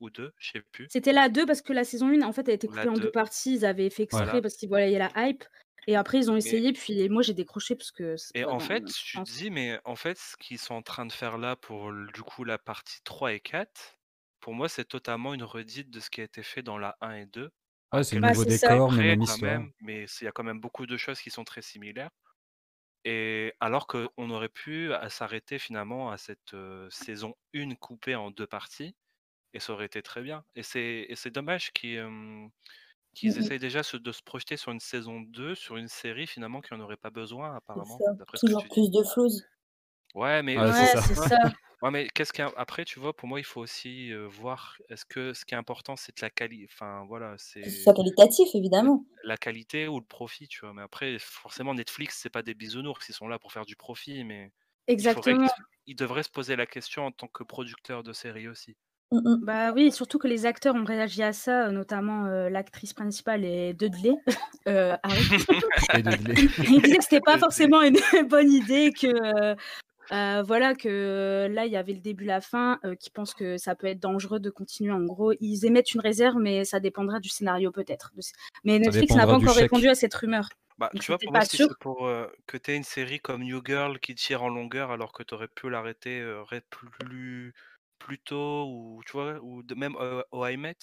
[0.00, 0.90] ou 2, je sais plus.
[0.90, 2.98] C'était la 2 parce que la saison 1, en fait, elle a la coupée en
[2.98, 3.10] 2 2.
[3.10, 3.54] parties.
[3.54, 4.42] Ils avaient fait exprès Voilà.
[4.42, 5.44] parce qu'ils voyaient la hype
[5.86, 8.58] et après ils ont Mais essayé, puis moi j'ai décroché parce que et pas en
[8.58, 11.56] fait, tu te dis, mais en fait, ce qu'ils sont en train de faire là
[11.56, 13.98] pour l du coup, la partie 3 et 4,
[14.40, 17.14] pour moi, c'est totalement une redite de ce qui a été fait dans la 1
[17.16, 17.50] et 2,
[17.92, 19.64] Ouais, c'est Bah, quelques nouveau décor, mais près même histoire.
[19.64, 22.10] même, mais il y a quand même beaucoup de choses qui sont très similaires
[23.04, 28.30] et alors qu'on aurait pu à s'arrêter finalement à cette, heu, saison 1 coupée en
[28.32, 28.96] 2 parties
[29.54, 32.50] et ça aurait été très bien et c'est dommage qu'ils, Mmh
[33.14, 36.60] qu'ils essayent déjà se de se projeter sur une saison 2, sur une série finalement
[36.62, 38.04] qui en aurait pas besoin C'est apparemment,
[38.40, 38.70] toujours dis.
[38.70, 39.44] plus de flouze.
[40.14, 41.38] Ouais, mais Ouais, c'est ça.
[41.82, 44.76] Ouais, mais qu'est-ce qu'il y a après, tu vois, pour moi, il faut aussi, voir
[44.88, 47.82] est-ce que ce qui est important, c'est de la quali enfin voilà, Que ce c'est
[47.82, 49.04] soit qualitatif, évidemment.
[49.24, 50.74] la qualité ou le profit, tu vois?
[50.74, 54.24] Mais après, forcément, Netflix, c'est pas des bisounours, ils sont là pour faire du profit,
[54.24, 54.52] mais
[55.00, 55.52] il faudrait qu'ils Exactement.
[55.52, 58.76] se ils devraient se poser la question en tant que producteurs de séries aussi.
[59.10, 59.44] Mmh mh.
[59.44, 64.14] Bah oui, surtout que les acteurs ont réagi à ça, notamment, l'actrice principale et Dudley,
[64.68, 65.26] heu, Harry.
[65.94, 66.36] Et Dudley.
[66.68, 67.38] Il disait que c'était pas Dudley.
[67.38, 69.54] forcément une bonne idée, que,
[70.12, 73.56] heu, voilà, que là, il y avait le début, la fin, heu, qu'ils pensent que
[73.58, 74.92] ça peut être dangereux de continuer.
[74.92, 78.12] En gros, ils émettent une réserve, mais ça dépendra du scénario peut-être.
[78.64, 80.48] Mais Netflix n'a pas encore répondu à cette rumeur,
[80.78, 82.08] Bah, tu vois, pour moi, si c'est pour,
[82.46, 85.34] que tu aies une série comme New Girl qui tire en longueur alors que tu
[85.34, 86.20] aurais pu l'arrêter,
[86.70, 87.52] plus
[87.98, 89.38] plus tôt ou tu vois?
[89.42, 89.94] Ou de même,
[90.32, 90.76] How I Met,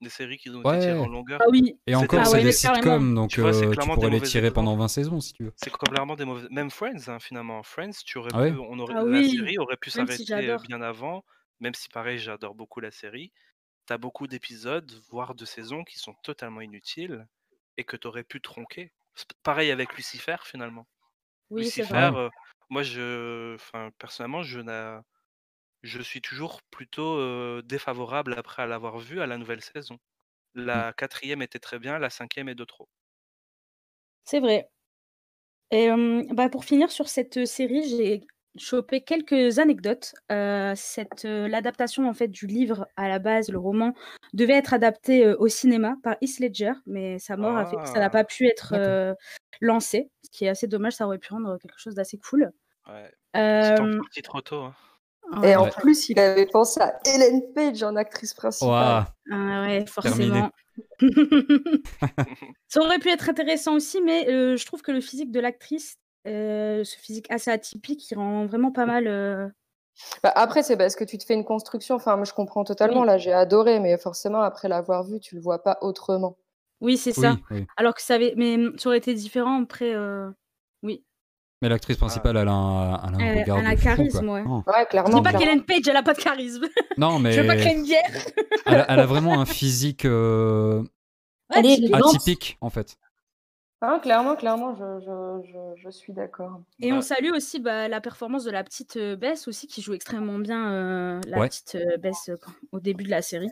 [0.00, 1.40] des séries qui ont été tirées en longueur.
[1.40, 3.00] Ah oui, et C'est des encore, ah c'est ouais, des mauvais carrément.
[3.00, 4.76] sitcoms, donc tu vois, c'est tu des pourrais les tirer pendant exemples.
[4.76, 5.52] 20 saisons si tu veux.
[5.56, 7.62] C'est clairement des mauvais même Friends, hein, finalement.
[7.62, 10.24] Friends, tu aurais Ah pu on aurait Ah la oui, série aurait pu même si
[10.26, 10.66] s'arrêter, j'adore.
[10.68, 11.24] bien avant,
[11.60, 13.32] même si pareil, j'adore beaucoup la série.
[13.88, 17.28] Tu as beaucoup d'épisodes, voire de saisons qui sont totalement inutiles
[17.78, 18.92] et que tu aurais pu tronquer.
[19.14, 20.88] C'est pareil avec Lucifer, finalement.
[21.50, 22.02] Oui, c'est vrai.
[22.02, 22.30] Lucifer, heu,
[22.70, 25.04] moi je enfin, personnellement, je n'a
[25.82, 29.98] je suis toujours plutôt, défavorable après l'avoir vu à la nouvelle saison.
[30.72, 30.82] Mmh.
[30.82, 32.88] La 4e était très bien, la 5e est de trop.
[34.24, 34.68] C'est vrai.
[35.72, 35.88] Et
[36.32, 38.20] bah, pour finir sur cette, série, j'ai
[38.58, 40.14] chopé quelques anecdotes.
[40.76, 43.92] Cette, l'adaptation en fait du livre à la base, le roman,
[44.32, 47.98] devait être adapté, au cinéma par Heath Ledger, mais sa mort a fait que ça
[47.98, 48.10] n'a Ah!
[48.10, 49.16] pas pu être,
[49.60, 52.52] lancé, ce qui est assez dommage, ça aurait pu rendre quelque chose d'assez cool.
[52.86, 53.12] Ouais,
[53.52, 54.74] petit ange Hem parti trop tôt, hein.
[55.32, 55.56] Et ouais.
[55.56, 55.70] en Ouais.
[55.80, 58.68] plus, il avait pensé à Ellen Page en actrice principale.
[58.68, 59.04] Waouh!
[59.30, 60.50] Ah ouais, forcément.
[62.68, 65.96] Ça aurait pu être intéressant aussi, mais heu, je trouve que le physique de l'actrice,
[66.26, 69.50] heu, ce physique assez atypique, il rend vraiment pas mal, heu
[70.22, 71.94] Bah, après, c'est parce que tu te fais une construction.
[71.96, 73.00] Enfin, moi, je comprends totalement.
[73.00, 73.06] Oui.
[73.06, 76.36] Là, j'ai adoré, mais forcément, après l'avoir vu, tu le vois pas autrement.
[76.80, 77.32] Oui, c'est ça.
[77.32, 77.66] Oui, oui.
[77.76, 79.94] Alors que ça avait mais ça aurait été différent après.
[81.66, 83.76] Mais l'actrice principale, elle a un, elle a un Elle- regard elle a de un
[83.76, 84.34] fou, charisme, quoi.
[84.34, 84.42] ouais.
[84.44, 84.56] Non.
[84.68, 85.08] Ouais, Je clairement.
[85.08, 85.38] dis pas clairement.
[85.40, 86.64] qu'Hélène Page, elle a pas de charisme.
[86.96, 88.10] Non, mais Je veux pas créer une guerre.
[88.66, 90.84] elle, a, elle a vraiment un physique euh,
[91.50, 92.96] atypique, en fait.
[93.82, 96.60] Hein, clairement, clairement, je, je, je, je suis d'accord.
[96.80, 99.94] Et on salue aussi bah, la performance de la petite euh, Bess aussi, qui joue
[99.94, 101.48] extrêmement bien euh, la Ouais.
[101.48, 102.36] petite euh, Bess euh,
[102.70, 103.50] au début de la série.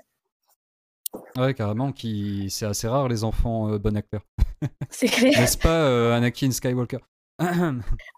[1.37, 2.49] Ouais, carrément, qui...
[2.51, 4.23] c'est assez rare, les enfants euh, bons acteurs.
[4.89, 5.39] C'est clair.
[5.39, 6.99] N'est-ce pas, euh, Anakin Skywalker?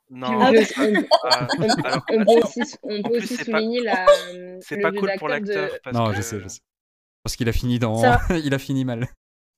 [0.09, 3.51] Non, c'est pas- on- on- alors, on peut aussi, on en peut plus, aussi c'est
[3.51, 3.85] pas souligner cool.
[3.87, 4.07] la,
[4.61, 5.71] c'est le pas jeu cool pour de- l'acteur.
[5.93, 6.61] Non, que- je sais, je sais.
[7.23, 8.03] Parce qu'il a fini dans...
[8.45, 9.09] Il a fini mal.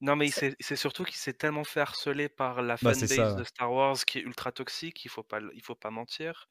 [0.01, 3.45] Non, mais c'est surtout qu'il s'est tellement fait harceler par la Bah, fanbase ça, de.
[3.45, 6.49] Star Wars qui est ultra toxique, il faut pas, il faut pas mentir.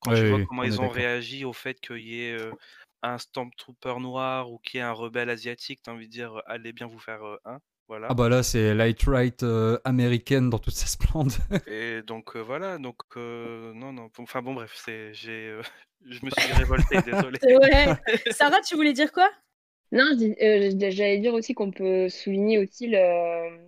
[0.00, 2.22] Quand Ouais, tu oui, vois oui, comment on ils ont réagi au fait qu'il y
[2.22, 2.52] ait euh,
[3.02, 6.72] un Stormtrooper noir ou qu'il y ait un rebelle asiatique, t'as envie de dire allez
[6.72, 7.58] bien vous faire euh, un,
[7.90, 8.06] voilà.
[8.08, 11.36] Ah bah là, c'est light-right euh, américaine dans toute sa splendeur.
[11.66, 15.62] Et donc euh, voilà, donc euh, non, non, enfin bon, bref, c'est, j'ai, euh,
[16.08, 17.38] je me suis révolté, désolé.
[17.42, 17.86] Ouais.
[18.30, 19.28] Sarah, tu voulais dire quoi?
[19.90, 23.58] Non, j'allais dire aussi qu'on peut souligner aussi le,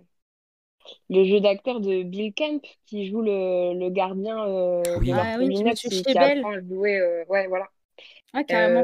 [1.09, 5.11] le jeu d'acteur de Bill Camp qui joue le, le gardien euh, Oui.
[5.13, 6.97] Ah oui, Monsieur qui, qui apprend à jouer.
[6.97, 7.67] euh, ouais, voilà.
[8.33, 8.83] Ah, carrément.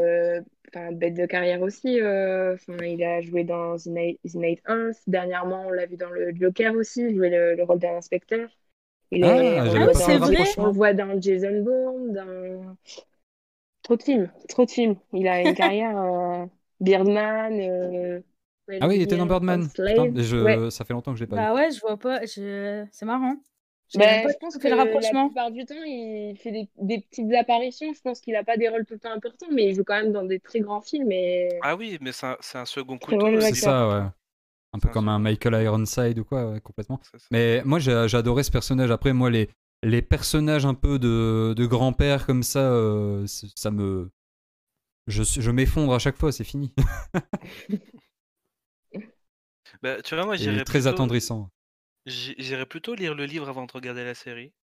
[0.74, 2.00] Enfin, bête de carrière aussi.
[2.02, 4.92] euh, enfin, il a joué dans The Night, The Night 1.
[5.08, 8.50] Dernièrement, on l'a vu dans le Joker aussi, il jouait le, le rôle d'un inspecteur.
[9.12, 10.64] Il Ah, est, on, dans, rapprochement.
[10.64, 12.78] on le voit dans Jason Bourne, dans
[13.84, 14.96] trop de films, trop de films.
[15.14, 16.46] Il a une carrière euh,
[16.80, 17.60] Birdman.
[17.60, 18.22] euh,
[18.80, 19.68] Ah oui, il était dans 12 Birdman.
[19.70, 20.38] Putain, je...
[20.38, 20.72] Ouais.
[20.72, 21.56] Ça fait longtemps que je l'ai pas Bah vu.
[21.56, 22.26] ouais, je vois pas.
[22.26, 23.36] je- C'est marrant.
[23.98, 25.28] Ben, pas je pense fait que le la rapprochement.
[25.28, 27.92] plupart du temps, il fait des, des petites apparitions.
[27.94, 30.02] Je pense qu'il n'a pas des rôles tout le temps importants, mais il joue quand
[30.02, 31.12] même dans des très grands films.
[31.12, 31.50] Et...
[31.64, 33.40] Ah oui, mais c'est un, un second couteau.
[33.42, 34.06] C'est ça, ouais.
[34.74, 37.00] Un peu un comme un Michael Ironside ou quoi, ouais, complètement.
[37.32, 37.80] Mais moi,
[38.14, 38.92] adoré ce personnage.
[38.92, 39.50] Après, moi, les,
[39.84, 44.12] les personnages un peu de, de grand-père comme ça, euh, ça me.
[45.08, 46.72] Je, je m'effondre à chaque fois, c'est fini.
[49.82, 51.50] Bah, tu vois, moi, Et j'irais très plutôt, attendrissant.
[52.10, 54.54] J'i- j'irais plutôt lire le livre avant de regarder la série.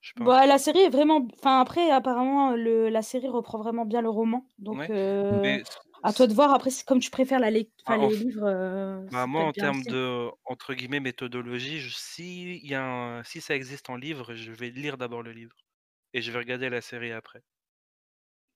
[0.00, 0.36] Je pense.
[0.36, 1.28] Bah, la série est vraiment.
[1.38, 2.88] Enfin, après, apparemment, le...
[2.88, 4.48] la série reprend vraiment bien le roman.
[4.58, 4.90] Donc, Ouais.
[4.90, 5.62] euh, Mais
[6.02, 6.52] à toi de voir.
[6.52, 8.44] Après, c'est comme tu préfères la lec- Ah, enfin, en les f- livres.
[8.44, 13.24] euh, bah, moi, en termes de entre guillemets méthodologie, je- si il y a un-
[13.24, 15.56] si ça existe en livre, je vais lire d'abord le livre
[16.14, 17.42] et je vais regarder la série après.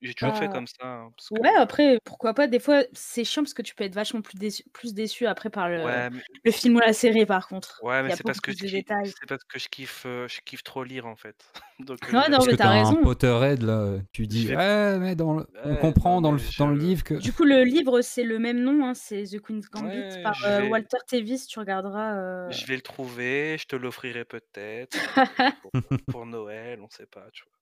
[0.03, 0.75] J'ai toujours fait Bah, comme ça.
[0.85, 2.47] hein, parce Ouais, après, pourquoi pas.
[2.47, 5.51] Des fois, c'est chiant parce que tu peux être vachement plus déçu, plus déçu après
[5.51, 7.81] par le, ouais, mais, le film ou la série, par contre.
[7.83, 8.85] ouais, mais c'est parce que je kiffe,
[9.29, 11.37] parce que je kiffe, euh, je kiffe trop lire en fait.
[11.81, 13.03] Donc euh, Ouais, non, Parce mais que t'as t'as un raison.
[13.03, 16.77] Potterhead, là, tu dis, vais- ouais, mais dans le- on comprend dans le, dans le
[16.77, 17.15] livre que.
[17.15, 20.35] Du coup, le livre, c'est le même nom, hein, c'est The Queen's Gambit Ouais, par
[20.47, 21.47] euh, Walter Tevis.
[21.47, 22.17] Tu regarderas.
[22.19, 24.97] euh, Je vais le trouver, je te l'offrirai peut-être
[25.63, 25.73] pour,
[26.09, 27.53] pour Noël, on sait pas, tu vois.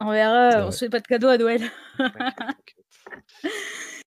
[0.00, 1.62] On verra, on se fait pas de cadeau à Noël.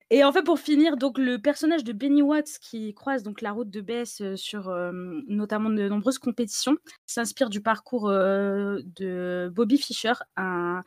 [0.10, 3.52] Et en fait, pour finir, donc le personnage de Benny Watts qui croise donc la
[3.52, 4.92] route de Bess euh, sur euh,
[5.28, 10.84] notamment de nombreuses compétitions s'inspire du parcours euh, de Bobby Fischer, un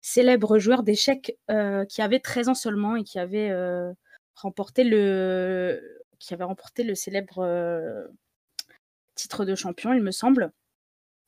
[0.00, 3.52] célèbre joueur d'échecs euh, qui avait 13 ans seulement et qui avait
[4.34, 5.80] remporté le
[6.18, 7.46] qui avait remporté le célèbre
[9.14, 10.52] titre de champion, il me semble.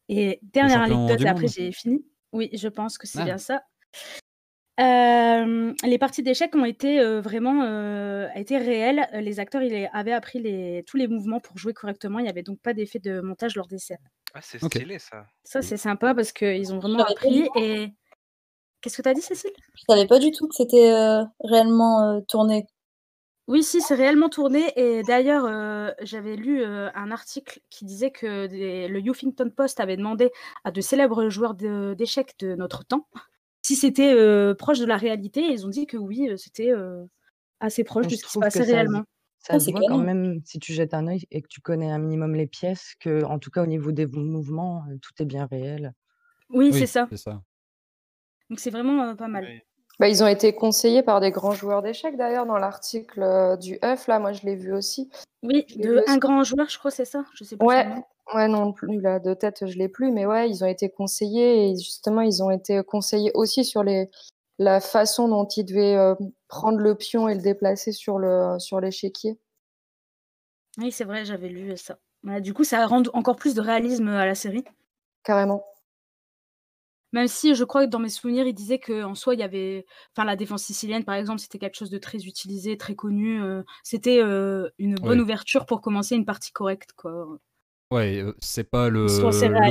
[0.08, 2.02] Et dernière anecdote, après j'ai fini.
[2.36, 3.24] Oui, je pense que c'est Ah.
[3.24, 3.62] bien ça.
[4.78, 9.08] Euh, les parties d'échecs ont été euh, vraiment euh, été réelles.
[9.14, 12.18] Les acteurs ils avaient appris les, tous les mouvements pour jouer correctement.
[12.18, 13.96] Il n'y avait donc pas d'effet de montage lors des scènes.
[14.34, 15.24] Ah, c'est stylé ça.
[15.44, 17.48] Ça, c'est sympa parce qu'ils ont vraiment appris.
[17.56, 17.88] Et
[18.82, 19.50] qu'est-ce que tu as dit, Cécile?
[19.74, 22.66] Je savais pas du tout que c'était euh, réellement euh, tourné.
[23.48, 24.72] Oui, si, c'est réellement tourné.
[24.76, 29.78] Et d'ailleurs, euh, j'avais lu euh, un article qui disait que des- le Huffington Post
[29.78, 30.30] avait demandé
[30.64, 33.08] à de célèbres joueurs d'échecs de, notre temps
[33.62, 35.40] si c'était euh, proche de la réalité.
[35.40, 37.04] Et ils ont dit que oui, c'était euh,
[37.60, 39.04] assez proche de je ce qui se passait réellement.
[39.38, 41.90] ça se c'est voit quand même si tu jettes un œil et que tu connais
[41.90, 45.46] un minimum les pièces, que en tout cas au niveau des mouvements, tout est bien
[45.46, 45.92] réel.
[46.50, 47.06] Oui, c'est Oui, ça.
[47.10, 47.42] c'est ça.
[48.50, 49.44] Donc c'est vraiment euh, pas mal.
[49.44, 49.60] Oui.
[49.98, 53.78] Bah, ils ont été conseillés par des grands joueurs d'échecs d'ailleurs dans l'article euh, du
[53.82, 54.06] œuf.
[54.08, 55.10] Là, moi, je l'ai vu aussi.
[55.42, 56.18] Oui, de un aussi.
[56.18, 57.24] grand joueur, je crois, c'est ça?
[57.34, 57.86] Je sais plus Ouais,
[58.34, 61.70] ouais, non plus là de tête, je l'ai plus, mais ouais, ils ont été conseillés
[61.70, 64.10] et justement, ils ont été conseillés aussi sur les
[64.58, 66.14] la façon dont ils devaient euh,
[66.48, 69.38] prendre le pion et le déplacer sur le sur l'échiquier.
[70.78, 71.98] Oui, c'est vrai, j'avais lu ça.
[72.40, 74.64] Du coup, ça rend encore plus de réalisme à la série.
[75.22, 75.64] Carrément.
[77.12, 79.86] Même si je crois que dans mes souvenirs, il disait qu'en soi, il y avait.
[80.14, 83.42] Enfin, la défense sicilienne, par exemple, c'était quelque chose de très utilisé, très connu.
[83.42, 85.24] euh, C'était euh, une bonne Oui.
[85.24, 87.38] ouverture pour commencer une partie correcte, quoi.
[87.92, 89.06] Ouais, euh, c'est pas le,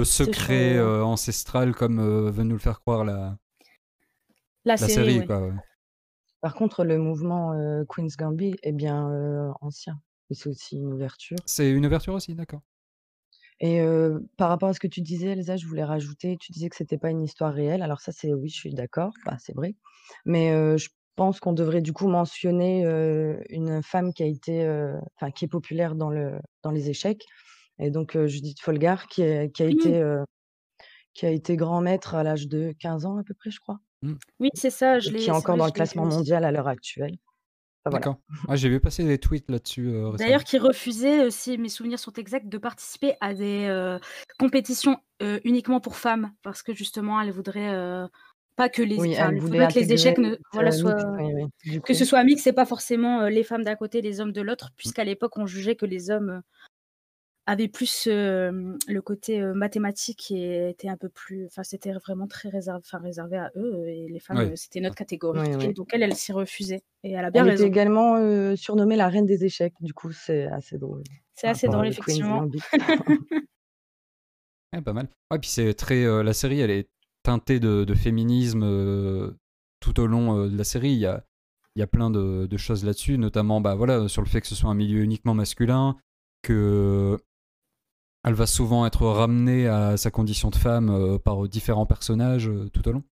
[0.06, 3.38] secret euh, ancestral comme euh, veut nous le faire croire la,
[4.64, 5.42] La série, quoi.
[5.42, 5.54] ouais.
[6.42, 10.00] Par contre, le mouvement euh, Queen's Gambit est bien euh, ancien.
[10.32, 11.38] C'est aussi une ouverture.
[11.46, 12.62] C'est une ouverture aussi, d'accord.
[13.60, 16.70] Et euh, par rapport à ce que tu disais, Elsa, je voulais rajouter, tu disais
[16.70, 17.82] que c'était pas une histoire réelle.
[17.82, 19.76] Alors ça, c'est oui, je suis d'accord, bah, c'est vrai.
[20.26, 24.64] Mais euh, je pense qu'on devrait du coup mentionner euh, une femme qui a été,
[24.66, 27.24] euh, enfin, qui est populaire dans le, dans les échecs.
[27.80, 29.96] Et donc euh, Judith Folgar, qui, est- qui a Oui.
[29.96, 30.24] été, euh,
[31.14, 33.80] qui a été grand maître à l'âge de 15 ans à peu près, je crois.
[34.40, 35.20] Oui, c'est ça, je Et l'ai.
[35.20, 36.18] qui est c'est encore vrai, dans je le classement aussi.
[36.18, 37.16] mondial à l'heure actuelle.
[37.86, 38.00] Voilà.
[38.00, 38.20] D'accord.
[38.48, 40.12] Ah, j'ai vu passer des tweets là-dessus euh.
[40.14, 44.00] D'ailleurs, qui refusait, euh, si mes souvenirs sont exacts, de participer à des euh,
[44.40, 48.08] compétitions euh, uniquement pour femmes, parce que justement, elle voudrait euh,
[48.56, 50.42] pas que les, Oui, enfin, elle elle voulait voudrait que les intégrer échecs ne, cette,
[50.52, 53.76] voilà, soient, oui, oui, que ce soit mixte, c'est pas forcément euh, les femmes d'un
[53.76, 56.42] côté, les hommes de l'autre, puisqu'à l'époque, on jugeait que les hommes
[57.48, 62.26] avaient plus euh, le côté euh, mathématique et étaient un peu plus, enfin, c'était vraiment
[62.28, 64.52] très réservé, enfin, réservé à eux, et les femmes, Oui.
[64.56, 65.40] c'était notre catégorie.
[65.50, 65.66] Oui, oui.
[65.66, 67.64] Et donc elle, elle s'y refusait, et elle a bien Elle raison.
[67.64, 69.74] était également euh, surnommée la reine des échecs.
[69.80, 71.04] Du coup, c'est assez drôle.
[71.36, 72.48] C'est assez drôle, effectivement.
[74.74, 75.08] Ouais, pas mal.
[75.32, 76.04] Ouais, puis c'est très.
[76.04, 76.90] euh, la série, elle est
[77.24, 79.32] teintée de, de féminisme euh,
[79.80, 80.92] tout au long euh, de la série.
[80.92, 81.24] Il y a,
[81.76, 84.48] il y a plein de, de choses là-dessus, notamment bah, voilà, sur le fait que
[84.48, 85.96] ce soit un milieu uniquement masculin,
[86.42, 87.18] que
[88.26, 92.70] elle va souvent être ramenée à sa condition de femme euh, par différents personnages euh,
[92.70, 93.04] tout au long.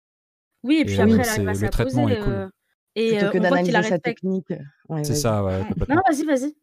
[0.64, 2.34] Oui, et puis Et, après, euh, elle le traitement est cool.
[2.34, 2.50] euh,
[2.96, 4.50] et Plutôt euh, que d'analyser sa technique.
[4.90, 6.56] Ouais, C'est ça, ouais, Non, vas-y, vas-y.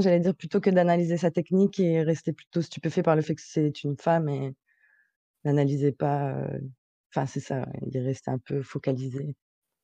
[0.00, 3.42] J'allais dire plutôt que d'analyser sa technique et rester plutôt stupéfait par le fait que
[3.44, 4.54] c'est une femme et
[5.44, 6.32] n'analyser pas.
[6.34, 6.58] euh,
[7.12, 9.34] Enfin, c'est ça, il est resté un peu focalisé.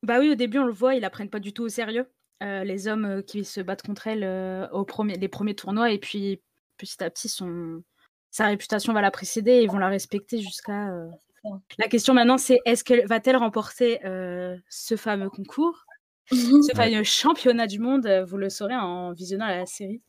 [0.01, 2.07] Bah oui, au début, on le voit, ils la prennent pas du tout au sérieux.
[2.41, 5.91] euh, les hommes euh, qui se battent contre elle euh, au premier, les premiers tournois,
[5.91, 6.41] et puis
[6.77, 7.83] petit à petit, son...
[8.31, 10.89] sa réputation va la précéder et ils vont la respecter jusqu'à.
[10.91, 11.07] euh,
[11.77, 15.85] La question maintenant, c'est est-ce qu'elle va-t-elle remporter euh, ce fameux concours,
[16.31, 20.01] ce fameux championnat du monde euh, Vous le saurez en visionnant la série.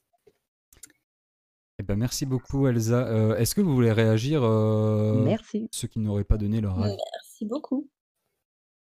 [1.81, 3.07] Eh ben, merci beaucoup, Elsa.
[3.07, 5.69] Euh, Est-ce que vous voulez réagir euh, Merci.
[5.71, 6.97] Ceux qui n'auraient pas donné leur avis?
[7.15, 7.89] Merci beaucoup.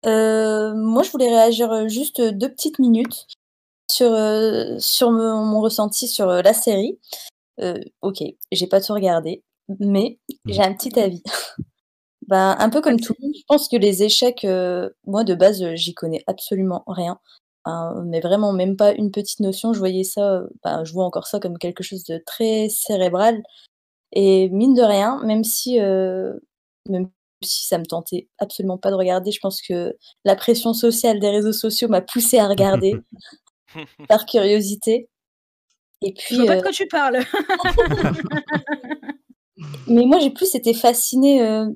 [0.07, 3.27] Euh, moi, je voulais réagir juste deux petites minutes
[3.87, 4.09] sur,
[4.79, 6.97] sur mon, mon ressenti sur la série.
[7.59, 9.43] Euh, ok, j'ai pas tout regardé,
[9.79, 11.23] mais j'ai un petit avis.
[12.27, 15.35] Ben, un peu comme tout le monde, je pense que les échecs, euh, moi de
[15.35, 17.19] base, euh, j'y connais absolument rien.
[17.65, 19.73] Hein, mais vraiment, même pas une petite notion.
[19.73, 23.43] Je voyais ça, ben, je vois encore ça comme quelque chose de très cérébral.
[24.13, 26.33] Et mine de rien, même si, euh,
[26.89, 27.09] même
[27.43, 31.29] si ça me tentait absolument pas de regarder, je pense que la pression sociale des
[31.29, 32.93] réseaux sociaux m'a poussée à regarder
[34.09, 35.09] par curiosité.
[36.01, 37.19] Et Je puis, vois pas euh, de quoi tu parles.
[39.87, 41.67] mais moi, j'ai plus été fascinée euh,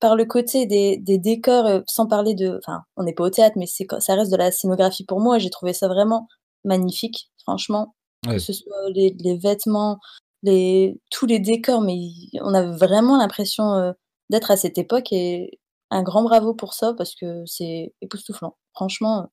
[0.00, 2.58] par le côté des, des décors, euh, sans parler de.
[2.58, 5.38] Enfin, on n'est pas au théâtre, mais c'est, ça reste de la scénographie pour moi.
[5.38, 6.26] J'ai trouvé ça vraiment
[6.64, 7.94] magnifique, franchement.
[8.26, 8.34] Ouais.
[8.34, 9.98] Que ce soit les, les vêtements,
[10.42, 11.98] les, tous les décors, mais
[12.40, 13.92] on a vraiment l'impression euh,
[14.30, 15.58] d'être à cette époque et
[15.90, 19.30] un grand bravo pour ça parce que c'est époustouflant, franchement.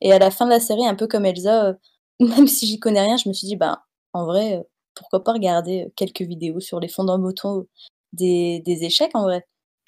[0.00, 1.74] Et à la fin de la série, un peu comme Elsa, euh,
[2.20, 4.62] même si j'y connais rien, je me suis dit, bah, en vrai, euh,
[4.94, 7.68] pourquoi pas regarder euh, quelques vidéos sur les fondamentaux
[8.12, 9.46] des, des échecs en vrai.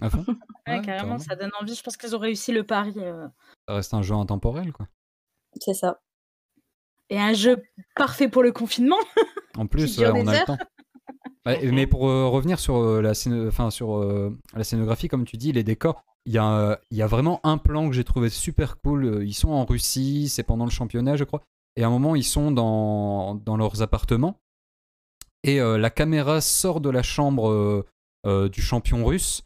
[0.08, 0.24] Fond.
[0.66, 1.18] Ouais, Ouais, carrément, carrément.
[1.18, 1.74] ça donne envie.
[1.74, 2.92] Je pense qu'ils ont réussi le pari.
[2.98, 3.26] euh,
[3.66, 4.86] Ça reste un jeu intemporel, quoi.
[5.60, 6.00] C'est ça.
[7.08, 7.62] Et un jeu
[7.96, 8.98] parfait pour le confinement.
[9.58, 10.56] En plus, ouais, on a le temps.
[11.46, 15.52] Ouais, mais pour euh, revenir sur, euh, la, sur euh, la scénographie, comme tu dis,
[15.52, 18.28] les décors, il y, a, euh, il y a vraiment un plan que j'ai trouvé
[18.28, 19.24] super cool.
[19.26, 21.42] Ils sont en Russie, c'est pendant le championnat, je crois.
[21.76, 24.40] Et à un moment, ils sont dans, dans leurs appartements.
[25.42, 27.86] Et euh, la caméra sort de la chambre euh,
[28.26, 29.42] euh, du champion russe.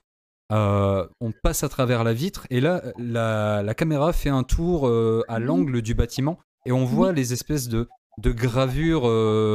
[0.51, 2.46] On passe à travers la vitre.
[2.51, 4.88] Et là, la, la caméra fait un tour
[5.28, 6.38] à l'angle du bâtiment.
[6.64, 7.88] Et on voit les espèces de,
[8.18, 9.09] de gravures.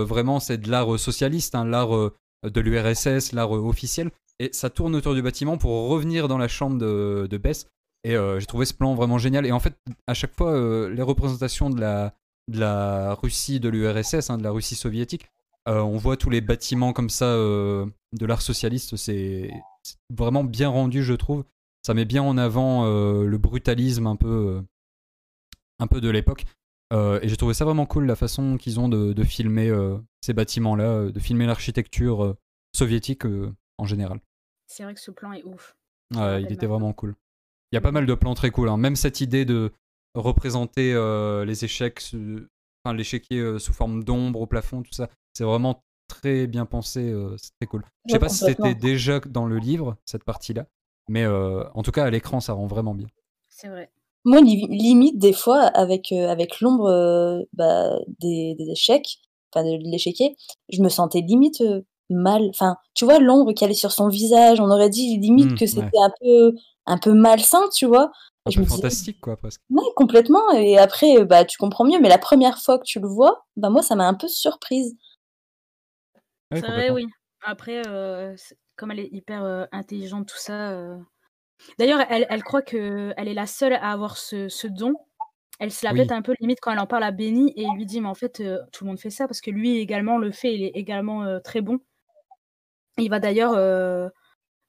[0.05, 2.11] vraiment, c'est de l'art socialiste, hein, l'art
[2.43, 4.11] de l'URSS, l'art officiel.
[4.39, 7.67] Et ça tourne autour du bâtiment pour revenir dans la chambre de, de Bess.
[8.03, 9.45] Et euh, j'ai trouvé ce plan vraiment génial.
[9.45, 9.77] Et en fait,
[10.07, 12.13] à chaque fois, euh, les représentations de la,
[12.49, 15.27] de la Russie, de l'URSS, hein, de la Russie soviétique,
[15.67, 18.95] euh, on voit tous les bâtiments comme ça euh, de l'art socialiste.
[18.95, 19.51] C'est
[20.09, 21.43] vraiment bien rendu, je trouve.
[21.85, 24.61] Ça met bien en avant euh, le brutalisme un peu,
[25.79, 26.45] un peu de l'époque.
[26.91, 29.71] Et j'ai trouvé ça vraiment cool, la façon qu'ils ont de, de filmer
[30.21, 32.35] ces bâtiments-là, de filmer l'architecture
[32.75, 33.25] soviétique
[33.77, 34.19] en général.
[34.65, 35.75] C'est vrai que ce plan est ouf.
[36.15, 37.15] Ouais, il était vraiment cool.
[37.71, 38.69] Il y a pas mal de plans très cool.
[38.69, 38.77] hein.
[38.77, 39.71] Même cette idée de
[40.21, 42.45] représenter euh, les échecs, sous-
[42.83, 47.11] enfin l'échiquier euh, sous forme d'ombre au plafond, tout ça, c'est vraiment très bien pensé,
[47.11, 47.83] euh, c'est très cool.
[48.07, 50.65] Je sais Ouais, pas si c'était déjà dans le livre, cette partie-là,
[51.09, 53.07] mais euh, en tout cas, à l'écran, ça rend vraiment bien.
[53.49, 53.91] C'est vrai.
[54.25, 59.19] Moi, li- limite, des fois, avec, euh, avec l'ombre euh, bah, des, des échecs,
[59.53, 60.35] enfin de l'échiquier,
[60.69, 62.43] je me sentais limite euh, mal.
[62.49, 65.65] Enfin, tu vois, l'ombre qui allait sur son visage, on aurait dit limite Mm, que
[65.71, 65.91] ouais.
[65.91, 66.53] c'était un peu,
[66.85, 68.11] un peu malsain, tu vois.
[68.45, 69.61] Un peu me disais, fantastique, quoi, presque.
[69.69, 70.51] ouais, complètement.
[70.53, 71.99] Et après, euh, bah, tu comprends mieux.
[71.99, 74.95] Mais la première fois que tu le vois, bah, moi, ça m'a un peu surprise.
[76.51, 77.05] Ouais, C'est vrai, oui.
[77.43, 78.35] Après, euh,
[78.75, 80.71] comme elle est hyper euh, intelligente, tout ça.
[80.71, 80.97] euh.
[81.77, 84.93] D'ailleurs, elle, elle croit que elle est la seule à avoir ce, ce don.
[85.59, 85.99] Elle se la Oui.
[85.99, 88.07] pète un peu limite quand elle en parle à Benny et il lui dit, mais
[88.07, 90.63] en fait, euh, tout le monde fait ça parce que lui également le fait, il
[90.63, 91.79] est également euh, très bon.
[92.97, 94.09] Il va d'ailleurs euh,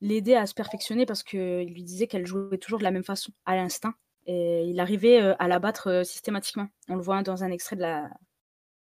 [0.00, 3.32] l'aider à se perfectionner parce qu'il lui disait qu'elle jouait toujours de la même façon,
[3.46, 3.94] à l'instinct.
[4.26, 6.68] Et il arrivait euh, à la battre euh, systématiquement.
[6.88, 8.10] On le voit dans un extrait de la,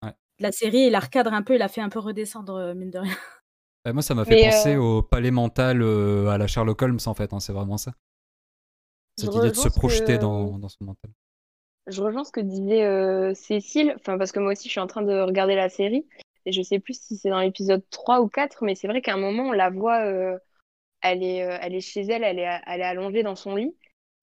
[0.04, 0.12] Ouais.
[0.40, 0.86] de la série.
[0.86, 3.16] Il la recadre un peu, il a fait un peu redescendre, euh, mine de rien.
[3.88, 6.82] Euh, moi, ça m'a fait Mais, penser euh, au palais mental euh, à la Sherlock
[6.82, 7.92] Holmes, en fait, hein, c'est vraiment ça.
[9.18, 11.12] Je Cette idée de se que- projeter dans, dans son mental.
[11.88, 14.88] Je rejoins ce que disait euh, Cécile, enfin parce que moi aussi je suis en
[14.88, 16.08] train de regarder la série
[16.48, 19.14] et je sais plus si c'est dans l'épisode 3 ou 4, mais c'est vrai qu'à
[19.14, 20.36] un moment on la voit, euh,
[21.12, 23.76] elle est, euh, elle est chez elle, elle est, elle est allongée dans son lit.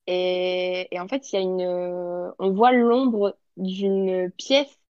[0.07, 4.81] Et, et en fait il y a une, euh, on voit l'ombre d'une pièce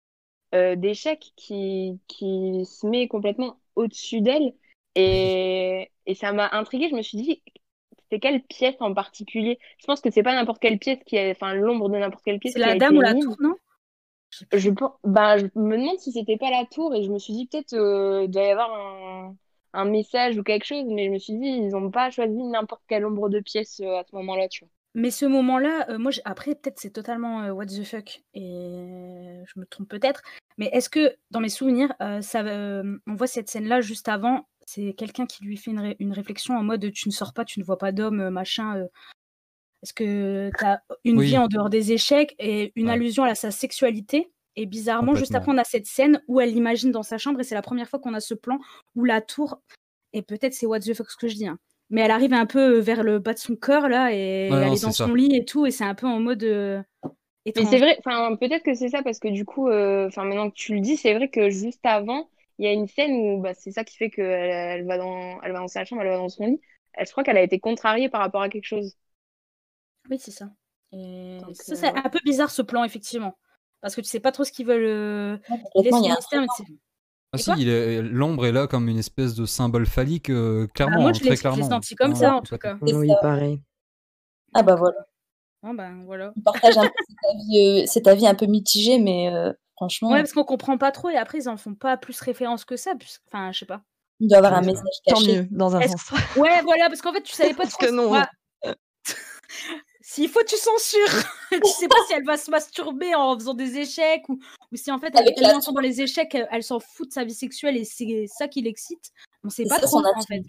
[0.54, 4.54] euh, d'échecs qui, qui se met complètement au-dessus d'elle.
[4.94, 7.42] Et, et ça m'a intriguée, je me suis dit
[8.10, 9.58] c'est quelle pièce en particulier?
[9.78, 12.38] Je pense que c'est pas n'importe quelle pièce qui a, enfin l'ombre de n'importe quelle
[12.38, 13.56] pièce C'est la dame ou la tour, non?
[14.52, 14.70] Je,
[15.04, 17.74] bah, je me demande si c'était pas la tour et je me suis dit peut-être
[17.74, 19.36] euh, il doit y avoir un,
[19.72, 22.82] un message ou quelque chose, mais je me suis dit ils ont pas choisi n'importe
[22.88, 24.72] quelle ombre de pièce euh, à ce moment-là, tu vois.
[24.94, 28.42] Mais ce moment-là, euh, moi, j'ai- après, peut-être c'est totalement euh, what the fuck, et
[29.46, 30.20] je me trompe peut-être,
[30.58, 34.46] mais est-ce que dans mes souvenirs, euh, ça, euh, on voit cette scène-là juste avant,
[34.66, 37.44] c'est quelqu'un qui lui fait une, ré- une réflexion en mode tu ne sors pas,
[37.46, 38.76] tu ne vois pas d'homme, machin.
[38.76, 38.86] euh,
[39.82, 41.26] est-ce que tu as une Oui.
[41.26, 42.92] vie en dehors des échecs et une Ouais.
[42.92, 44.30] allusion à sa sexualité?
[44.56, 47.44] Et bizarrement, juste après, on a cette scène où elle l'imagine dans sa chambre et
[47.44, 48.58] c'est la première fois qu'on a ce plan
[48.94, 49.60] où la tour,
[50.12, 51.58] et peut-être c'est what the fuck ce que je dis, hein,
[51.90, 54.16] mais elle arrive un peu vers le bas de son corps là et
[54.48, 55.06] Ouais, elle non, est dans ça.
[55.06, 56.82] son lit et tout et c'est un peu en mode euh,
[57.54, 60.48] Mais c'est vrai, enfin peut-être que c'est ça parce que du coup, euh, enfin maintenant
[60.50, 63.40] que tu le dis, c'est vrai que juste avant, il y a une scène où
[63.42, 66.08] bah, c'est ça qui fait qu'elle elle va dans, elle va dans sa chambre, elle
[66.08, 66.60] va dans son lit.
[66.94, 68.96] Elle, je crois qu'elle a été contrariée par rapport à quelque chose.
[70.10, 70.50] Oui, c'est ça.
[70.92, 72.02] Et Donc, ça, euh, c'est ouais.
[72.04, 73.36] un peu bizarre ce plan, effectivement.
[73.82, 74.84] Parce que tu sais pas trop ce qu'ils veulent.
[74.86, 75.36] euh,
[75.74, 75.90] Il
[77.34, 77.64] Ah si,
[78.02, 81.36] l'ombre est là comme une espèce de symbole phallique, euh, clairement, Bah, moi, je très
[81.36, 81.68] clairement.
[81.68, 82.76] senti comme Ouais, ça, ouais, en tout cas.
[82.80, 83.60] Oui, pareil.
[84.54, 84.98] Ah bah voilà.
[85.74, 86.32] Ben voilà.
[86.36, 90.10] On partage un peu cet avis, euh, cet avis un peu mitigé, mais euh, franchement,
[90.10, 92.76] Ouais, parce qu'on comprend pas trop et après, ils en font pas plus référence que
[92.76, 92.94] ça.
[92.98, 93.82] puisque- Enfin, je sais pas.
[94.20, 95.36] il doit y avoir un Ouais, message Tant caché.
[95.42, 96.10] mieux, dans un sens.
[96.36, 97.86] Ouais, voilà, parce qu'en fait, tu savais pas Parce trop.
[97.86, 98.08] que non.
[98.08, 98.26] Moi-
[100.12, 101.08] S'il faut, tu censures.
[101.50, 104.38] tu sais pas si elle va se masturber en faisant des échecs ou,
[104.70, 106.80] ou si en fait elle Avec est tellement la dans les échecs, elle, elle s'en
[106.80, 109.10] fout de sa vie sexuelle et c'est ça qui l'excite.
[109.42, 110.42] On sait C'est pas ça trop en fait.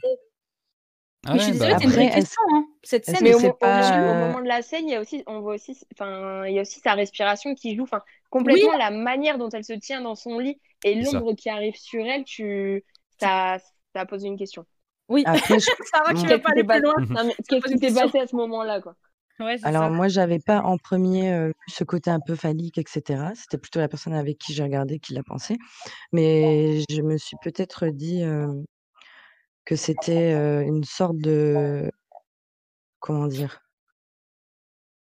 [1.26, 3.18] Ah Mais je suis ouais, désolée, bah, c'est une vraie question, hein, cette scène.
[3.22, 5.00] Mais au, mo- au pas, moment, au euh, moment de la scène, il y a
[5.00, 8.76] aussi, on voit aussi, enfin, il y a aussi sa respiration qui joue, enfin, complètement
[8.76, 12.26] la manière dont elle se tient dans son lit et l'ombre qui arrive sur elle,
[12.26, 12.84] tu,
[13.18, 13.60] ça,
[13.96, 14.66] ça pose une question.
[15.08, 16.22] Oui, Après, je- Sarah, tu Bon.
[16.24, 16.96] veux Qu'est-ce pas qui aller s'est plus loin?
[17.48, 18.96] Qu'est-ce qui s'est passé à ce moment-là, quoi?
[19.44, 19.90] Ouais, c'est Alors ça.
[19.90, 23.32] moi, j'avais pas en premier euh, ce côté un peu phallique, etc.
[23.36, 25.58] C'était plutôt la personne avec qui j'ai regardé qui l'a pensé.
[26.12, 28.48] Mais je me suis peut-être dit euh,
[29.66, 31.92] que c'était euh, une sorte de
[33.00, 33.60] comment dire?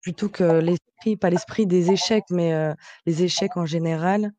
[0.02, 2.52] Plutôt que l'esprit, pas l'esprit des échecs, mais
[3.06, 4.30] les échecs en général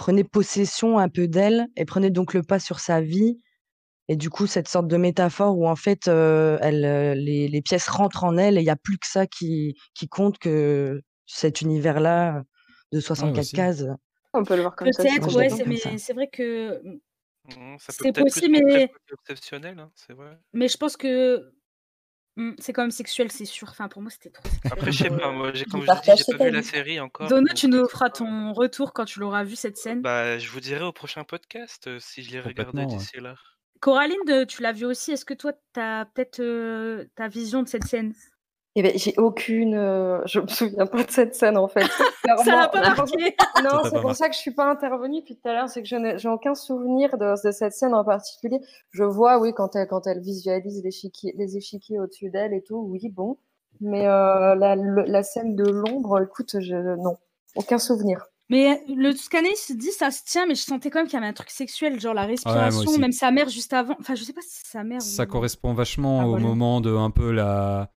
[0.00, 3.40] prenaient possession un peu d'elle et prenaient donc le pas sur sa vie.
[4.12, 7.62] Et du coup, cette sorte de métaphore où en fait, euh, elle, euh, les, les
[7.62, 11.00] pièces rentrent en elle et il n'y a plus que ça qui, qui compte que
[11.26, 12.42] cet univers-là
[12.90, 13.54] de 64 aussi.
[13.54, 13.84] cases.
[14.32, 15.04] On peut le voir comme ça.
[15.04, 16.82] Peut-être, ouais, c'est- vrai que
[17.56, 20.38] Mmh, c'est possible, mais hein, c'est vrai.
[20.52, 21.52] mais je pense que
[22.36, 23.68] hmm, c'est quand même sexuel, c'est sûr.
[23.70, 24.72] Enfin, pour moi, c'était trop sexuel.
[24.72, 27.28] Après, je sais pas, euh, moi, comme je dis, j'ai pas vu la série encore.
[27.28, 30.02] Donna, donc tu nous feras ton retour quand tu l'auras vu cette scène.
[30.02, 32.86] Bah, je vous dirai au prochain podcast euh, si je l'ai regardé ouais.
[32.86, 33.34] d'ici là.
[33.80, 35.12] Coraline, de- tu l'as vu aussi.
[35.12, 38.12] Est-ce que toi, tu as peut-être euh, ta vision de cette scène?
[38.76, 39.74] Eh ben, j'ai aucune.
[39.74, 41.80] euh, je me souviens pas de cette scène en fait.
[42.24, 42.68] Ça Clairement.
[42.68, 43.36] pas C'est pour ça- marqué.
[43.64, 44.14] Non, c'est pour marqué.
[44.14, 45.68] ça que je suis pas intervenue depuis tout à l'heure.
[45.68, 48.60] C'est que je n'ai j'ai aucun souvenir de, de cette scène en particulier.
[48.92, 53.08] Je vois, oui, quand elle, quand elle visualise les échiquiers au-dessus d'elle et tout, oui,
[53.10, 53.38] bon.
[53.80, 57.16] Mais euh, la, scène de l'ombre, écoute, je, non,
[57.56, 58.26] aucun souvenir.
[58.50, 61.14] Mais le scanner, il se dit, ça se tient, mais je sentais quand même qu'il
[61.14, 63.96] y avait un truc sexuel, genre la respiration, même sa mère juste avant.
[64.00, 65.26] Enfin, je sais pas si c'est sa mère Ça ou.
[65.26, 66.44] correspond vachement Ah, au voilà.
[66.44, 67.92] moment de un peu la.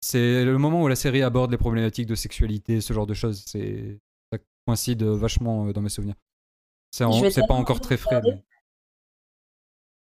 [0.00, 3.44] C'est le moment où la série aborde les problématiques de sexualité, ce genre de choses.
[3.46, 4.00] C'est
[4.32, 6.16] ça coïncide vachement euh, dans mes souvenirs.
[6.90, 8.20] C'est en- pas encore très frais.
[8.24, 8.42] Mais...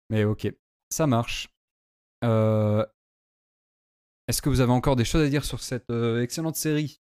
[0.09, 0.47] mais ok,
[0.89, 1.49] ça marche.
[2.23, 2.85] Euh,
[4.30, 7.01] Est-ce que vous avez encore des choses à dire sur cette euh, excellente série?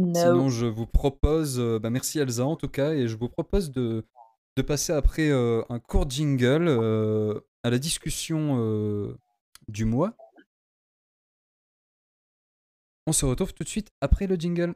[0.00, 0.14] No.
[0.14, 3.70] Sinon, je vous propose, euh, bah, merci Elsa en tout cas, et je vous propose
[3.70, 4.04] de,
[4.56, 9.14] de passer après euh, un court jingle euh, à la discussion euh,
[9.68, 10.14] du mois.
[13.06, 14.74] On se retrouve tout de suite après le jingle.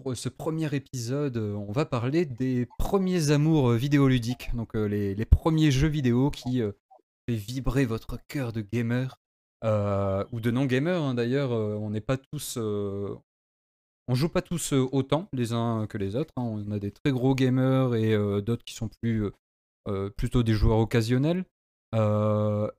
[0.00, 4.86] Pour ce premier épisode, euh, on va parler des premiers amours euh, vidéoludiques, donc euh,
[4.86, 6.72] les, premiers jeux vidéo qui euh,
[7.28, 9.20] fait vibrer votre cœur de gamer,
[9.64, 12.56] euh, ou de non-gamer hein, d'ailleurs, euh, on n'est pas tous...
[12.58, 13.16] euh,
[14.06, 16.42] on joue pas tous euh, autant les uns que les autres, hein.
[16.42, 19.32] on a des très gros gamers et euh, d'autres qui sont plus, euh,
[19.88, 21.44] euh, plutôt des joueurs occasionnels.
[21.94, 22.70] Euh,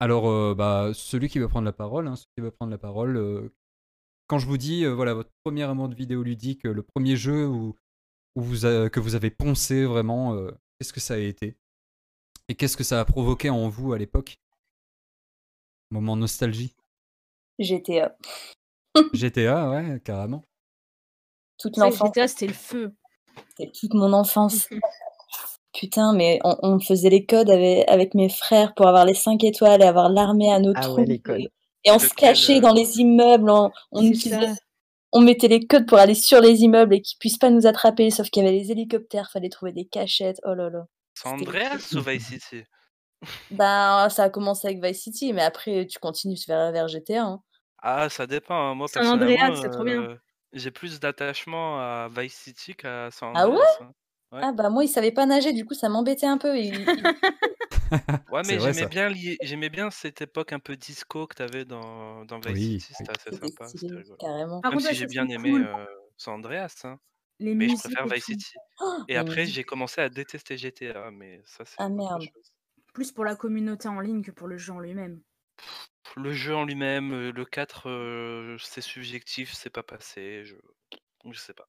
[0.00, 2.78] alors, euh, bah, celui qui va prendre la parole, hein, celui qui va prendre la
[2.78, 3.52] parole, euh,
[4.32, 7.46] quand je vous dis, euh, voilà, votre premier amour de vidéoludique, euh, le premier jeu
[7.46, 7.76] où,
[8.34, 11.58] où vous a- que vous avez poncé vraiment, euh, qu'est-ce que ça a été
[12.48, 14.38] Et qu'est-ce que ça a provoqué en vous à l'époque?
[15.90, 16.74] Moment nostalgie.
[17.58, 18.16] GTA.
[19.12, 20.42] GTA, ouais, carrément.
[21.58, 22.08] Toute l'enfance.
[22.08, 22.94] GTA, c'était le feu.
[23.50, 24.66] C'était toute mon enfance.
[25.74, 29.44] Putain, mais on, on faisait les codes avec, avec mes frères pour avoir les 5
[29.44, 31.00] étoiles et avoir l'armée à nos Ah troupes.
[31.00, 31.40] ouais, les codes.
[31.40, 31.50] Et,
[31.84, 33.50] et on se cachait euh, dans les immeubles.
[33.50, 34.60] On, on C'est utilisait- ça.
[35.12, 38.10] on mettait les codes pour aller sur les immeubles et qu'ils puissent pas nous attraper.
[38.10, 40.40] Sauf qu'il y avait les hélicoptères, fallait trouver des cachettes.
[40.44, 40.86] Oh là là.
[41.14, 42.64] C'était Andreas ou Vice City?
[43.50, 47.22] Ben, ça a commencé avec Vice City, mais après, tu continues vers, vers GTA.
[47.24, 47.40] hein.
[47.82, 48.54] Ah, ça dépend.
[48.70, 48.74] hein.
[48.74, 50.02] Moi, San Andreas, personnellement, c'est trop bien.
[50.02, 50.16] euh,
[50.52, 53.54] j'ai plus d'attachement à Vice City qu'à San Ah ouais?
[53.56, 53.66] Andreas.
[53.80, 53.90] hein.
[54.32, 54.40] Ouais.
[54.42, 56.56] Ah bah moi, il savait pas nager, du coup, ça m'embêtait un peu.
[56.58, 56.86] Il- il-
[58.28, 59.10] Ouais, mais j'aimais bien,
[59.42, 62.94] j'aimais bien cette époque un peu disco que t'avais dans, dans Vice Oui, City.
[62.94, 64.18] C'était assez sympa, c'était stylé, rigolo.
[64.18, 64.62] carrément.
[64.70, 65.68] Même contre, si j'ai bien aimé cool.
[65.76, 65.86] euh,
[66.16, 66.98] San Andreas, hein,
[67.40, 68.24] Les mais je préfère Vice.
[68.26, 68.58] City.
[68.80, 72.30] Oh, Et après, j'ai commencé à détester GTA, mais ça, c'est Ah merde.
[72.94, 75.22] Plus pour la communauté en ligne que pour le jeu en lui-même.
[76.16, 80.44] Le jeu en lui-même, euh, le 4, euh, c'est subjectif, c'est pas passé.
[80.44, 80.56] Je,
[81.30, 81.68] je sais pas.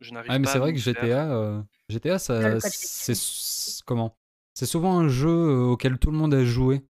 [0.00, 1.08] Je n'arrive Ah, mais pas c'est à vrai que faire.
[1.08, 3.14] GTA, euh, GTA, Ah, ça, c'est
[3.86, 4.18] comment?
[4.58, 6.84] C'est souvent un jeu euh, auquel tout le monde a joué.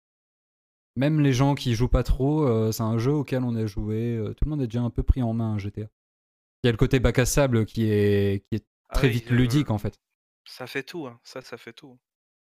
[0.94, 4.14] Même les gens qui jouent pas trop, euh, c'est un jeu auquel on a joué.
[4.16, 5.80] euh, tout le monde a déjà un peu pris en main un GTA.
[6.62, 9.14] Il y a le côté bac à sable qui est, qui est Ah très oui,
[9.14, 9.98] vite euh, ludique en fait.
[10.44, 11.18] Ça fait tout, hein.
[11.24, 11.98] Ça, ça fait tout.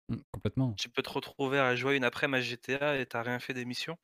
[0.10, 0.74] Mm, Complètement.
[0.74, 3.66] Tu peux te retrouver à jouer une après-midi à GTA et t'as rien fait des
[3.66, 3.98] missions.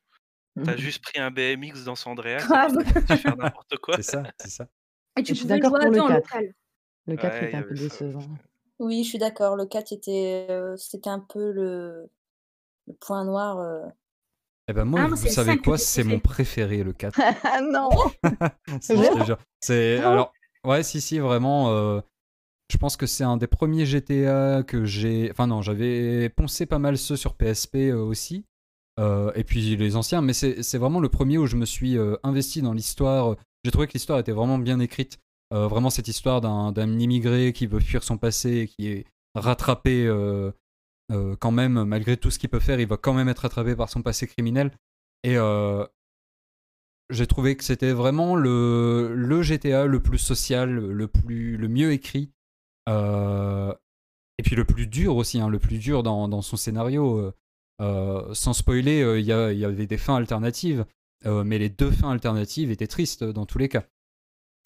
[0.64, 2.76] T'as juste pris un BMX dans San Andreas et Grave.
[2.76, 3.96] puis t'es parti faire n'importe quoi.
[3.96, 4.68] C'est ça, c'est ça.
[5.18, 6.14] Et tu je suis d'accord jouer à pour le en 4.
[6.14, 6.54] local.
[7.06, 8.28] Le 4 Ouais, il était y un peu décevant.
[8.78, 9.56] Oui, je suis d'accord.
[9.56, 12.10] Le 4 était, euh, c'était un peu le,
[12.88, 13.58] le point noir.
[13.58, 13.86] euh.
[14.68, 15.72] Eh ben moi, Ah, vous moi, c'est le savez 5 que quoi?
[15.72, 16.20] j'ai C'est mon préféré.
[16.20, 17.24] préféré, le 4.
[17.44, 17.88] Ah non
[18.80, 19.38] Si, je te Vraiment jure.
[19.60, 20.04] C'est Ah.
[20.04, 20.34] alors
[20.64, 21.70] ouais, si si vraiment.
[21.72, 22.00] euh,
[22.70, 25.30] je pense que c'est un des premiers GTA que j'ai.
[25.30, 28.44] Enfin non, j'avais poncé pas mal ceux sur PSP euh, aussi.
[29.00, 31.98] Euh, et puis les anciens, mais c'est c'est vraiment le premier où je me suis
[31.98, 33.36] euh, investi dans l'histoire.
[33.64, 35.18] J'ai trouvé que l'histoire était vraiment bien écrite.
[35.54, 40.06] Euh, vraiment cette histoire d'un immigré qui veut fuir son passé et qui est rattrapé
[40.06, 40.52] euh,
[41.10, 43.74] euh, quand même, malgré tout ce qu'il peut faire, il va quand même être rattrapé
[43.74, 44.72] par son passé criminel.
[45.24, 45.86] Et euh,
[47.10, 52.30] j'ai trouvé que c'était vraiment le, GTA le plus social, le, plus, le mieux écrit.
[52.86, 57.32] Et puis le plus dur aussi, hein, le plus dur dans, son scénario.
[57.80, 60.84] sans spoiler, il y, avait des fins alternatives,
[61.24, 63.84] mais les deux fins alternatives étaient tristes dans tous les cas.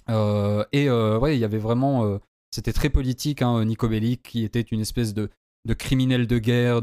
[0.08, 2.04] Euh, et euh, ouais, il y avait vraiment.
[2.04, 2.18] euh,
[2.50, 5.30] c'était très politique, hein, Nico Bellic, qui était une espèce de,
[5.78, 6.82] criminel de guerre,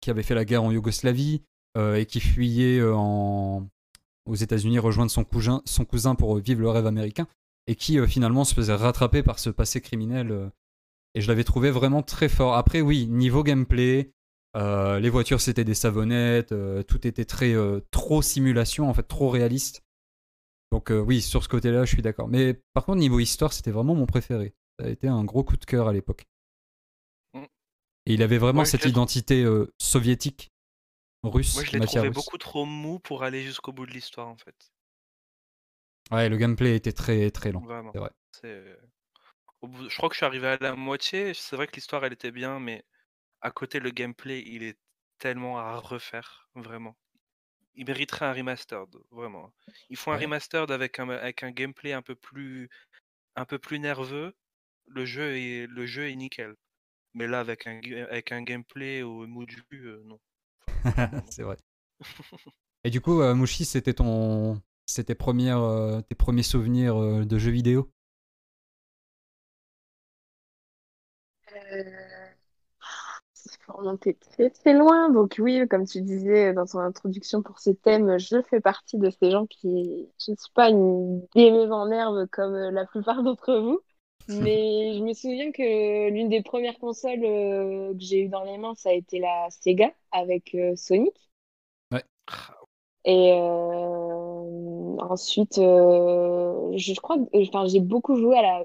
[0.00, 1.42] qui avait fait la guerre en Yougoslavie
[1.78, 3.68] et qui fuyait en,
[4.24, 7.26] aux États-Unis rejoindre son cousin, pour vivre le rêve américain
[7.66, 10.50] et qui finalement se faisait rattraper par ce passé criminel.
[11.14, 12.54] et je l'avais trouvé vraiment très fort.
[12.54, 14.10] Après, oui, niveau gameplay,
[14.54, 16.54] les voitures c'était des savonnettes,
[16.88, 17.54] tout était très
[17.90, 19.82] trop simulation, en fait, trop réaliste.
[20.70, 22.28] Donc euh, oui, sur ce côté-là, je suis d'accord.
[22.28, 24.54] Mais par contre, niveau histoire, c'était vraiment mon préféré.
[24.78, 26.26] Ça a été un gros coup de cœur à l'époque.
[27.34, 27.44] Mm.
[28.06, 30.52] Et il avait vraiment Ouais, cette identité euh, soviétique,
[31.22, 32.14] russe, Moi, je l'ai trouvé russe.
[32.14, 34.72] beaucoup trop mou pour aller jusqu'au bout de l'histoire, en fait.
[36.10, 37.92] Ouais, le gameplay était très très lent, Vraiment.
[37.92, 38.10] vrai.
[38.32, 38.78] C'est
[39.62, 42.04] au bout je crois que je suis arrivé à la moitié, c'est vrai que l'histoire
[42.04, 42.84] elle était bien, mais
[43.42, 44.78] à côté le gameplay, il est
[45.18, 46.96] tellement à refaire, vraiment.
[47.74, 49.52] Il mériterait un remastered, vraiment.
[49.90, 50.22] Ils font un Ouais.
[50.24, 52.68] remastered avec un avec un gameplay un peu plus
[53.36, 54.34] un peu plus nerveux,
[54.86, 56.56] le jeu est le jeu est nickel.
[57.14, 57.80] Mais là avec un
[58.10, 60.20] avec un gameplay au mou du cul, heu, non.
[60.84, 61.24] Enfin.
[61.30, 61.56] C'est vrai.
[62.84, 64.60] Et du coup, Mouchi, c'était ton
[65.14, 67.90] premières, heu, tes premiers souvenirs, heu, de jeux vidéo?
[73.70, 75.10] Faut remonter très, très loin.
[75.10, 79.10] Donc oui, comme tu disais dans ton introduction pour ce thème, je fais partie de
[79.10, 83.22] ces gens qui je ne suis pas une gameuse en herbe comme, heu, la plupart
[83.22, 83.80] d'entre vous.
[84.28, 88.58] Mais je me souviens que l'une des premières consoles, heu, que j'ai eues dans les
[88.58, 91.14] mains, ça a été la Sega avec, heu, Sonic.
[91.92, 92.04] Ouais.
[93.04, 93.32] Et
[95.00, 98.64] ensuite, je crois que j'ai beaucoup joué à la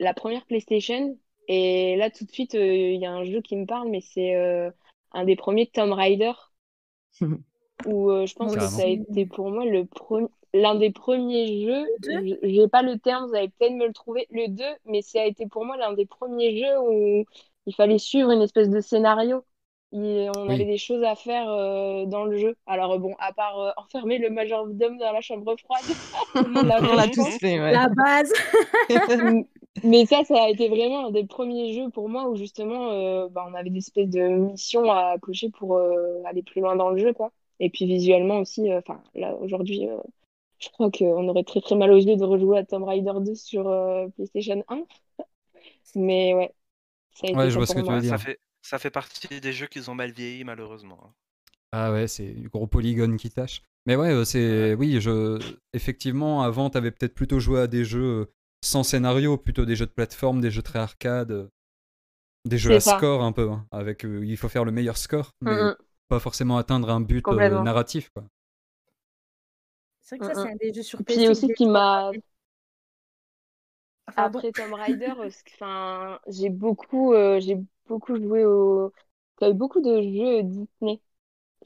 [0.00, 1.16] la 1re PlayStation
[1.48, 4.00] et là, tout de suite, heu, il y a un jeu qui me parle, mais
[4.00, 4.72] c'est, heu,
[5.12, 6.32] un des premiers Tomb Raider
[7.84, 9.86] où, heu, je pense que ça a été pour moi le
[10.54, 12.22] l'un des premiers jeux, Le 2?
[12.26, 15.20] j j'ai pas le terme, vous allez peut-être me le trouver, le 2, mais ça
[15.22, 17.24] a été pour moi l'un des premiers jeux où
[17.66, 19.44] il fallait suivre une espèce de scénario.
[19.96, 22.54] Et on avait des choses à faire, heu, dans le jeu.
[22.66, 25.84] Alors bon, à part, heu, enfermer le majordome dans la chambre froide,
[26.34, 27.72] On l'a tous fait, ouais.
[27.72, 28.32] La base.
[29.84, 33.46] Mais ça, ça a été vraiment un des premiers jeux pour moi où justement, bah,
[33.48, 35.78] on avait des espèces de missions à cocher pour,
[36.24, 37.30] aller plus loin dans le jeu, quoi.
[37.60, 39.88] Et puis visuellement aussi, enfin là aujourd'hui,
[40.58, 43.34] je crois qu'on aurait très, très mal aux yeux de rejouer à Tomb Raider 2
[43.34, 43.64] sur,
[44.16, 44.82] PlayStation 1.
[45.84, 46.52] C'est Mais ouais,
[47.14, 48.02] ça a été Ouais, je ça vois ce pour que tu veux moi.
[48.02, 48.26] Ouais, ça dire.
[48.26, 51.14] fait ça fait partie des jeux qui ont mal vieilli malheureusement, hein.
[51.72, 53.62] Ah ouais, c'est du gros polygone qui tâche.
[53.86, 54.70] Mais ouais, Ouais.
[54.70, 58.32] c'est oui, je effectivement, avant, tu avais peut-être plutôt joué à des jeux, heu,
[58.64, 61.50] sans scénario, plutôt des jeux de plateforme, des jeux très arcade, heu,
[62.46, 63.06] des jeux à ça.
[63.06, 65.76] score un peu, hein, avec, il faut faire le meilleur score, Mmh mais mh.
[66.08, 68.24] pas forcément atteindre un but, narratif, quoi.
[70.00, 72.12] C'est vrai que Mmh ça, c'est un des jeux sur puis PC aussi qui m'a
[74.16, 75.12] après Tomb Raider,
[75.54, 77.56] enfin, j'ai beaucoup, j'ai
[77.88, 78.92] beaucoup joué au
[79.40, 81.00] il y a eu beaucoup de jeux Disney.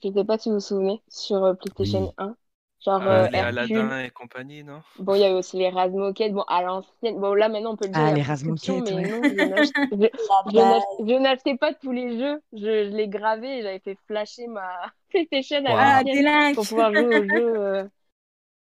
[0.02, 1.02] Je sais pas si vous vous souvenez?
[1.08, 2.16] Sur, heu, PlayStation Oui.
[2.18, 2.36] 1,
[2.84, 3.40] genre, Ah, heu, les.
[3.40, 4.82] Aladdin et compagnie, non?
[4.96, 7.18] Bon, il y a aussi les Razmoket, bon à l'ancienne.
[7.20, 9.10] Bon là, maintenant, on peut le dire, Ah, les Razmoket, mais ouais.
[9.10, 9.22] non,
[10.52, 12.42] je n'achetais pas tous les jeux.
[12.52, 12.58] Je
[12.90, 17.24] je les gravais et j'avais fait flasher ma PlayStation à Ah, pour pouvoir jouer aux
[17.24, 17.90] jeux, heu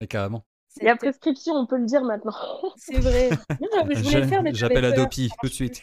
[0.02, 0.46] Mais carrément.
[0.82, 2.34] Il y a prescription, on peut le dire maintenant.
[2.76, 3.38] c'est vrai.
[3.60, 5.82] Moi, j'avais je voulais le Je faire, mais j'avais j'appelle Adopi tout de suite.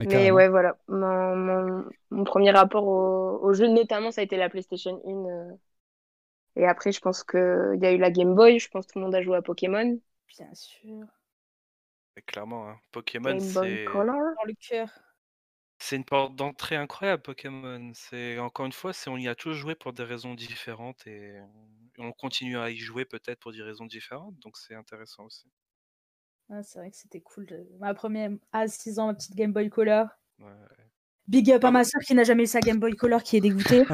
[0.00, 0.30] Mais carrément.
[0.30, 5.00] ouais, voilà, mon mon mon 1er rapport aux jeux, notamment, ça a été la PlayStation
[5.04, 5.58] 1, heu
[6.56, 9.04] et après, je pense qu'il y a eu la Game Boy, je pense tout le
[9.06, 9.98] monde a joué à Pokémon.
[10.28, 11.06] Bien sûr.
[12.16, 14.14] Mais clairement, hein, Pokémon, Game Boy c'est Color?
[14.36, 14.88] Dans le cœur.
[15.80, 17.92] c'est une porte d'entrée incroyable, Pokémon.
[17.94, 21.38] C'est encore une fois, c'est on y a tous joué pour des raisons différentes et
[21.98, 25.48] on continue à y jouer peut-être pour des raisons différentes, donc c'est intéressant aussi.
[26.50, 29.52] Ouais, c'est vrai que c'était cool de ma 1re à 6 ans, ma petite Game
[29.52, 30.08] Boy Color.
[30.38, 30.90] Ouais.
[31.26, 33.36] Big up à Ah ma sœur qui n'a jamais eu sa Game Boy Color, qui
[33.36, 33.84] est dégoûtée.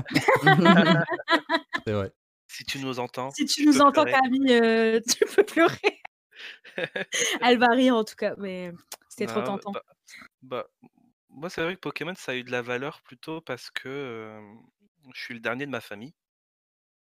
[1.87, 2.13] C'est vrai.
[2.49, 4.19] Si tu nous entends, Si tu tu nous entends, pleurer.
[4.23, 6.01] Camille, heu, tu peux pleurer.
[7.43, 8.73] Elle va rire en tout cas, mais
[9.09, 9.73] c'était trop Non, tentant.
[9.73, 9.83] bah
[10.43, 10.67] bah,
[11.31, 14.63] moi, c'est vrai que Pokémon, ça a eu de la valeur plutôt parce que, hem,
[15.15, 16.15] je suis le dernier de ma famille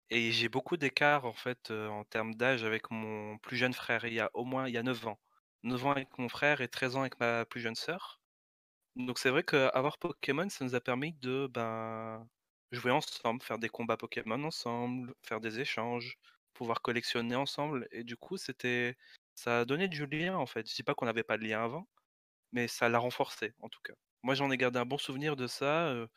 [0.10, 4.06] et j'ai beaucoup d'écart, en fait, heu, en termes d'âge avec mon plus jeune frère.
[4.06, 5.19] Il y a au moins il y a 9 ans.
[5.63, 8.21] 9 ans avec mon frère et 13 ans avec ma plus jeune sœur.
[8.95, 12.27] Donc c'est vrai qu'avoir Pokémon, ça nous a permis de, ben,
[12.71, 16.17] jouer ensemble, faire des combats Pokémon ensemble, faire des échanges,
[16.53, 18.97] pouvoir collectionner ensemble et du coup, c'était
[19.35, 20.69] ça a donné du lien, en fait.
[20.69, 21.88] Je dis pas qu'on n'avait pas de lien avant,
[22.51, 23.93] mais ça l'a renforcé, en tout cas.
[24.23, 26.09] Moi, j'en ai gardé un bon souvenir de ça, heu,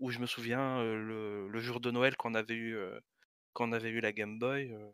[0.00, 0.96] où je me souviens, heu,
[1.48, 3.00] le jour de Noël quand on avait eu, heu,
[3.54, 4.92] quand avait eu la Game Boy, heu,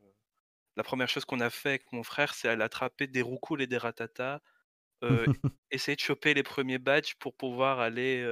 [0.79, 3.69] la 1re chose qu'on a fait avec mon frère, c'est aller attraper des Roucoule et
[3.69, 4.43] des Rattata,
[5.05, 5.29] heu,
[5.73, 8.25] essayer de choper les 1ers badges pour pouvoir aller,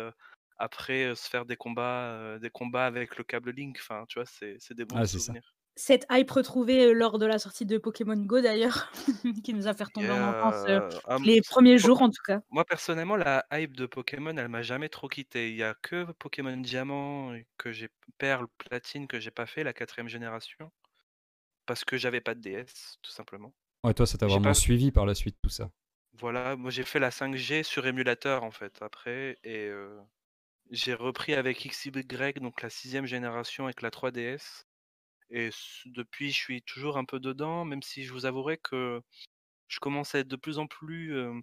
[0.59, 3.79] après, se faire des combats, des combats avec le câble Link.
[3.81, 5.35] Enfin, tu vois, c'est c'est des bons Ah, c'est ça.
[5.35, 5.53] souvenirs.
[5.75, 8.91] Cette hype retrouvée, lors de la sortie de Pokémon Go d'ailleurs,
[9.45, 10.63] qui nous a fait Et retomber en enfance,
[11.05, 12.41] ah les s 1ers po jours en tout cas.
[12.51, 15.51] moi personnellement, la hype de Pokémon, elle m'a jamais trop quitté.
[15.51, 19.73] Il y a que Pokémon Diamant que j'ai Perle, Platine que j'ai pas fait, la
[19.75, 20.73] 4e génération,
[21.67, 23.55] parce que j'avais pas de DS, tout simplement.
[23.85, 25.71] Ouais, toi, ça t'a vraiment pas suivi par la suite, tout ça.
[26.19, 30.01] Voilà, moi j'ai fait la 5G sur émulateur, en fait, après et heu,
[30.71, 34.67] j'ai repris avec XY, donc la 6e génération avec la 3DS
[35.31, 35.51] Et
[35.87, 39.03] depuis, je suis toujours un peu dedans, même si je vous avouerai que
[39.69, 41.35] je commence à être de plus en plus euh,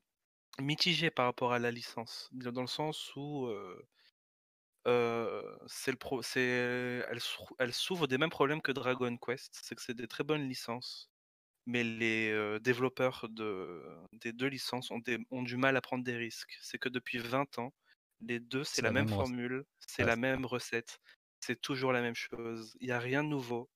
[0.62, 3.82] mitigé par rapport à la licence, dans le sens où euh,
[4.88, 7.20] euh, c'est le pro, c'est, elle,
[7.60, 11.10] elle souffre des mêmes problèmes que Dragon Quest, c'est que c'est des très bonnes licences,
[11.68, 13.84] mais les euh, développeurs de,
[14.14, 16.58] des deux licences ont, des- ont du mal à prendre des risques.
[16.62, 17.74] C'est que depuis 20 ans,
[18.22, 21.00] les deux, c'est la la même formule, c'est Ouais, la même recette,
[21.42, 22.76] c'est toujours la même chose.
[22.82, 23.70] Il n'y a rien de nouveau.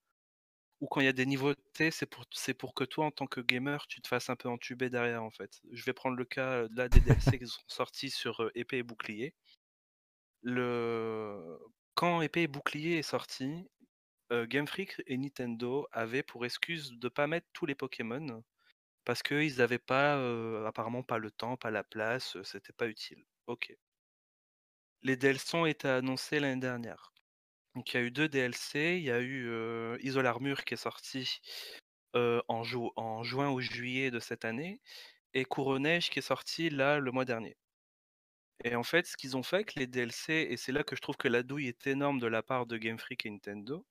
[0.80, 3.26] Ou quand il y a des nouveautés, c'est pour, c'est pour que toi, en tant
[3.28, 5.60] que gamer, tu te fasses un peu entuber derrière, en fait.
[5.72, 8.84] Je vais prendre le cas là des DLC qui sont sortis sur euh, épée et
[8.84, 9.34] bouclier.
[10.50, 11.60] Le...
[11.94, 13.68] Quand épée et bouclier est sorti,
[14.32, 18.42] euh, Game Freak et Nintendo avaient pour excuse de pas mettre tous les Pokémon
[19.04, 22.88] parce qu'ils n'avaient pas, euh, apparemment pas le temps, pas la place, euh, c'était pas
[22.88, 23.26] utile.
[23.48, 23.76] Ok.
[25.02, 27.12] Les DLC ont été annoncés l'année dernière.
[27.76, 30.76] Donc il y a eu deux DLC, il y a eu euh, Isole Armure qui
[30.76, 31.42] est sorti
[32.16, 34.80] en juin ou juillet de cette année,
[35.34, 37.58] et Couronneige qui est sorti là le mois dernier.
[38.64, 41.02] Et en fait, ce qu'ils ont fait avec les DLC, et c'est là que je
[41.02, 43.86] trouve que la douille est énorme de la part de Game Freak et Nintendo,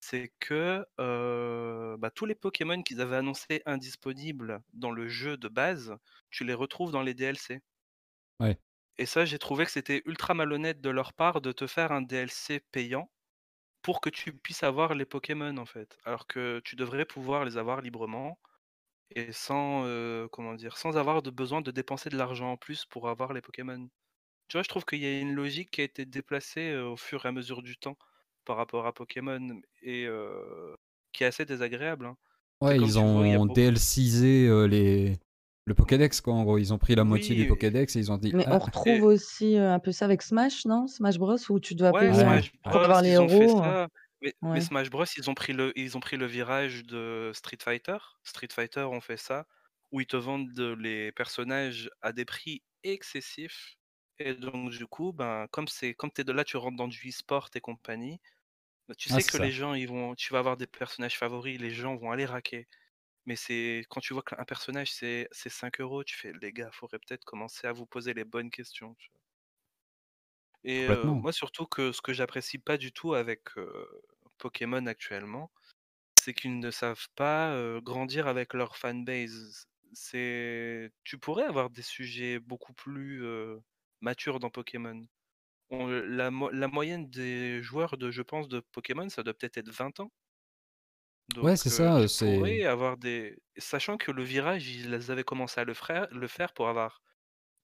[0.00, 5.48] c'est que euh, bah, tous les Pokémon qu'ils avaient annoncés indisponibles dans le jeu de
[5.48, 5.96] base,
[6.30, 7.60] tu les retrouves dans les DLC.
[8.40, 8.58] Ouais.
[8.98, 12.02] Et ça, j'ai trouvé que c'était ultra malhonnête de leur part de te faire un
[12.02, 13.10] DLC payant
[13.82, 15.98] pour que tu puisses avoir les Pokémon en fait.
[16.04, 18.38] Alors que tu devrais pouvoir les avoir librement
[19.10, 22.84] et sans euh, comment dire, sans avoir de besoin de dépenser de l'argent en plus
[22.86, 23.88] pour avoir les Pokémon.
[24.48, 26.96] Tu vois, je trouve qu'il y a une logique qui a été déplacée euh, au
[26.96, 27.96] fur et à mesure du temps
[28.44, 30.74] par rapport à Pokémon et euh,
[31.12, 32.06] qui est assez désagréable.
[32.06, 32.16] hein.
[32.60, 35.16] Ouais, ils ont DLCisé euh, les...
[35.66, 36.34] le Pokédex, quoi.
[36.34, 38.44] En gros, ils ont pris la moitié Oui, du Pokédex et ils ont dit Mais
[38.46, 40.86] Ah, on retrouve aussi euh, un peu ça avec Smash, non?
[40.86, 43.62] Smash Bros, où tu dois Ouais, payer pour avoir les héros.
[44.22, 44.62] Mais, mais Ouais.
[44.62, 47.98] Smash Bros, ils ont pris le, ils ont pris le virage de Street Fighter.
[48.24, 49.46] Street Fighter ont fait ça,
[49.92, 53.76] où ils te vendent de- les personnages à des prix excessifs.
[54.18, 57.08] Et donc, du coup, ben, comme c'est, comme t'es de là, tu rentres dans du
[57.08, 58.20] e-sport et compagnie.
[58.88, 59.38] bah, Tu Ah, sais c'est que ça.
[59.38, 62.68] les gens, ils vont, tu vas avoir des personnages favoris, les gens vont aller raquer.
[63.26, 66.70] Mais c'est quand tu vois qu'un personnage c'est c'est 5 euros, tu fais les gars,
[66.72, 68.94] faudrait peut-être commencer à vous poser les bonnes questions.
[68.96, 69.20] tu vois.
[70.64, 71.22] Et euh, Complètement.
[71.22, 74.02] moi surtout que ce que j'apprécie pas du tout avec euh,
[74.38, 75.52] Pokémon actuellement,
[76.20, 79.66] c'est qu'ils ne savent pas euh, grandir avec leur fanbase.
[79.94, 83.58] C'est, tu pourrais avoir des sujets beaucoup plus euh,
[84.00, 85.02] matures dans Pokémon.
[85.70, 89.58] On- la, mo- la moyenne des joueurs de, je pense, de Pokémon, ça doit peut-être
[89.58, 90.12] être 20 ans.
[91.40, 92.06] Ouais, Donc c'est euh, ça.
[92.06, 93.38] tu C'est pourrais avoir des...
[93.56, 97.02] Sachant que le virage, ils avaient commencé à le faire, le faire pour avoir,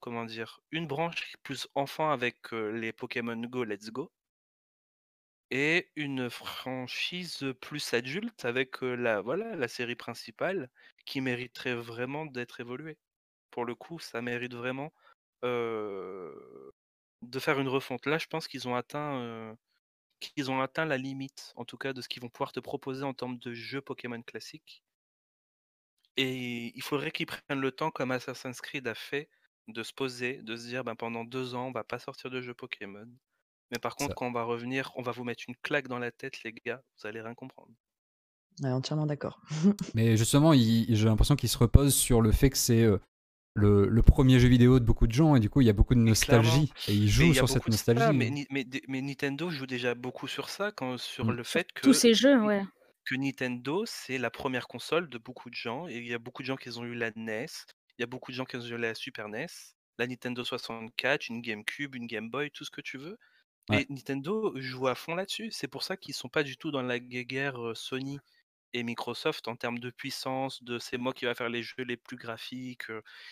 [0.00, 4.12] comment dire, une branche plus enfant avec euh, les Pokémon Go Let's Go
[5.50, 10.70] et une franchise plus adulte avec la, voilà, la série principale
[11.06, 12.98] qui mériterait vraiment d'être évoluée.
[13.50, 14.92] Pour le coup, ça mérite vraiment
[17.22, 18.06] de faire une refonte.
[18.06, 19.56] Là, je pense qu'ils ont atteint,
[20.84, 23.52] la limite, en tout cas, de ce qu'ils vont pouvoir te proposer en termes de
[23.54, 24.82] jeux Pokémon classiques.
[26.16, 29.28] Et il faudrait qu'ils prennent le temps, comme Assassin's Creed a fait,
[29.68, 32.40] de se poser, de se dire ben, pendant deux ans, on va pas sortir de
[32.40, 33.08] jeux Pokémon.
[33.70, 34.14] Mais par contre, ça.
[34.14, 36.82] quand on va revenir, on va vous mettre une claque dans la tête, les gars,
[37.00, 37.72] vous allez rien comprendre.
[38.62, 39.40] Ouais, entièrement d'accord.
[39.94, 42.98] Mais justement, j'ai l'impression qu'il se repose sur le fait que c'est euh,
[43.54, 45.72] le, le premier jeu vidéo de beaucoup de gens et du coup, il y a
[45.72, 48.18] beaucoup de nostalgie et il mais joue il y a sur cette ça, nostalgie.
[48.18, 51.30] mais, Ni- mais, Ni- mais Nintendo joue déjà beaucoup sur ça, quand, sur Mm.
[51.32, 52.64] le fait Tous que, ces jeux, ouais.
[53.04, 56.42] que Nintendo, c'est la première console de beaucoup de gens, et il y a beaucoup
[56.42, 57.46] de gens qui ont eu la NES,
[57.98, 61.28] il y a beaucoup de gens qui ont eu la Super NES, la Nintendo 64,
[61.28, 63.18] une GameCube, une Game Boy, tout ce que tu veux.
[63.68, 63.80] Ouais.
[63.80, 65.50] Et Nintendo joue à fond là-dessus.
[65.50, 68.18] C'est pour ça qu'ils sont pas du tout dans la guerre Sony
[68.72, 71.96] et Microsoft en termes de puissance, de c'est moi qui va faire les jeux les
[71.96, 72.86] plus graphiques,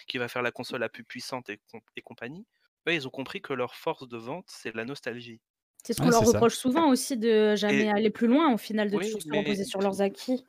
[0.09, 2.47] qui va faire la console la plus puissante et, com- et compagnie.
[2.89, 5.41] Eux, ils ont compris que leur force de vente, c'est la nostalgie.
[5.85, 6.39] C'est ce qu'on Ouais, leur ça.
[6.39, 9.29] reproche souvent aussi de jamais Et aller plus loin, au final, de oui, toujours se
[9.37, 10.45] reposer sur leurs acquis.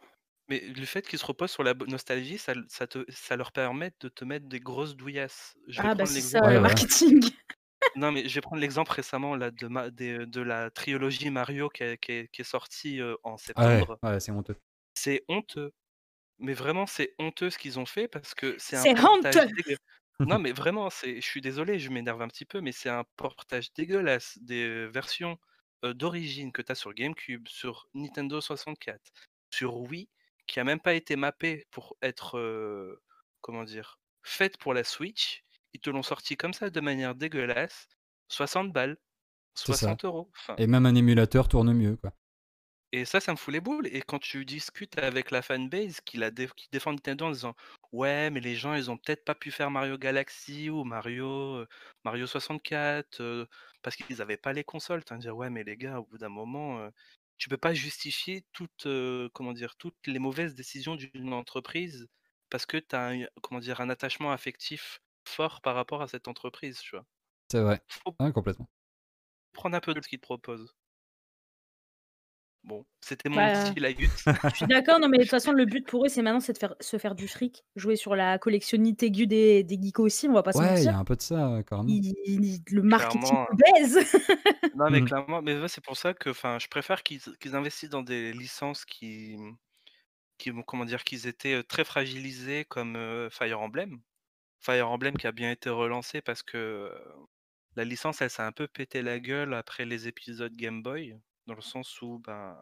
[0.47, 3.93] mais le fait qu'ils se reposent sur la nostalgie, ça, ça, te, ça leur permet
[3.99, 5.55] de te mettre des grosses douillasses.
[5.67, 7.29] Je vais Ah, bah c'est ça, Ouais, le marketing.
[7.95, 11.69] Non, mais je vais prendre l'exemple récemment là, de, ma- des- de la trilogie Mario
[11.69, 13.99] qui, est- qui est- qui est sortie euh, en Ah ouais, septembre.
[14.03, 14.55] ouais, c'est honteux.
[14.95, 15.71] C'est honteux.
[16.39, 19.47] Mais vraiment, c'est honteux ce qu'ils ont fait parce que c'est un C'est portage honteux.
[19.57, 19.77] dégueu.
[20.25, 23.05] Non, mais vraiment, c'est, je suis désolé, je m'énerve un petit peu, mais c'est un
[23.17, 25.37] portage dégueulasse des versions
[25.85, 29.01] euh, d'origine que tu as sur GameCube, sur Nintendo 64,
[29.51, 30.09] sur Wii,
[30.47, 33.01] qui a même pas été mappé pour être, euh,
[33.41, 35.43] comment dire, faite pour la Switch.
[35.73, 37.87] Ils te l'ont sorti comme ça de manière dégueulasse,
[38.29, 38.97] 60 balles,
[39.55, 39.97] C'est ça.
[39.97, 40.31] 60 euros.
[40.37, 42.13] Enfin, Et même un émulateur tourne mieux, quoi.
[42.91, 43.87] Et ça, ça me fout les boules.
[43.87, 47.55] Et quand tu discutes avec la fanbase qui, la dé- qui défend Nintendo en disant
[47.91, 51.27] Ouais, mais les gens, ils ont peut-être pas pu faire Mario Galaxy ou Mario,
[51.57, 51.67] euh,
[52.05, 53.45] Mario 64 euh,
[53.81, 55.03] parce qu'ils n'avaient pas les consoles.
[55.03, 56.89] Tu dire Ouais, mais les gars, au bout d'un moment, euh,
[57.37, 62.07] tu peux pas justifier toutes, euh, comment dire, toutes les mauvaises décisions d'une entreprise
[62.49, 66.27] parce que tu as un, comment dire, un attachement affectif fort par rapport à cette
[66.27, 66.79] entreprise.
[66.81, 67.05] Tu vois?
[67.49, 67.81] C'est vrai.
[67.87, 68.69] Faut Ouais, complètement.
[69.51, 70.75] prendre un peu de ce qu'ils te proposent.
[72.63, 74.25] Bon, c'était mon Bah, petit laïus.
[74.53, 76.53] Je suis d'accord, non, mais de toute façon, le but pour eux, c'est maintenant, c'est
[76.53, 80.29] de faire, se faire du fric, jouer sur la collectionnite aiguë des, des geekos aussi,
[80.29, 81.61] on va pas se Ouais, il y a un peu de ça.
[81.87, 83.47] Il- il- le marketing Clairement.
[83.53, 83.99] baise.
[84.73, 85.03] Non, mais Mhm.
[85.03, 88.33] clairement, mais ouais, c'est pour ça que enfin, je préfère qu'ils qu'ils investissent dans des
[88.33, 89.37] licences qui,
[90.37, 94.01] qui vont, comment dire, qu'ils étaient euh, très fragilisées comme euh, Fire Emblem.
[94.63, 96.91] Fire Emblem qui a bien été relancé parce que
[97.75, 101.55] la licence, elle s'est un peu pété la gueule après les épisodes Game Boy, dans
[101.55, 102.59] le sens où ben,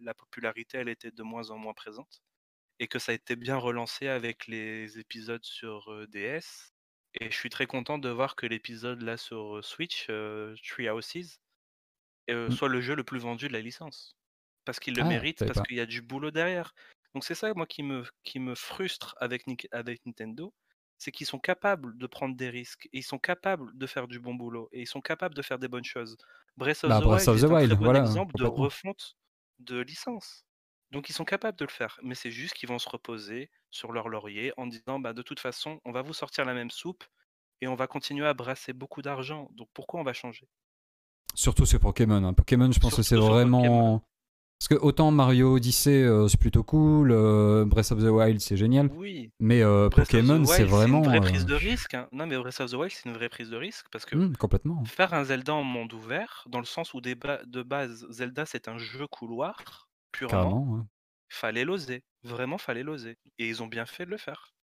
[0.00, 2.22] la popularité, elle était de moins en moins présente.
[2.80, 6.72] Et que ça a été bien relancé avec les épisodes sur DS.
[7.20, 11.38] Et je suis très content de voir que l'épisode là sur Switch, euh, Three Houses,
[12.30, 12.52] euh, Mm.
[12.52, 14.16] soit le jeu le plus vendu de la licence.
[14.64, 16.74] Parce qu'il le Ah, mérite, parce qu'il y a du boulot derrière.
[17.14, 20.52] Donc c'est ça, moi, qui me, qui me frustre avec, avec Nintendo,
[20.98, 24.20] c'est qu'ils sont capables de prendre des risques, et ils sont capables de faire du
[24.20, 26.16] bon boulot, et ils sont capables de faire des bonnes choses.
[26.56, 28.44] Breath of Bah, the Breath Wild of the est un très bon voilà, exemple de
[28.44, 29.16] refonte
[29.58, 30.44] de licence.
[30.90, 33.90] Donc ils sont capables de le faire, mais c'est juste qu'ils vont se reposer sur
[33.92, 37.04] leur laurier en disant bah, de toute façon, on va vous sortir la même soupe
[37.60, 39.48] et on va continuer à brasser beaucoup d'argent.
[39.54, 40.48] Donc pourquoi on va changer?
[41.34, 42.22] Surtout sur Pokémon.
[42.24, 42.32] hein.
[42.32, 44.04] Pokémon, je pense que c'est vraiment.
[44.66, 48.56] Parce que autant Mario Odyssey, euh, c'est plutôt cool, euh, Breath of the Wild, c'est
[48.56, 48.88] génial.
[48.96, 49.30] Oui.
[49.38, 51.00] Mais euh, Pokémon, c'est vraiment.
[51.02, 51.92] une vraie prise de risque.
[51.92, 52.08] hein.
[52.12, 54.34] Non, mais Breath of the Wild, c'est une vraie prise de risque parce que hmm,
[54.36, 54.82] complètement.
[54.86, 58.46] faire un Zelda en monde ouvert, dans le sens où des ba- de base, Zelda
[58.46, 60.72] c'est un jeu couloir, purement, Carrément.
[60.72, 60.80] Ouais,
[61.28, 62.02] fallait l'oser.
[62.22, 63.18] Vraiment, fallait l'oser.
[63.38, 64.54] Et ils ont bien fait de le faire.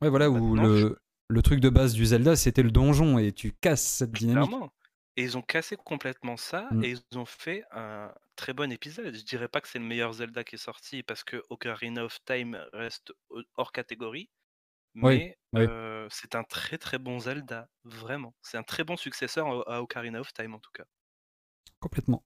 [0.00, 3.18] Ouais, voilà, où Maintenant, je- le, le truc de base du Zelda, c'était le donjon
[3.18, 4.48] et tu casses cette dynamique.
[4.50, 4.72] Clairement.
[5.18, 6.82] Et ils ont cassé complètement ça Mm.
[6.82, 9.14] et ils ont fait un très bon épisode.
[9.14, 12.24] Je dirais pas que c'est le meilleur Zelda qui est sorti parce que Ocarina of
[12.24, 13.12] Time reste
[13.56, 14.30] hors catégorie,
[14.94, 15.68] mais oui.
[15.68, 18.36] euh, c'est un très très bon Zelda, vraiment.
[18.42, 20.84] C'est un très bon successeur à à Ocarina of Time en tout cas.
[21.80, 22.24] Complètement.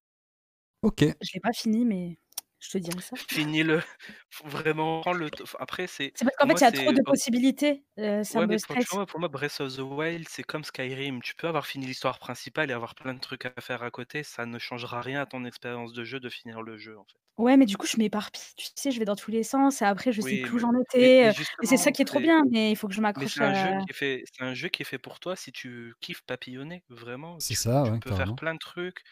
[0.82, 1.04] Ok.
[1.20, 2.18] Je l'ai pas fini, mais
[2.62, 3.18] je te dirai ça.
[3.28, 3.82] Finis-le,
[4.30, 5.30] Faut vraiment prends le.
[5.58, 6.14] Après, c'est.
[6.14, 7.84] C'est parce qu'en fait, il y a trop de possibilités.
[7.98, 8.98] euh, ça Ouais, me mais pour, tu stresse.
[9.06, 11.22] pour moi, Breath of the Wild, c'est comme Skyrim.
[11.22, 14.22] Tu peux avoir fini l'histoire principale et avoir plein de trucs à faire à côté.
[14.24, 17.18] Ça ne changera rien à ton expérience de jeu de finir le jeu, en fait.
[17.38, 18.42] Ouais, mais du coup, je m'éparpille.
[18.56, 20.72] Tu sais, je vais dans tous les sens et après, je sais plus où j'en
[20.78, 21.28] étais.
[21.30, 21.32] euh,
[21.62, 23.52] Et c'est ça qui est trop bien, mais il faut que je m'accroche c'est un
[23.52, 23.84] jeu à.
[23.84, 26.84] qui est fait, c'est un jeu qui est fait pour toi si tu kiffes papillonner,
[26.88, 27.40] vraiment.
[27.40, 29.02] C'est ça, tu ouais, peux faire plein de trucs.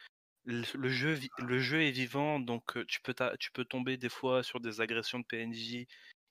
[0.44, 4.42] Le, le jeu, le jeu est vivant, donc tu peux, tu peux tomber des fois
[4.42, 5.86] sur des agressions de PNJ.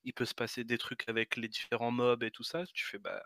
[0.05, 2.63] Il peut se passer des trucs avec les différents mobs et tout ça.
[2.73, 3.21] Tu fais, bah,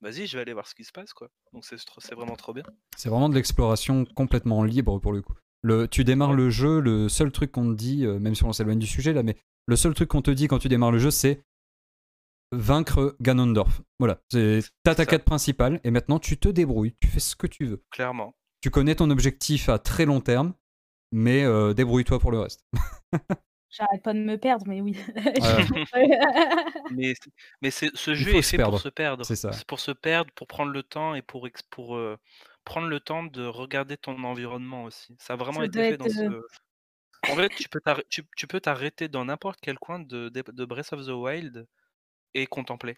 [0.00, 1.28] vas-y, je vais aller voir ce qui se passe, quoi.
[1.52, 2.64] Donc c'est c'est vraiment trop bien.
[2.96, 5.34] C'est vraiment de l'exploration complètement libre pour le coup.
[5.62, 6.36] Le, tu démarres Ouais.
[6.36, 9.12] le jeu, le seul truc qu'on te dit, euh, même si on s'éloigne du sujet
[9.12, 9.36] là, mais
[9.66, 11.42] le seul truc qu'on te dit quand tu démarres le jeu, c'est
[12.52, 13.82] vaincre Ganondorf.
[13.98, 17.64] Voilà, c'est ta quête principale et maintenant tu te débrouilles, tu fais ce que tu
[17.66, 17.82] veux.
[17.90, 18.34] Clairement.
[18.64, 20.54] Tu connais ton objectif à très long terme,
[21.12, 22.64] mais euh, débrouille-toi pour le reste.
[23.68, 24.96] J'arrête pas de me perdre, mais oui.
[26.90, 27.12] Mais,
[27.60, 29.22] mais ce jeu est fait perdre, pour se perdre.
[29.26, 29.52] c'est ça.
[29.52, 32.16] C'est pour se perdre, pour prendre le temps et pour, pour euh,
[32.64, 35.14] prendre le temps de regarder ton environnement aussi.
[35.20, 35.98] Ça a vraiment Ça été fait être.
[35.98, 36.22] dans ce.
[36.22, 36.40] euh,
[37.28, 40.42] En fait, tu peux t'arr- tu, tu peux t'arrêter dans n'importe quel coin de, de,
[40.42, 41.66] de Breath of the Wild
[42.32, 42.96] et contempler.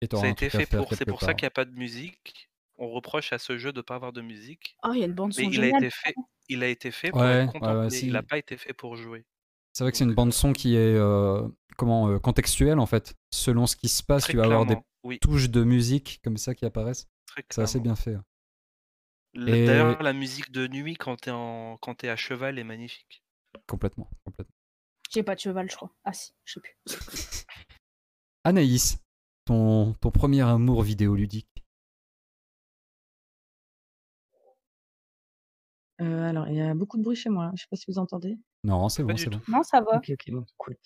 [0.00, 0.94] Et Ça a été fait pour.
[0.94, 2.48] C'est pour ça qu'il n'y a pas de musique.
[2.76, 4.76] On reproche à ce jeu de ne pas avoir de musique.
[4.84, 6.14] Oh, il y a une bande Mais son il a été fait,
[6.48, 7.88] il a été fait pour Ouais, être ouais, contemplé.
[7.88, 9.24] ouais, Il n'a pas été fait pour jouer.
[9.72, 11.46] C'est vrai que c'est une bande son qui est euh,
[11.76, 13.14] comment euh, contextuelle en fait.
[13.32, 16.36] Selon ce qui se passe, très tu vas avoir des oui, touches de musique comme
[16.36, 17.08] ça qui apparaissent.
[17.50, 18.16] C'est assez bien fait.
[19.46, 21.76] Et D'ailleurs, la musique de nuit quand t'es en...
[21.80, 23.24] quand t'es à cheval est magnifique.
[23.66, 24.54] complètement, complètement.
[25.10, 25.92] J'ai pas de cheval, je crois.
[26.04, 26.76] Ah si, je sais plus.
[28.44, 28.98] Anaïs,
[29.44, 31.53] ton, ton premier amour vidéoludique.
[36.00, 37.44] Euh, alors, il y a beaucoup de bruit chez moi.
[37.46, 37.52] hein.
[37.54, 38.36] Je sais pas si vous entendez.
[38.64, 39.40] Non, c'est Pas bon, du c'est bon.
[39.48, 39.96] Non, ça va.
[39.98, 40.76] Ok, ok, bon, cool.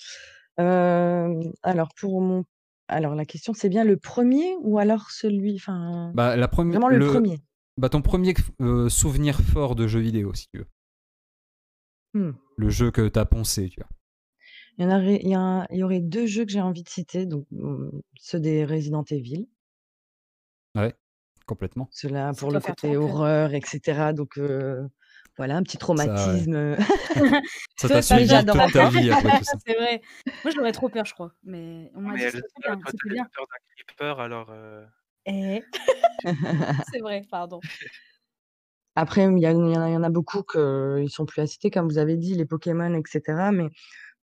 [0.61, 2.45] Euh, alors, pour mon...
[2.89, 5.55] Alors, la question, c'est bien le premier ou alors celui...
[5.57, 7.41] Enfin, Bah, la première, vraiment le le, premier?
[7.77, 10.67] bah, ton premier euh, souvenir fort de jeu vidéo, si tu veux.
[12.15, 12.33] Hmm.
[12.57, 13.89] Le jeu que t'as poncé, tu vois.
[14.79, 16.83] Il y en aurait, il y, a il y aurait deux jeux que j'ai envie
[16.85, 17.91] de citer, donc hum,
[18.21, 19.49] ceux des Resident Evil.
[20.77, 20.95] Ouais,
[21.49, 21.89] complètement.
[21.91, 23.03] Ceux-là Ça pour doit le faire côté peur.
[23.03, 24.13] horreur, etc.
[24.15, 24.87] Donc, euh,
[25.37, 26.77] Voilà, un petit traumatisme.
[26.77, 26.85] Ça
[27.79, 29.53] Toi, t'a suivi toute ta vie après tout ça.
[29.67, 30.01] C'est vrai.
[30.45, 31.33] Moi, j'aurais trop peur, je crois.
[31.45, 32.77] Mais on m'a Mais dit que elle, c'était bien.
[32.77, 33.25] toi, C'était t'avais bien.
[33.35, 34.49] peur d'un creeper, alors.
[34.51, 34.85] euh,
[35.27, 35.63] Eh.
[36.93, 37.61] C'est vrai, pardon.
[38.97, 41.25] Après, il y, a- il y en a, il y en a beaucoup qui sont
[41.27, 43.51] plus à citer, comme vous avez dit, les Pokémon, etc.
[43.53, 43.69] Mais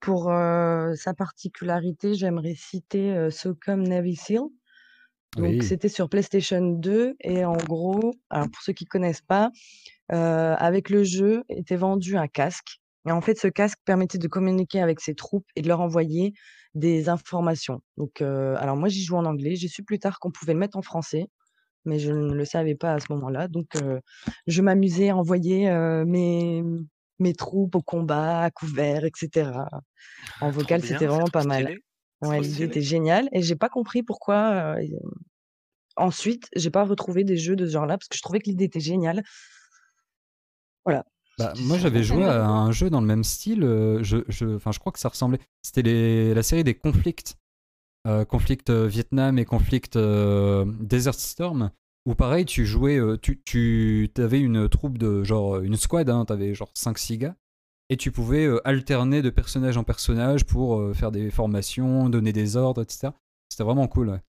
[0.02, 4.42] pour euh, sa particularité, j'aimerais citer euh, Socom Navy Seal.
[5.36, 5.64] Donc, Oui.
[5.64, 7.16] c'était sur PlayStation 2.
[7.22, 9.52] Et en gros, alors pour ceux qui connaissent pas,
[10.12, 12.80] euh, avec le jeu était vendu un casque.
[13.08, 16.34] Et en fait, ce casque permettait de communiquer avec ses troupes et de leur envoyer
[16.74, 17.82] des informations.
[17.98, 19.56] Donc, euh, alors moi, j'y joue en anglais.
[19.56, 21.28] J'ai su plus tard qu'on pouvait le mettre en français,
[21.86, 23.48] mais je ne le savais pas à ce moment-là.
[23.48, 24.00] Donc, euh,
[24.48, 26.64] je m'amusais à envoyer euh, mes,
[27.20, 29.52] mes troupes au combat, à couvert, etc.
[30.42, 31.78] En vocal, c'était vraiment pas mal.
[32.22, 32.66] Ouais, trop l'idée stylé.
[32.68, 34.76] était géniale et j'ai pas compris pourquoi.
[34.78, 34.82] euh,
[35.98, 38.66] Ensuite, j'ai pas retrouvé des jeux de ce genre-là parce que je trouvais que l'idée
[38.66, 39.24] était géniale.
[40.84, 41.06] Voilà.
[41.38, 43.64] Bah, C'était moi, j'avais joué à un jeu dans le même style.
[43.64, 45.40] euh, je, je, enfin, je crois que ça ressemblait.
[45.62, 47.36] C'était les- la série des conflicts.
[48.08, 51.72] Euh, conflict euh, Vietnam et conflict euh, Desert Storm.
[52.06, 52.98] Où pareil, tu jouais.
[52.98, 55.58] euh, tu tu avais une troupe de genre.
[55.60, 57.36] Une squad, hein, t'avais genre 5-6 gars.
[57.90, 62.34] Et tu pouvais euh, alterner de personnage en personnage pour euh, faire des formations, donner
[62.34, 63.14] des ordres, etc.
[63.50, 64.10] C'était vraiment cool.
[64.10, 64.22] ouais.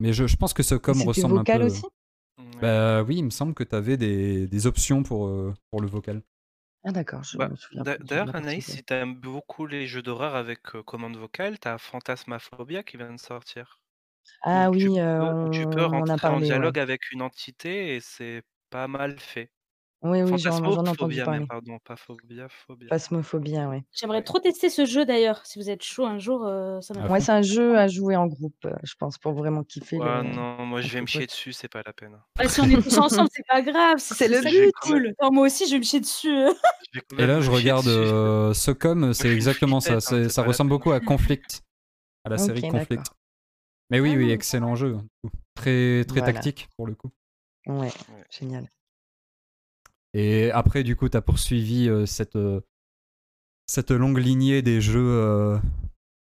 [0.00, 1.66] Mais je, je pense que ce com ressemble un vocal peu.
[1.66, 1.84] aussi?
[2.60, 5.88] Bah oui, il me semble que tu avais des, des options pour, euh, pour le
[5.88, 6.22] vocal.
[6.82, 10.74] Ah d'accord, je Bah, me souviens D'ailleurs, Anaïs, si t'aimes beaucoup les jeux d'horreur avec
[10.74, 13.80] euh, commande vocale, t'as Phantasmaphobia qui vient de sortir.
[14.42, 16.40] Ah oui, euh, peux, tu peux on m'en a rentrer en ouais.
[16.40, 19.50] dialogue avec une entité et c'est pas mal fait.
[20.06, 21.38] Oui, oui, j'en j'en ai entendu parler.
[21.40, 22.88] même, pardon, pas phobia, phobia.
[22.90, 23.82] Phasmophobia, ouais.
[23.90, 25.44] J'aimerais trop tester ce jeu d'ailleurs.
[25.46, 27.10] Si vous êtes chaud un jour, euh, ça À m'intéresse.
[27.12, 27.24] Ouais, fond.
[27.24, 30.34] c'est un jeu à jouer en groupe, euh, je pense, pour vraiment kiffer Ouais, le
[30.34, 31.30] non, moi je vais me chier potes.
[31.30, 32.20] dessus, c'est pas la peine.
[32.36, 33.96] Bah, si on est tous ensemble, c'est pas grave.
[33.98, 35.14] C'est le même, cool.
[35.22, 36.28] Non, moi aussi, je vais me chier dessus.
[36.92, 37.96] je vais quand Et même là, me je chier regarde dessus.
[37.96, 39.92] euh, Socom, je c'est suis exactement ça.
[40.00, 40.76] flippette, hein, c'est- c'est ça pas la ressemble peine.
[40.78, 41.62] beaucoup à Conflict,
[42.24, 42.90] à la série Ok, Conflict.
[42.90, 43.14] d'accord.
[43.90, 44.34] Mais oui, oui, Ah.
[44.34, 44.96] excellent jeu.
[45.22, 45.36] du coup.
[45.54, 46.32] Très, très Voilà.
[46.34, 47.10] tactique pour le coup.
[47.66, 47.90] Ouais, Ouais.
[48.30, 48.68] génial.
[50.14, 52.60] Et après, du coup, tu as poursuivi euh, cette, euh,
[53.66, 55.58] cette longue lignée des jeux euh,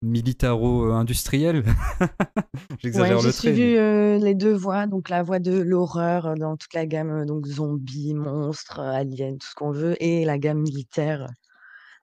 [0.02, 1.64] militaro-industriels.
[2.78, 3.50] J'exagère Ouais, j'ai le trait.
[3.50, 7.26] suivi mais- euh, les deux voix, donc la voix de l'horreur dans toute la gamme,
[7.26, 11.28] donc zombies, monstres, aliens, tout ce qu'on veut, et la gamme militaire.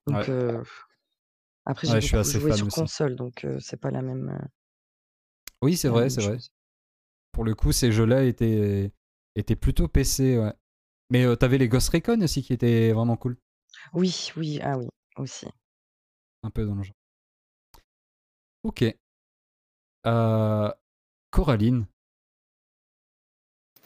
[0.08, 0.30] Donc Ouais.
[0.30, 0.62] euh,
[1.66, 2.82] après, j'ai Ouais, joué sur aussi.
[2.82, 4.38] console, donc euh, c'est pas la même,
[5.62, 6.38] Oui, c'est vrai, c'est vrai.
[7.32, 8.92] Pour le coup, ces jeux-là étaient,
[9.36, 10.54] étaient plutôt PC, ouais.
[11.10, 13.38] Mais euh, t'avais les Ghost Recon aussi qui étaient vraiment cool.
[13.94, 15.48] Oui, oui, ah oui, aussi.
[16.44, 16.96] Un peu dans le genre.
[18.64, 18.84] Ok.
[20.06, 20.72] Euh,
[21.32, 21.88] Coraline.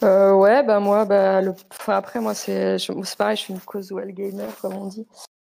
[0.03, 1.53] Euh, ouais, bah moi, bah, le...
[1.72, 5.07] enfin, après, moi, c'est je- c'est pareil, je suis une casual gamer, comme on dit.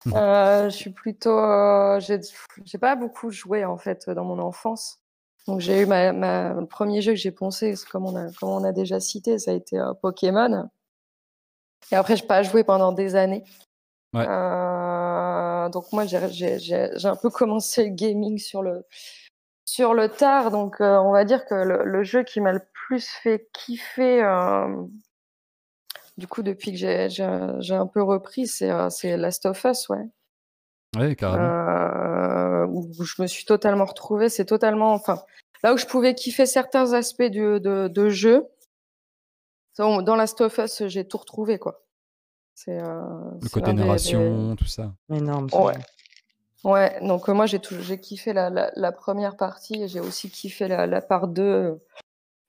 [0.06, 0.14] Mhm.
[0.16, 1.40] Euh, je suis plutôt.
[1.40, 5.00] euh, j'ai pas beaucoup joué, en fait, dans mon enfance.
[5.48, 8.32] Donc, j'ai eu ma, ma- le premier jeu que j'ai poncé, c'est comme on a,
[8.34, 10.70] comme on a déjà cité, ça a été euh, Pokémon.
[11.92, 13.44] Et après, j'ai pas joué pendant des années.
[14.14, 14.26] Ouais.
[14.28, 18.86] Euh, donc, moi, j'ai un peu commencé le gaming sur le,
[19.66, 20.52] sur le tard.
[20.52, 24.24] Donc, euh, on va dire que le, le jeu qui m'a le plus fait kiffer,
[24.24, 24.86] euh,
[26.18, 30.08] du coup, depuis que j'ai un peu repris, c'est Last of Us, ouais.
[30.98, 32.66] Ouais, carrément.
[32.72, 34.30] Où je me suis totalement retrouvée.
[34.30, 35.22] C'est totalement, enfin,
[35.62, 38.48] là où je pouvais kiffer certains aspects du, de, de jeu,
[39.78, 41.84] dans dans Last of Us, j'ai tout retrouvé, quoi.
[42.54, 43.04] C'est euh,
[43.42, 44.94] Le côté des- narration, tout ça.
[45.10, 45.50] Énorme.
[45.54, 45.74] Ouais.
[46.64, 50.00] Ouais, donc euh, moi j'ai tout- j'ai kiffé la, la, la première partie et j'ai
[50.00, 51.44] aussi kiffé la, la part 2.
[51.44, 51.76] euh,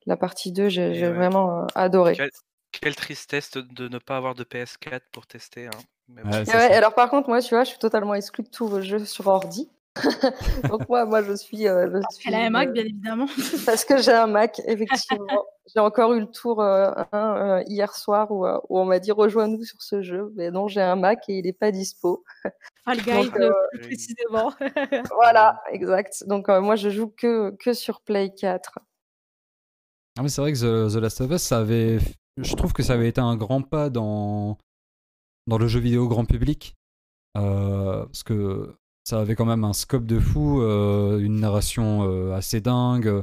[0.07, 1.13] La partie 2, j'ai Et j'ai ouais.
[1.13, 2.15] vraiment euh, adoré.
[2.15, 2.31] Quelle,
[2.71, 5.67] quelle tristesse de, ne pas avoir de PS4 pour tester.
[5.67, 5.71] Hein.
[6.09, 6.23] Bon.
[6.31, 8.81] Ouais, ouais, alors par contre, moi, tu vois, je suis totalement exclue de tous vos
[8.81, 9.69] jeux sur ordi.
[10.69, 13.27] donc moi, moi, je suis, euh, je suis Elle a un Mac, euh, bien évidemment.
[13.67, 15.27] parce que j'ai un Mac, effectivement.
[15.75, 19.13] j'ai encore eu le tour euh, euh, hier soir où, euh, où on m'a dit
[19.13, 22.25] rejoins-nous sur ce jeu, mais non, j'ai un Mac et il n'est pas dispo.
[22.85, 24.53] Fall Guys, Donc, euh, plus précisément.
[25.15, 26.25] Voilà, exact.
[26.27, 28.79] Donc euh, moi, je joue que, que sur Play 4.
[30.19, 30.59] Ah, mais c'est vrai que
[30.89, 31.99] The, The Last of Us, ça avait.
[32.39, 34.59] Je trouve que ça avait été un grand pas dans,
[35.47, 36.75] dans le jeu vidéo grand public.
[37.37, 38.75] Euh, parce que
[39.09, 43.23] ça avait quand même un scope de fou, euh, une narration euh, assez dingue.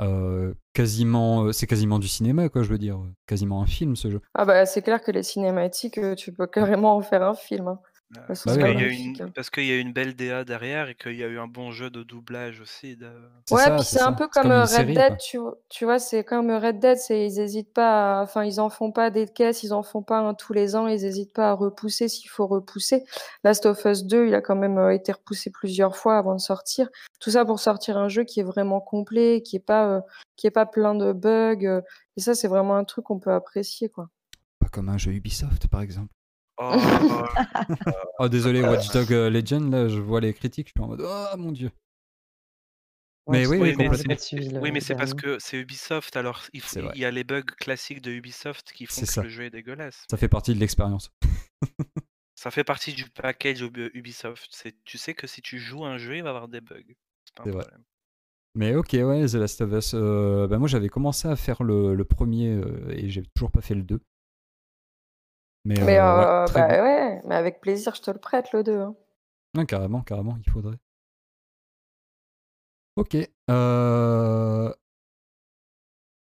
[0.00, 1.52] euh, quasiment.
[1.52, 2.98] C'est quasiment du cinéma, quoi, je veux dire.
[3.26, 4.20] Quasiment un film, ce jeu.
[4.34, 7.68] Ah bah c'est clair que les cinématiques, tu peux carrément en faire un film.
[7.68, 7.78] hein.
[8.16, 10.44] Euh, façon, parce qu'il y a magnifique, une, parce qu'il y a une belle DA
[10.44, 12.96] derrière et qu'il y a eu un bon jeu de doublage aussi.
[12.96, 13.06] de-
[13.52, 14.12] Ouais, ça, puis c'est un ça.
[14.12, 16.98] peu comme comme euh, Red série, Dead, tu, vois- tu vois, c'est comme Red Dead,
[16.98, 20.18] c'est ils hésitent pas, enfin ils en font pas des caisses, ils en font pas
[20.18, 23.04] un tous les ans, ils hésitent pas à repousser s'il faut repousser.
[23.44, 26.40] Last of Us 2, il a quand même euh, été repoussé plusieurs fois avant de
[26.40, 26.88] sortir.
[27.20, 30.00] Tout ça pour sortir un jeu qui est vraiment complet, qui est pas, euh,
[30.34, 31.64] qui est pas plein de bugs.
[31.64, 31.80] euh,
[32.16, 34.08] et ça, c'est vraiment un truc qu'on peut apprécier, quoi.
[34.58, 36.08] Pas comme un jeu Ubisoft, par exemple.
[36.62, 36.76] Oh,
[37.10, 37.24] oh,
[38.18, 41.02] Oh, désolé, Watch Dogs euh, Legend, là, je vois les critiques, je suis en mode,
[41.02, 41.70] oh mon dieu.
[43.28, 46.80] Mais oui, Oui, oui, mais oui, mais c'est parce que c'est Ubisoft, alors il, faut-
[46.94, 49.22] y a les bugs classiques de Ubisoft qui font que ça.
[49.22, 50.04] le jeu est dégueulasse.
[50.10, 51.10] Ça fait partie de l'expérience.
[52.34, 54.48] Ça fait partie du package Ubi- Ubisoft.
[54.50, 56.82] C'est- Tu sais que si tu joues un jeu, il va y avoir des bugs.
[57.24, 57.60] C'est pas un vrai.
[57.62, 57.84] problème.
[58.56, 59.92] Mais ok, ouais, The Last of Us.
[59.94, 63.60] euh, bah, moi, j'avais commencé à faire le, le premier euh, et j'ai toujours pas
[63.60, 64.00] fait le 2.
[65.64, 66.78] Mais, Mais euh, ouais, euh, bah bon.
[66.82, 68.78] ouais, mais avec plaisir, je te le prête le 2.
[68.80, 68.94] hein.
[69.68, 70.78] Carrément, carrément, il faudrait.
[72.96, 73.16] Ok.
[73.50, 74.72] euh,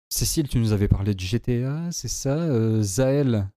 [0.08, 3.50] Cécile, tu nous avais parlé du GTA, c'est ça Euh, Zaël,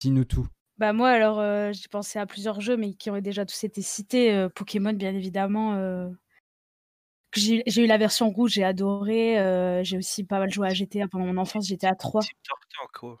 [0.00, 0.46] dis-nous tout.
[0.78, 3.80] Bah moi alors euh, j'ai pensé à plusieurs jeux mais qui ont déjà tous été
[3.82, 4.32] cités.
[4.34, 5.74] euh, Pokémon bien évidemment.
[5.74, 6.08] euh,
[7.34, 9.38] J'ai eu la version rouge, j'ai adoré.
[9.38, 12.22] euh, j'ai aussi pas mal joué à GTA pendant mon enfance, GTA 3.
[12.44, 13.18] Tortank, quoi.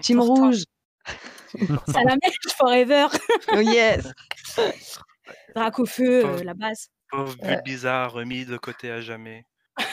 [0.00, 0.64] Team Rouge.
[1.88, 3.06] Salamèche forever.
[3.54, 4.12] Oh yes.
[5.54, 6.88] Drac au feu, euh, la base.
[7.10, 9.44] Pauvre but bizarre remis de côté à jamais.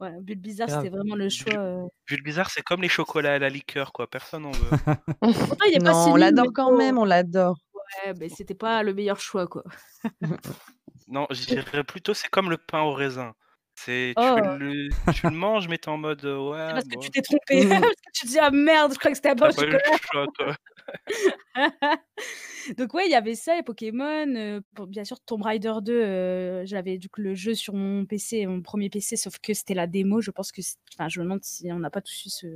[0.00, 1.54] Ouais, Bulle bizarre, c'était vraiment le choix.
[1.54, 1.86] euh.
[2.08, 4.06] Bulle bizarre, c'est comme les chocolats à la liqueur, quoi.
[4.06, 4.68] Personne n'en veut.
[5.20, 7.56] Pourtant, il est pas Non, si on l'adore quand même, on l'adore.
[8.04, 9.62] Ouais, mais c'était pas le meilleur choix quoi.
[11.08, 13.32] Non, je dirais plutôt c'est comme le pain au raisin.
[13.78, 14.36] C'est tu, Oh.
[14.58, 16.58] le, tu le manges, mais t'es en mode euh, ouais.
[16.68, 17.60] C'est parce que bon, tu t'es trompé.
[17.68, 19.78] Parce que tu te dis ah merde, je crois que c'était pas eu le
[20.10, 20.56] choix, quoi.
[22.78, 24.34] Donc ouais, il y avait ça et Pokémon.
[24.34, 28.46] euh, bien sûr, Tomb Raider 2, euh, j'avais du coup le jeu sur mon PC,
[28.46, 30.20] mon premier PC, sauf que c'était la démo.
[30.20, 32.46] Je pense que, c'est- enfin, je me demande si on n'a pas tous eu ce,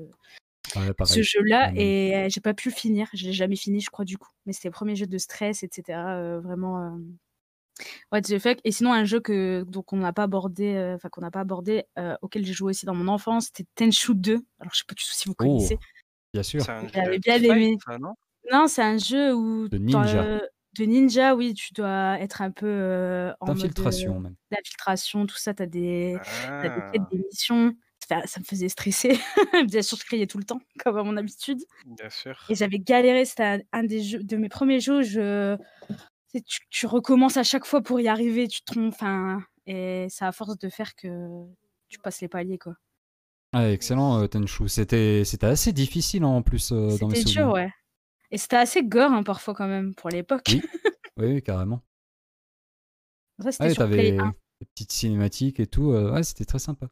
[0.76, 1.22] Ouais, ce pareil.
[1.22, 1.76] jeu-là même.
[1.78, 3.08] et euh, j'ai pas pu le finir.
[3.12, 4.30] Je l'ai jamais fini, je crois du coup.
[4.46, 5.98] Mais c'était le premier jeu de stress, etc.
[6.16, 6.80] euh, vraiment.
[6.82, 6.98] euh,
[8.12, 8.58] What the fuck.
[8.64, 11.40] Et sinon un jeu que donc on n'a pas abordé, euh, enfin qu'on n'a pas
[11.40, 14.34] abordé, euh, auquel j'ai joué aussi dans mon enfance, c'était Tenchu 2.
[14.58, 15.78] Alors je sais pas du tout si vous Oh, connaissez.
[16.34, 16.62] bien sûr.
[16.62, 17.76] C'est un jeu J'avais bien fight, aimé.
[17.86, 18.14] ça, non?
[18.52, 20.22] Non, c'est un jeu où De ninja.
[20.24, 20.40] euh,
[20.78, 24.34] de ninja, oui, tu dois être un peu euh, en mode euh, D'infiltration, même.
[24.50, 26.16] d'infiltration, tout ça, tu as des,
[26.62, 27.74] t'as des Ah, quêtes, des missions.
[28.08, 29.18] Ça, ça me faisait stresser.
[29.70, 31.60] Bien sûr, je criais tout le temps, comme à mon habitude.
[31.86, 32.36] bien sûr.
[32.48, 34.98] Et j'avais galéré, c'était un, un des jeux, de mes premiers jeux.
[35.00, 35.56] où Je,
[36.70, 38.94] tu, recommences à chaque fois pour y arriver, tu te trompes,
[39.66, 41.44] et ça à force de faire que
[41.88, 42.74] tu passes les paliers, quoi.
[43.52, 44.68] Ah, excellent, euh, Tenchu.
[44.68, 47.70] C'était c'était assez difficile en plus euh, dans mes C'était dur, ouais.
[48.30, 50.46] Et c'était assez gore, hein, parfois, quand même, pour l'époque.
[50.48, 50.62] Oui,
[51.16, 51.82] oui, carrément.
[53.40, 54.34] Ça, c'était Ouais, sur Play t'avais 1.
[54.60, 55.90] des petites cinématiques et tout.
[55.92, 56.86] euh, ouais, c'était très sympa.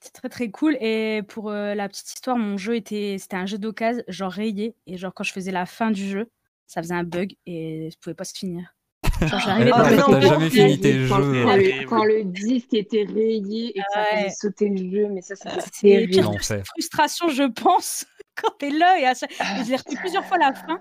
[0.00, 0.76] C'est très très cool.
[0.80, 4.76] Et pour euh, la petite histoire, mon jeu était, c'était un jeu d'occasion, genre rayé.
[4.86, 6.30] Et genre quand je faisais la fin du jeu,
[6.66, 8.72] ça faisait un bug et je pouvais pas se finir.
[9.20, 11.42] Genre j'arrivais t'as jeu, jamais fini tes quand, jeux.
[11.44, 11.86] quand euh, le, Terrible.
[11.86, 14.22] quand le disque était rayé et que ça Ouais.
[14.24, 16.42] faisait sauter le jeu, mais ça, c'était c'est terrible.
[16.42, 19.30] cette frustration, je pense, quand t'es là et, à chaque...
[19.32, 20.80] et je l'ai refait plusieurs fois la fin.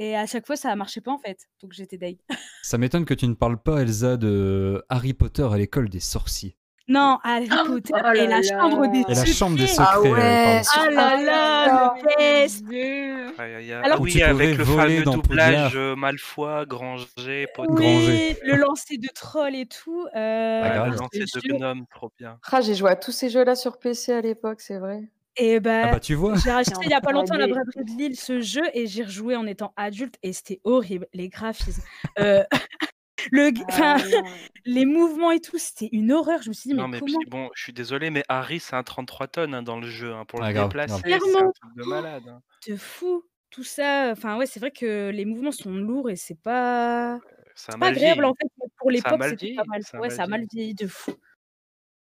[0.00, 1.38] Et à chaque fois, ça marchait pas en fait.
[1.60, 2.18] Donc j'étais deg.
[2.62, 6.56] Ça m'étonne que tu ne parles pas, Elsa, de Harry Potter à l'école des sorciers.
[6.90, 8.42] Non, Harry Potter Oh là et la là.
[8.42, 9.84] chambre des Et la chambre des secrets.
[9.92, 12.64] Ah ouais, sur- Ah là là, le best.
[12.68, 13.72] Aïe, aïe, aïe.
[13.74, 17.46] Alors ah Où oui, tu pouvais avec le voler fameux dans doublage euh, Malfoy, Granger,
[17.54, 17.72] Potter.
[17.74, 18.36] Granger.
[18.42, 20.06] Oui, le lancer de troll et tout.
[20.16, 22.38] Euh, Ah, le lancer de gnome, trop bien.
[22.50, 25.02] Ah, j'ai joué à tous ces jeux-là sur PC à l'époque, c'est vrai.
[25.36, 26.34] Et Ah bah, bah tu vois.
[26.42, 28.88] j'ai acheté il y a pas longtemps à la braderie de Lille ce jeu et
[28.88, 31.06] j'ai rejoué en étant adulte et c'était horrible.
[31.14, 31.82] Les graphismes,
[32.18, 32.42] euh,
[33.32, 33.98] le, g- enfin, Ah
[34.64, 36.42] les mouvements et tout, c'était une horreur.
[36.42, 38.60] Je me suis dit, mais, Non, mais comment puis bon, je suis désolé, mais Harry,
[38.60, 40.12] c'est un 33 tonnes hein, dans le jeu.
[40.14, 40.24] hein.
[40.24, 41.52] Pour Ah, le grave, déplacer, c'est un Clairement.
[41.52, 42.28] truc de malade.
[42.28, 42.42] hein.
[42.66, 46.38] de fou tout ça Enfin, ouais, c'est vrai que les mouvements sont lourds et c'est
[46.40, 48.46] pas, a pas agréable en fait.
[48.58, 49.82] mais Pour l'époque, c'était pas mal.
[49.82, 50.74] Ça a Ouais, mal ça a mal vieilli.
[50.74, 51.12] de fou.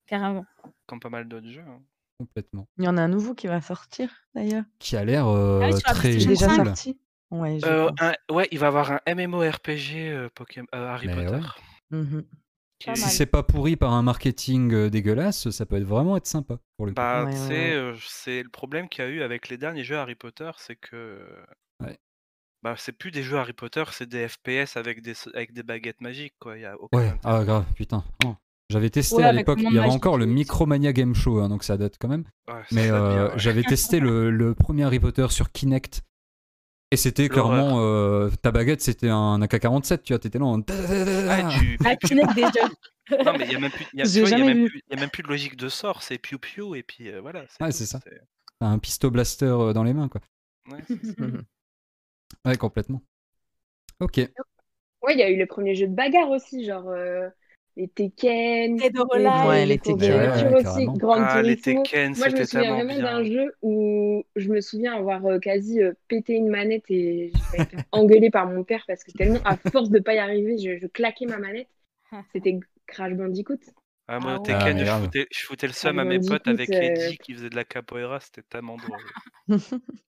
[0.05, 0.45] Carrément.
[0.85, 1.63] Comme pas mal d'autres jeux.
[1.67, 1.81] hein.
[2.19, 2.67] Complètement.
[2.77, 4.63] Il y en a un nouveau qui va sortir d'ailleurs.
[4.77, 6.65] Qui a l'air Ah euh, oui, sur la très C'est déjà cool.
[6.67, 6.99] sorti.
[7.31, 7.95] Ouais, je Euh, pense.
[8.01, 11.35] un- ouais, il va avoir un MMORPG euh, Pokémon, euh, Harry Mais Potter.
[11.91, 11.97] ouais.
[11.99, 12.23] Mhm.
[12.79, 13.11] qui Pas est- Si mal.
[13.11, 16.87] c'est pas pourri par un marketing euh, dégueulasse, ça peut être vraiment être sympa pour
[16.87, 16.95] le coup.
[16.95, 17.73] Bah, Ouais, tu ouais, sais, ouais.
[17.73, 20.75] euh, c'est le problème qu'il y a eu avec les derniers jeux Harry Potter, c'est
[20.77, 21.19] que
[21.79, 21.97] Ouais.
[22.63, 26.01] bah, c'est plus des jeux Harry Potter, c'est des FPS avec des, avec des baguettes
[26.01, 26.57] magiques, quoi.
[26.57, 27.19] Il y a aucun Ouais, intérêt.
[27.23, 28.03] ah grave, putain.
[28.25, 28.35] Oh.
[28.71, 30.33] J'avais testé Ouais, à avec l'époque, le il y avait magique encore le et tout.
[30.33, 32.23] Micromania Game Show, hein, donc ça date quand même.
[32.47, 33.33] Ouais, ça Mais date bien, euh, ouais.
[33.37, 36.01] j'avais testé le, le premier Harry Potter sur Kinect.
[36.91, 37.63] Et c'était L'horreur.
[37.63, 40.61] clairement euh, ta baguette, c'était un AK-47, tu vois, t'étais là en.
[41.29, 41.77] Ah, tu-
[42.07, 42.67] Kinect déjà.
[43.25, 44.41] Non, mais il n'y a, même plus- il y a- tu J'ai vois, il y
[44.41, 44.69] a jamais même vu.
[44.69, 47.09] plus- il y a même plus de logique de sort, c'est piou piou, et puis
[47.09, 47.45] euh, voilà.
[47.59, 47.99] Ouais, c'est ça.
[48.59, 50.21] T'as un pisto blaster euh, dans les mains, quoi.
[50.71, 51.13] ouais, c'est ça.
[52.45, 53.01] Ouais, complètement.
[53.99, 54.17] Ok.
[55.01, 57.27] Ouais, il y a eu les premiers jeux de bagarre aussi, genre euh,
[57.77, 58.89] les Tekken, les.
[59.47, 60.11] Ouais, les Tekken.
[60.11, 60.85] Ouais, aussi.
[60.85, 61.57] Grand Ah, les.
[61.57, 65.25] Tekken, Moi, je me c'était souviens tellement vraiment d'un jeu où je me souviens avoir
[65.25, 69.11] euh, quasi euh, pété une manette et j'ai faire engueuler par mon père parce que
[69.11, 71.67] tellement, à force de pas y arriver, je, je claquais ma manette.
[72.33, 73.59] C'était Crash Bandicoot.
[74.07, 74.43] Ah, moi, Ah au.
[74.43, 77.33] Tekken, Ah, je, foutais, je foutais le seum à mes potes avec euh, Eddie qui
[77.33, 78.99] faisait de la capoeira, c'était tellement drôle.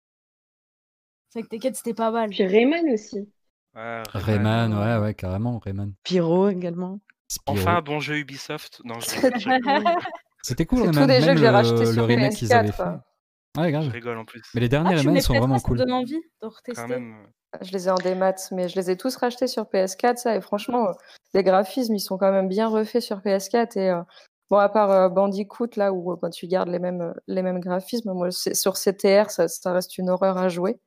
[1.29, 2.29] C'est vrai que Tekken, c'était pas mal.
[2.29, 3.27] Puis Rayman aussi.
[3.75, 4.99] Ouais, Rayman, Rayman.
[4.99, 5.93] ouais, ouais, carrément, Rayman.
[6.03, 6.99] Pyro également.
[7.33, 7.57] Spyro.
[7.57, 8.81] Enfin, un bon jeu Ubisoft.
[8.83, 8.95] Non,
[10.41, 11.01] C'était cool, C'est Rayman.
[11.01, 13.81] tous des jeux même que j'ai le, rachetés sur remake qu'ils PS4, avaient fait.
[13.83, 14.41] je rigole en plus.
[14.53, 15.77] Mais les derniers Ah, sont vraiment ça cool.
[15.77, 16.87] me donne envie de Quand retester.
[16.87, 17.15] même.
[17.61, 20.41] Je les ai en démat, mais je les ai tous rachetés sur PS4, ça, et
[20.41, 20.87] franchement,
[21.33, 23.77] les graphismes, ils sont quand même bien refaits sur PS4.
[23.77, 24.01] Et euh,
[24.49, 27.59] bon, à part euh, Bandicoot, là où euh, quand tu gardes les mêmes, les mêmes
[27.59, 30.79] graphismes, moi, c'est- sur CTR, ça, ça reste une horreur à jouer.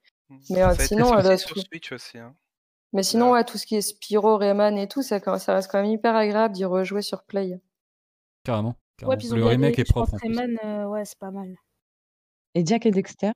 [0.50, 2.18] Mais Ça euh, a sinon, euh, sur Switch aussi.
[2.18, 2.34] Hein.
[2.96, 5.80] Mais sinon, ouais, tout ce qui est Spyro, Rayman et tout, ça, ça reste quand
[5.80, 7.60] même hyper agréable d'y rejouer sur Play.
[8.42, 8.74] Carrément.
[9.02, 10.16] Le remake est propre en.
[10.16, 11.54] Rayman, euh, ouais, c'est pas mal.
[12.54, 13.30] Et Jack et Dexter.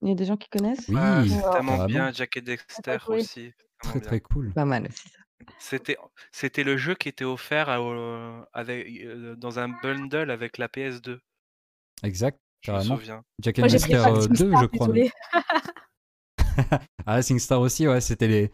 [0.00, 0.88] Il y a des gens qui connaissent?
[0.88, 1.52] Oui, Ah, c'est Ouais.
[1.52, 3.52] tellement bien, Jack et Dexter aussi.
[3.82, 4.52] Très très cool.
[4.52, 5.08] Pas mal aussi.
[5.08, 5.18] ça.
[5.58, 5.96] C'était,
[6.30, 10.68] c'était le jeu qui était offert à- au- avec, euh, dans un bundle avec la
[10.68, 11.20] PS2.
[12.02, 13.22] Exact, Je me souviens.
[13.40, 14.88] Jack and Moi, Dexter pas euh, Team 2, Star, je crois.
[17.06, 18.52] Ah, SingStar aussi, ouais, c'était les,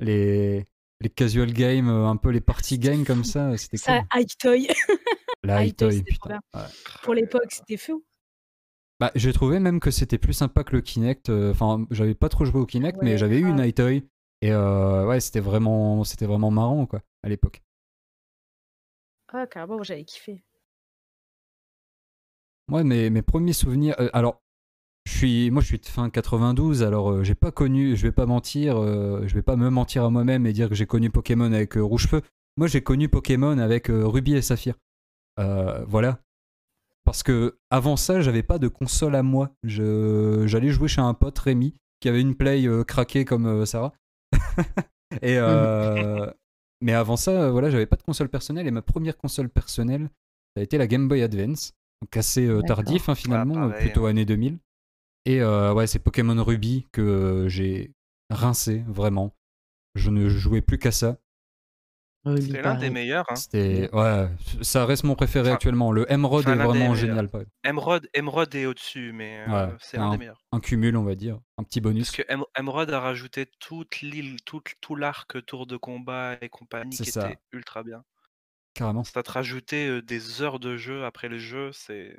[0.00, 0.66] les,
[1.00, 4.20] les casual games, euh, un peu les party games comme ça, c'était Ça, cool.
[4.20, 4.68] High Toy.
[5.44, 6.40] La High Toy, putain.
[6.54, 6.62] ouais.
[7.02, 8.04] Pour l'époque, c'était fou.
[9.00, 11.28] Bah, j'ai trouvé même que c'était plus sympa que le Kinect.
[11.30, 13.60] euh, Enfin, j'avais pas trop joué au Kinect, mais Ouais, j'avais eu une.
[13.60, 14.08] High Toy.
[14.40, 17.62] Et euh, ouais, c'était vraiment, c'était vraiment marrant, quoi, à l'époque.
[19.28, 20.42] Ah, carrément, j'avais kiffé.
[22.68, 23.94] Moi, mes, mes premiers souvenirs.
[24.00, 24.42] euh, alors,
[25.08, 28.12] je suis, moi, je suis de fin 92, alors euh, j'ai pas connu, je vais
[28.12, 31.08] pas mentir, euh, je vais pas me mentir à moi-même et dire que j'ai connu
[31.08, 32.20] Pokémon avec euh, Rouge-Feu.
[32.58, 34.74] Moi, j'ai connu Pokémon avec euh, Ruby et Saphir.
[35.38, 36.18] Voilà.
[37.04, 39.50] Parce que avant ça, j'avais pas de console à moi.
[39.62, 43.94] J'allais jouer chez un pote, Rémi, qui avait une Play craquée comme Sarah.
[45.22, 45.38] et
[46.82, 50.10] mais avant ça, voilà, j'avais pas de console personnelle et ma première console personnelle,
[50.54, 51.72] ça a été la Game Boy Advance,
[52.02, 54.10] donc assez tardif hein, finalement, Ah, euh, pareil, plutôt hein.
[54.10, 54.58] année 2000.
[55.28, 57.92] Et euh, ouais, c'est Pokémon Ruby que euh, j'ai
[58.30, 59.34] rincé vraiment.
[59.94, 61.18] Je ne jouais plus qu'à ça.
[62.36, 63.24] C'était l'un des meilleurs.
[63.30, 63.36] Hein.
[63.36, 64.28] C'était ouais,
[64.62, 65.92] ça reste mon préféré Enfin- actuellement.
[65.92, 67.28] Le Emerald enfin, est vraiment génial.
[67.64, 70.42] Emerald, Emerald est au-dessus, mais euh, Ouais, c'est l'un des un- meilleurs.
[70.52, 72.10] Un cumul, on va dire, un petit bonus.
[72.10, 76.48] Parce que Em- Emerald a rajouté toute l'île, tout, tout l'arc tour de combat et
[76.48, 77.28] compagnie C'est qui ça.
[77.30, 78.02] était ultra bien.
[78.74, 79.04] Carrément.
[79.04, 82.18] Ça te rajoutait des heures de jeu après le jeu, c'est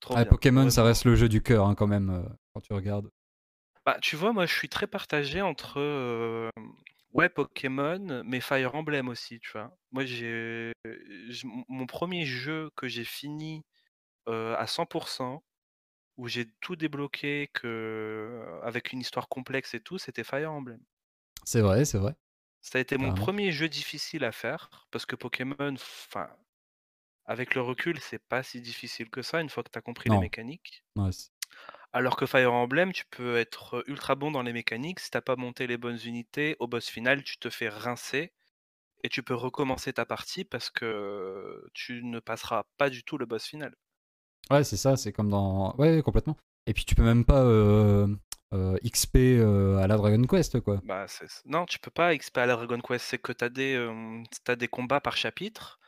[0.00, 0.24] trop bien.
[0.24, 3.10] Pokémon, ça reste le jeu du cœur hein, quand même euh, quand tu regardes.
[3.84, 6.50] Bah, tu vois, moi, je suis très partagé entre euh,
[7.12, 9.76] ouais Pokémon, mais Fire Emblem aussi, tu vois.
[9.92, 10.72] Moi, j'ai
[11.68, 13.64] mon premier jeu que j'ai fini
[14.28, 15.40] euh, à 100%,
[16.16, 20.80] où j'ai tout débloqué que avec une histoire complexe et tout, c'était Fire Emblem.
[21.44, 22.16] C'est vrai, c'est vrai.
[22.60, 26.28] Ça a été mon premier jeu difficile à faire parce que Pokémon, enfin,
[27.26, 30.08] avec le recul, c'est pas si difficile que ça une fois que tu as compris
[30.08, 30.20] les Non.
[30.20, 30.84] mécaniques.
[30.96, 31.30] Ouais, c'est-
[31.92, 35.00] Alors que Fire Emblem, tu peux être ultra bon dans les mécaniques.
[35.00, 38.32] Si t'as pas monté les bonnes unités, au boss final, tu te fais rincer
[39.04, 43.26] et tu peux recommencer ta partie parce que tu ne passeras pas du tout le
[43.26, 43.74] boss final.
[44.50, 45.74] ouais, c'est ça, c'est comme dans.
[45.76, 46.36] Ouais, complètement.
[46.66, 48.08] Et puis tu peux même pas euh,
[48.52, 50.80] euh, XP euh, à la Dragon Quest, quoi.
[50.84, 53.44] Bah, c'est- c'est- Non, tu peux pas XP à la Dragon Quest, c'est que tu
[53.44, 53.78] as, des
[54.56, 55.78] des combats par chapitre.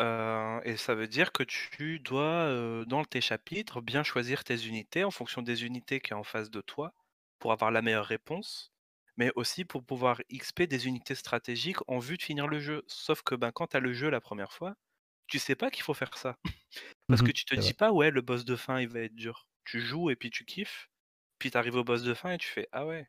[0.00, 4.66] Euh, et ça veut dire que tu dois, euh, dans tes chapitres, bien choisir tes
[4.66, 6.94] unités en fonction des unités qui est en face de toi
[7.38, 8.72] pour avoir la meilleure réponse,
[9.16, 12.82] mais aussi pour pouvoir XP des unités stratégiques en vue de finir le jeu.
[12.88, 14.74] Sauf que ben, quand tu as le jeu la première fois,
[15.28, 16.38] tu sais pas qu'il faut faire ça.
[17.08, 19.48] Parce que tu te dis pas, ouais, le boss de fin, il va être dur.
[19.64, 20.90] Tu joues et puis tu kiffes,
[21.38, 23.08] puis tu arrives au boss de fin et tu fais, ah ouais.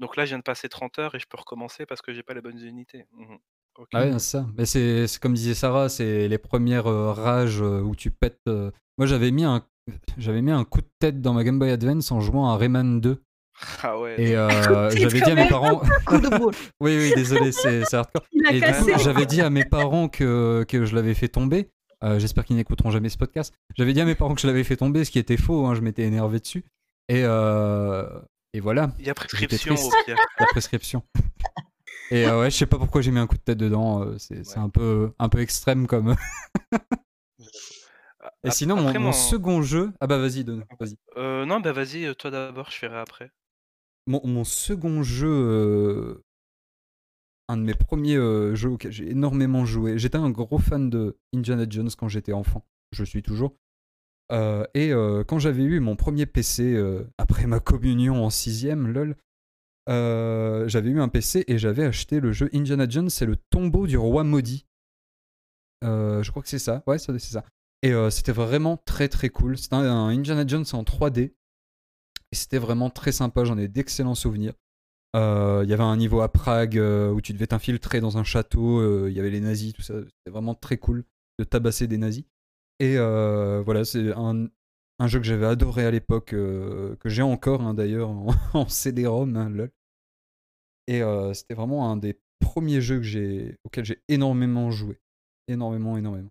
[0.00, 2.22] Donc là, je viens de passer 30 heures et je peux recommencer parce que j'ai
[2.24, 3.06] pas les bonnes unités.
[3.12, 3.38] Mhm.
[3.94, 4.46] Ah ouais, c'est ça.
[4.56, 8.38] Mais c'est c'est comme disait Sarah, c'est les premières euh, rages euh, où tu pètes.
[8.48, 8.70] euh.
[8.98, 9.64] Moi, j'avais mis un
[10.18, 13.00] j'avais mis un coup de tête dans ma Game Boy Advance en jouant à Rayman
[13.00, 13.20] 2
[13.82, 14.14] Ah ouais.
[14.20, 15.80] et euh, j'avais dit à mes parents.
[16.06, 16.54] Coup de boule.
[16.80, 18.22] oui, oui, désolé, c'est c'est hardcore.
[18.32, 18.92] Il a Et du cassé.
[18.98, 21.70] j'avais dit à mes parents que, que je l'avais fait tomber.
[22.04, 23.54] Euh, J'espère qu'ils n'écouteront jamais ce podcast.
[23.76, 25.66] J'avais dit à mes parents que je l'avais fait tomber, ce qui était faux.
[25.66, 26.64] hein, je m'étais énervé dessus.
[27.08, 28.08] Et, euh,
[28.54, 28.90] Et voilà.
[28.98, 30.16] Il y a J'étais prescription au pire.
[30.40, 31.02] La prescription.
[32.12, 34.02] Et euh, ouais, je sais pas pourquoi j'ai mis un coup de tête dedans.
[34.02, 36.14] euh, c'est un peu, un peu extrême comme.
[38.44, 39.92] Et sinon, mon, après, mon mon- second jeu.
[40.00, 40.64] Ah bah vas-y, donne.
[40.78, 40.96] Vas-y.
[41.16, 43.30] Euh, non, bah vas-y, toi d'abord, je ferai après.
[44.06, 46.22] Mon, mon second jeu,
[47.48, 48.16] un de mes premiers
[48.54, 49.98] jeux auxquels j'ai énormément joué.
[49.98, 52.64] J'étais un gros fan de Indiana Jones quand j'étais enfant.
[52.92, 53.56] Je suis toujours.
[54.74, 54.90] Et
[55.28, 56.76] quand j'avais eu mon premier PC
[57.18, 59.16] après ma communion en sixième, lol,
[59.88, 63.86] euh, j'avais eu un PC et j'avais acheté le jeu Indiana Jones, c'est le tombeau
[63.86, 64.66] du roi maudit.
[65.84, 66.82] Euh, je crois que c'est ça.
[66.86, 67.44] Ouais, c'est ça.
[67.82, 69.58] Et euh, c'était vraiment très très cool.
[69.58, 71.20] C'était un, un Indiana Jones en 3D.
[71.20, 71.34] Et
[72.34, 73.44] c'était vraiment très sympa.
[73.44, 74.54] J'en ai d'excellents souvenirs.
[75.14, 79.06] Il y avait un niveau à Prague où tu devais t'infiltrer dans un château.
[79.08, 79.94] Il y avait les nazis, tout ça.
[80.00, 81.04] C'était vraiment très cool
[81.38, 82.24] de tabasser des nazis.
[82.78, 84.46] Et voilà, c'est un,
[85.02, 88.68] un jeu que j'avais adoré à l'époque, euh, que j'ai encore hein, d'ailleurs en, en
[88.68, 89.36] CD-ROM.
[89.36, 89.70] hein, lol.
[90.86, 95.00] Et euh, c'était vraiment un des premiers jeux que j'ai, auxquels j'ai énormément joué.
[95.48, 96.30] Énormément, énormément.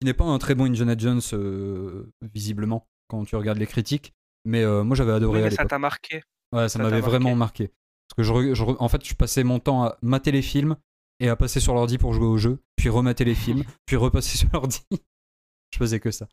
[0.00, 4.12] Il n'est pas un très bon Indiana Jones, euh, visiblement, quand tu regardes les critiques.
[4.44, 6.22] Mais moi, j'avais adoré Oui, à mais ça t'a marqué.
[6.52, 7.68] Ouais, ça, m'avait vraiment marqué.
[8.08, 10.76] Parce que je, je en fait, je passais mon temps à mater les films
[11.20, 14.38] et à passer sur l'ordi pour jouer au jeu, puis remater les films, puis repasser
[14.38, 14.80] sur l'ordi.
[15.72, 16.28] je faisais que ça.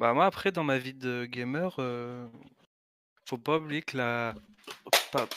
[0.00, 2.26] Bah moi après dans ma vie de gamer, euh,
[3.28, 4.34] faut pas oublier que la
[5.12, 5.28] pas-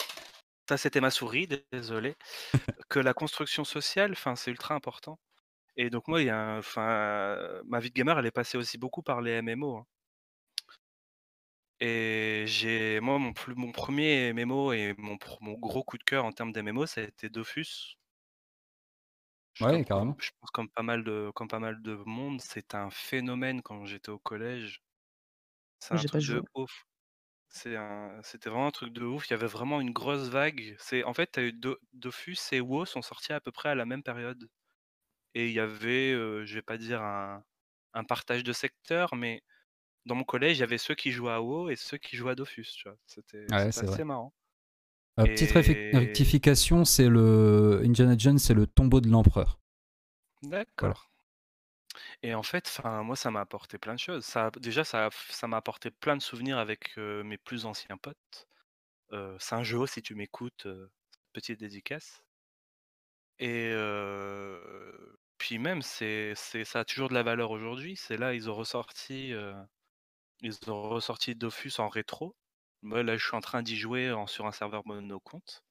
[0.68, 2.16] ça c'était ma souris, désolé,
[2.90, 5.18] que la construction sociale, enfin c'est ultra important.
[5.76, 8.58] Et donc moi il y a un- enfin ma vie de gamer elle est passée
[8.58, 9.76] aussi beaucoup par les MMO.
[9.78, 9.86] hein.
[11.80, 16.02] Et j'ai moi mon plus mon premier MMO et mon, pr- mon gros coup de
[16.04, 17.96] cœur en termes d'MMO ça a été Dofus.
[19.54, 20.20] Je Ouais, carrément.
[20.20, 23.86] je pense comme pas mal de comme pas mal de monde, c'est un phénomène quand
[23.86, 24.82] j'étais au collège.
[25.80, 26.84] C'est un truc de ouf.
[27.48, 29.28] C'est un, c'était vraiment un truc de ouf.
[29.28, 30.76] Il y avait vraiment une grosse vague.
[30.78, 33.74] C'est, en fait, t'as eu Do- Dofus et WoW sont sortis à peu près à
[33.76, 34.48] la même période.
[35.34, 37.44] Et il y avait, euh, je vais pas dire un,
[37.94, 39.42] un partage de secteurs, mais
[40.06, 42.32] dans mon collège, il y avait ceux qui jouaient à WoW et ceux qui jouaient
[42.32, 42.66] à Dofus.
[42.76, 42.98] Tu vois.
[43.06, 44.00] C'était, Ouais, assez vrai.
[44.04, 44.34] marrant.
[45.20, 49.60] Euh, petite rectification, c'est le Indiana Jones, c'est le tombeau de l'empereur.
[50.42, 51.10] D'accord.
[52.22, 54.24] Et en fait, moi, ça m'a apporté plein de choses.
[54.24, 58.48] Ça, déjà, ça, ça m'a apporté plein de souvenirs avec euh, mes plus anciens potes.
[59.12, 60.90] Euh, c'est un jeu, si tu m'écoutes, euh,
[61.32, 62.22] petite dédicace.
[63.38, 67.96] Et euh, puis même, c'est, ça a toujours de la valeur aujourd'hui.
[67.96, 69.32] C'est là, ils ont ressorti,
[70.42, 72.34] ils ont ressorti Dofus en rétro.
[72.84, 75.64] Moi, là, je suis en train d'y jouer en- sur un serveur monocompte.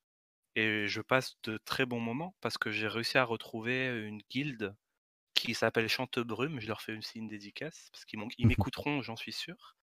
[0.55, 4.75] Et je passe de très bons moments parce que j'ai réussi à retrouver une guilde
[5.35, 6.59] qui s'appelle Chantebrume.
[6.61, 9.77] Je leur fais aussi une dédicace parce qu'ils ils m'écouteront, j'en suis sûr.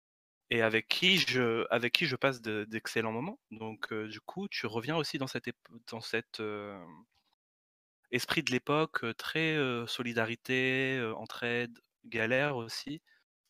[0.52, 3.40] Et avec qui je, avec qui je passe de- d'excellents moments.
[3.52, 5.56] Donc, euh, du coup, tu reviens aussi dans cette, ép-
[5.92, 6.80] dans cette euh,
[8.12, 13.02] esprit de l'époque, très euh, solidarité, entraide, galère aussi.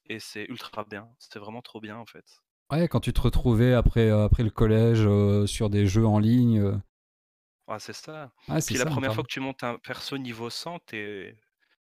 [0.07, 1.15] Et c'est ultra bien.
[1.19, 2.25] C'était vraiment trop bien en fait.
[2.71, 6.17] Ouais, quand tu te retrouvais après, euh, après le collège euh, sur des jeux en
[6.19, 6.59] ligne.
[6.59, 6.75] euh,
[7.67, 8.31] Ouais, c'est ça.
[8.47, 11.37] Ouais, c'est Puis la ça, première fois que tu montes un perso niveau 100, t'es-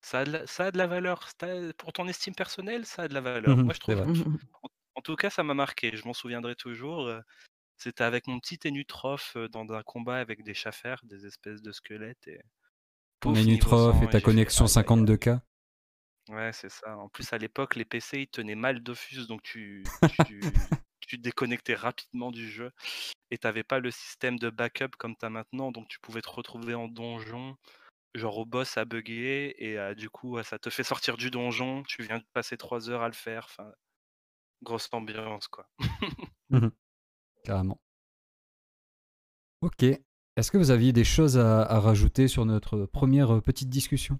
[0.01, 1.29] ça a de la, ça a de la valeur.
[1.37, 3.61] T'as- Pour ton estime personnelle, ça a de la valeur.
[3.61, 4.01] Mhm, Moi, je c'est trouve.
[4.01, 4.07] vrai.
[4.63, 5.95] En, en tout cas, ça m'a marqué.
[5.97, 7.07] Je m'en souviendrai toujours.
[7.07, 7.21] euh,
[7.77, 11.71] C'était avec mon petit Ténutroph euh, dans un combat avec des chaffers, des espèces de
[11.73, 12.27] squelettes.
[12.27, 12.41] Et...
[13.21, 15.07] Ton Pouf, niveau Enutroph 100, et ta j'ai fait, connexion aïe, aïe, aïe.
[15.07, 15.39] 52K.
[16.29, 16.97] Ouais, c'est ça.
[16.97, 19.83] En plus, à l'époque, les PC, ils tenaient mal Dofus, donc tu,
[20.25, 20.39] tu,
[21.17, 22.71] déconnectais rapidement du jeu.
[23.29, 26.75] Et t'avais pas le système de backup comme t'as maintenant, donc tu pouvais te retrouver
[26.75, 27.57] en donjon,
[28.15, 31.83] genre au boss à bugger, et euh, du coup, ça te fait sortir du donjon,
[31.83, 33.45] tu viens de passer trois heures à le faire.
[33.45, 33.71] Enfin,
[34.63, 35.67] grosse ambiance, quoi.
[36.49, 36.71] Mhm.
[37.43, 37.79] Carrément.
[39.61, 39.83] Ok.
[39.83, 44.19] Est-ce que vous aviez des choses à, à rajouter sur notre première petite discussion?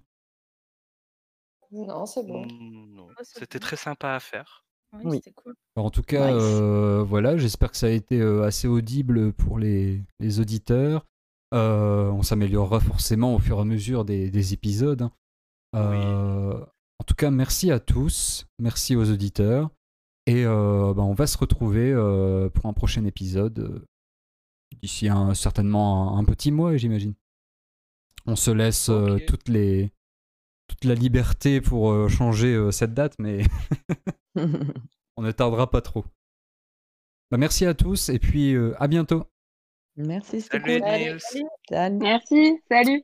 [1.74, 2.46] Non, c'est bon.
[2.46, 3.08] Mm, non.
[3.24, 4.64] C'était très sympa à faire.
[4.94, 5.16] Oui, Oui.
[5.18, 5.56] c'était cool.
[5.76, 6.44] Alors, en tout cas, Nice.
[6.44, 11.06] euh, voilà, j'espère que ça a été euh, assez audible pour les, les auditeurs.
[11.54, 15.02] Euh, on s'améliorera forcément au fur et à mesure des, des épisodes.
[15.04, 15.12] hein.
[15.76, 16.60] Euh,
[17.00, 19.70] En tout cas, merci à tous, merci aux auditeurs.
[20.28, 23.86] Et euh, bah, on va se retrouver euh, pour un prochain épisode euh,
[24.82, 27.14] d'ici un- certainement un, un petit mois, j'imagine.
[28.26, 29.92] On se laisse euh, toutes les,
[30.74, 33.44] toute la liberté pour euh, changer euh, cette date, mais
[35.16, 36.06] on ne tardera pas trop.
[37.30, 39.26] Bah, merci à tous et puis euh, à bientôt.
[39.96, 40.92] Merci, c'était Salut, cool.
[40.92, 41.20] Nils.
[41.70, 41.98] Salut.
[41.98, 43.04] Merci, salut.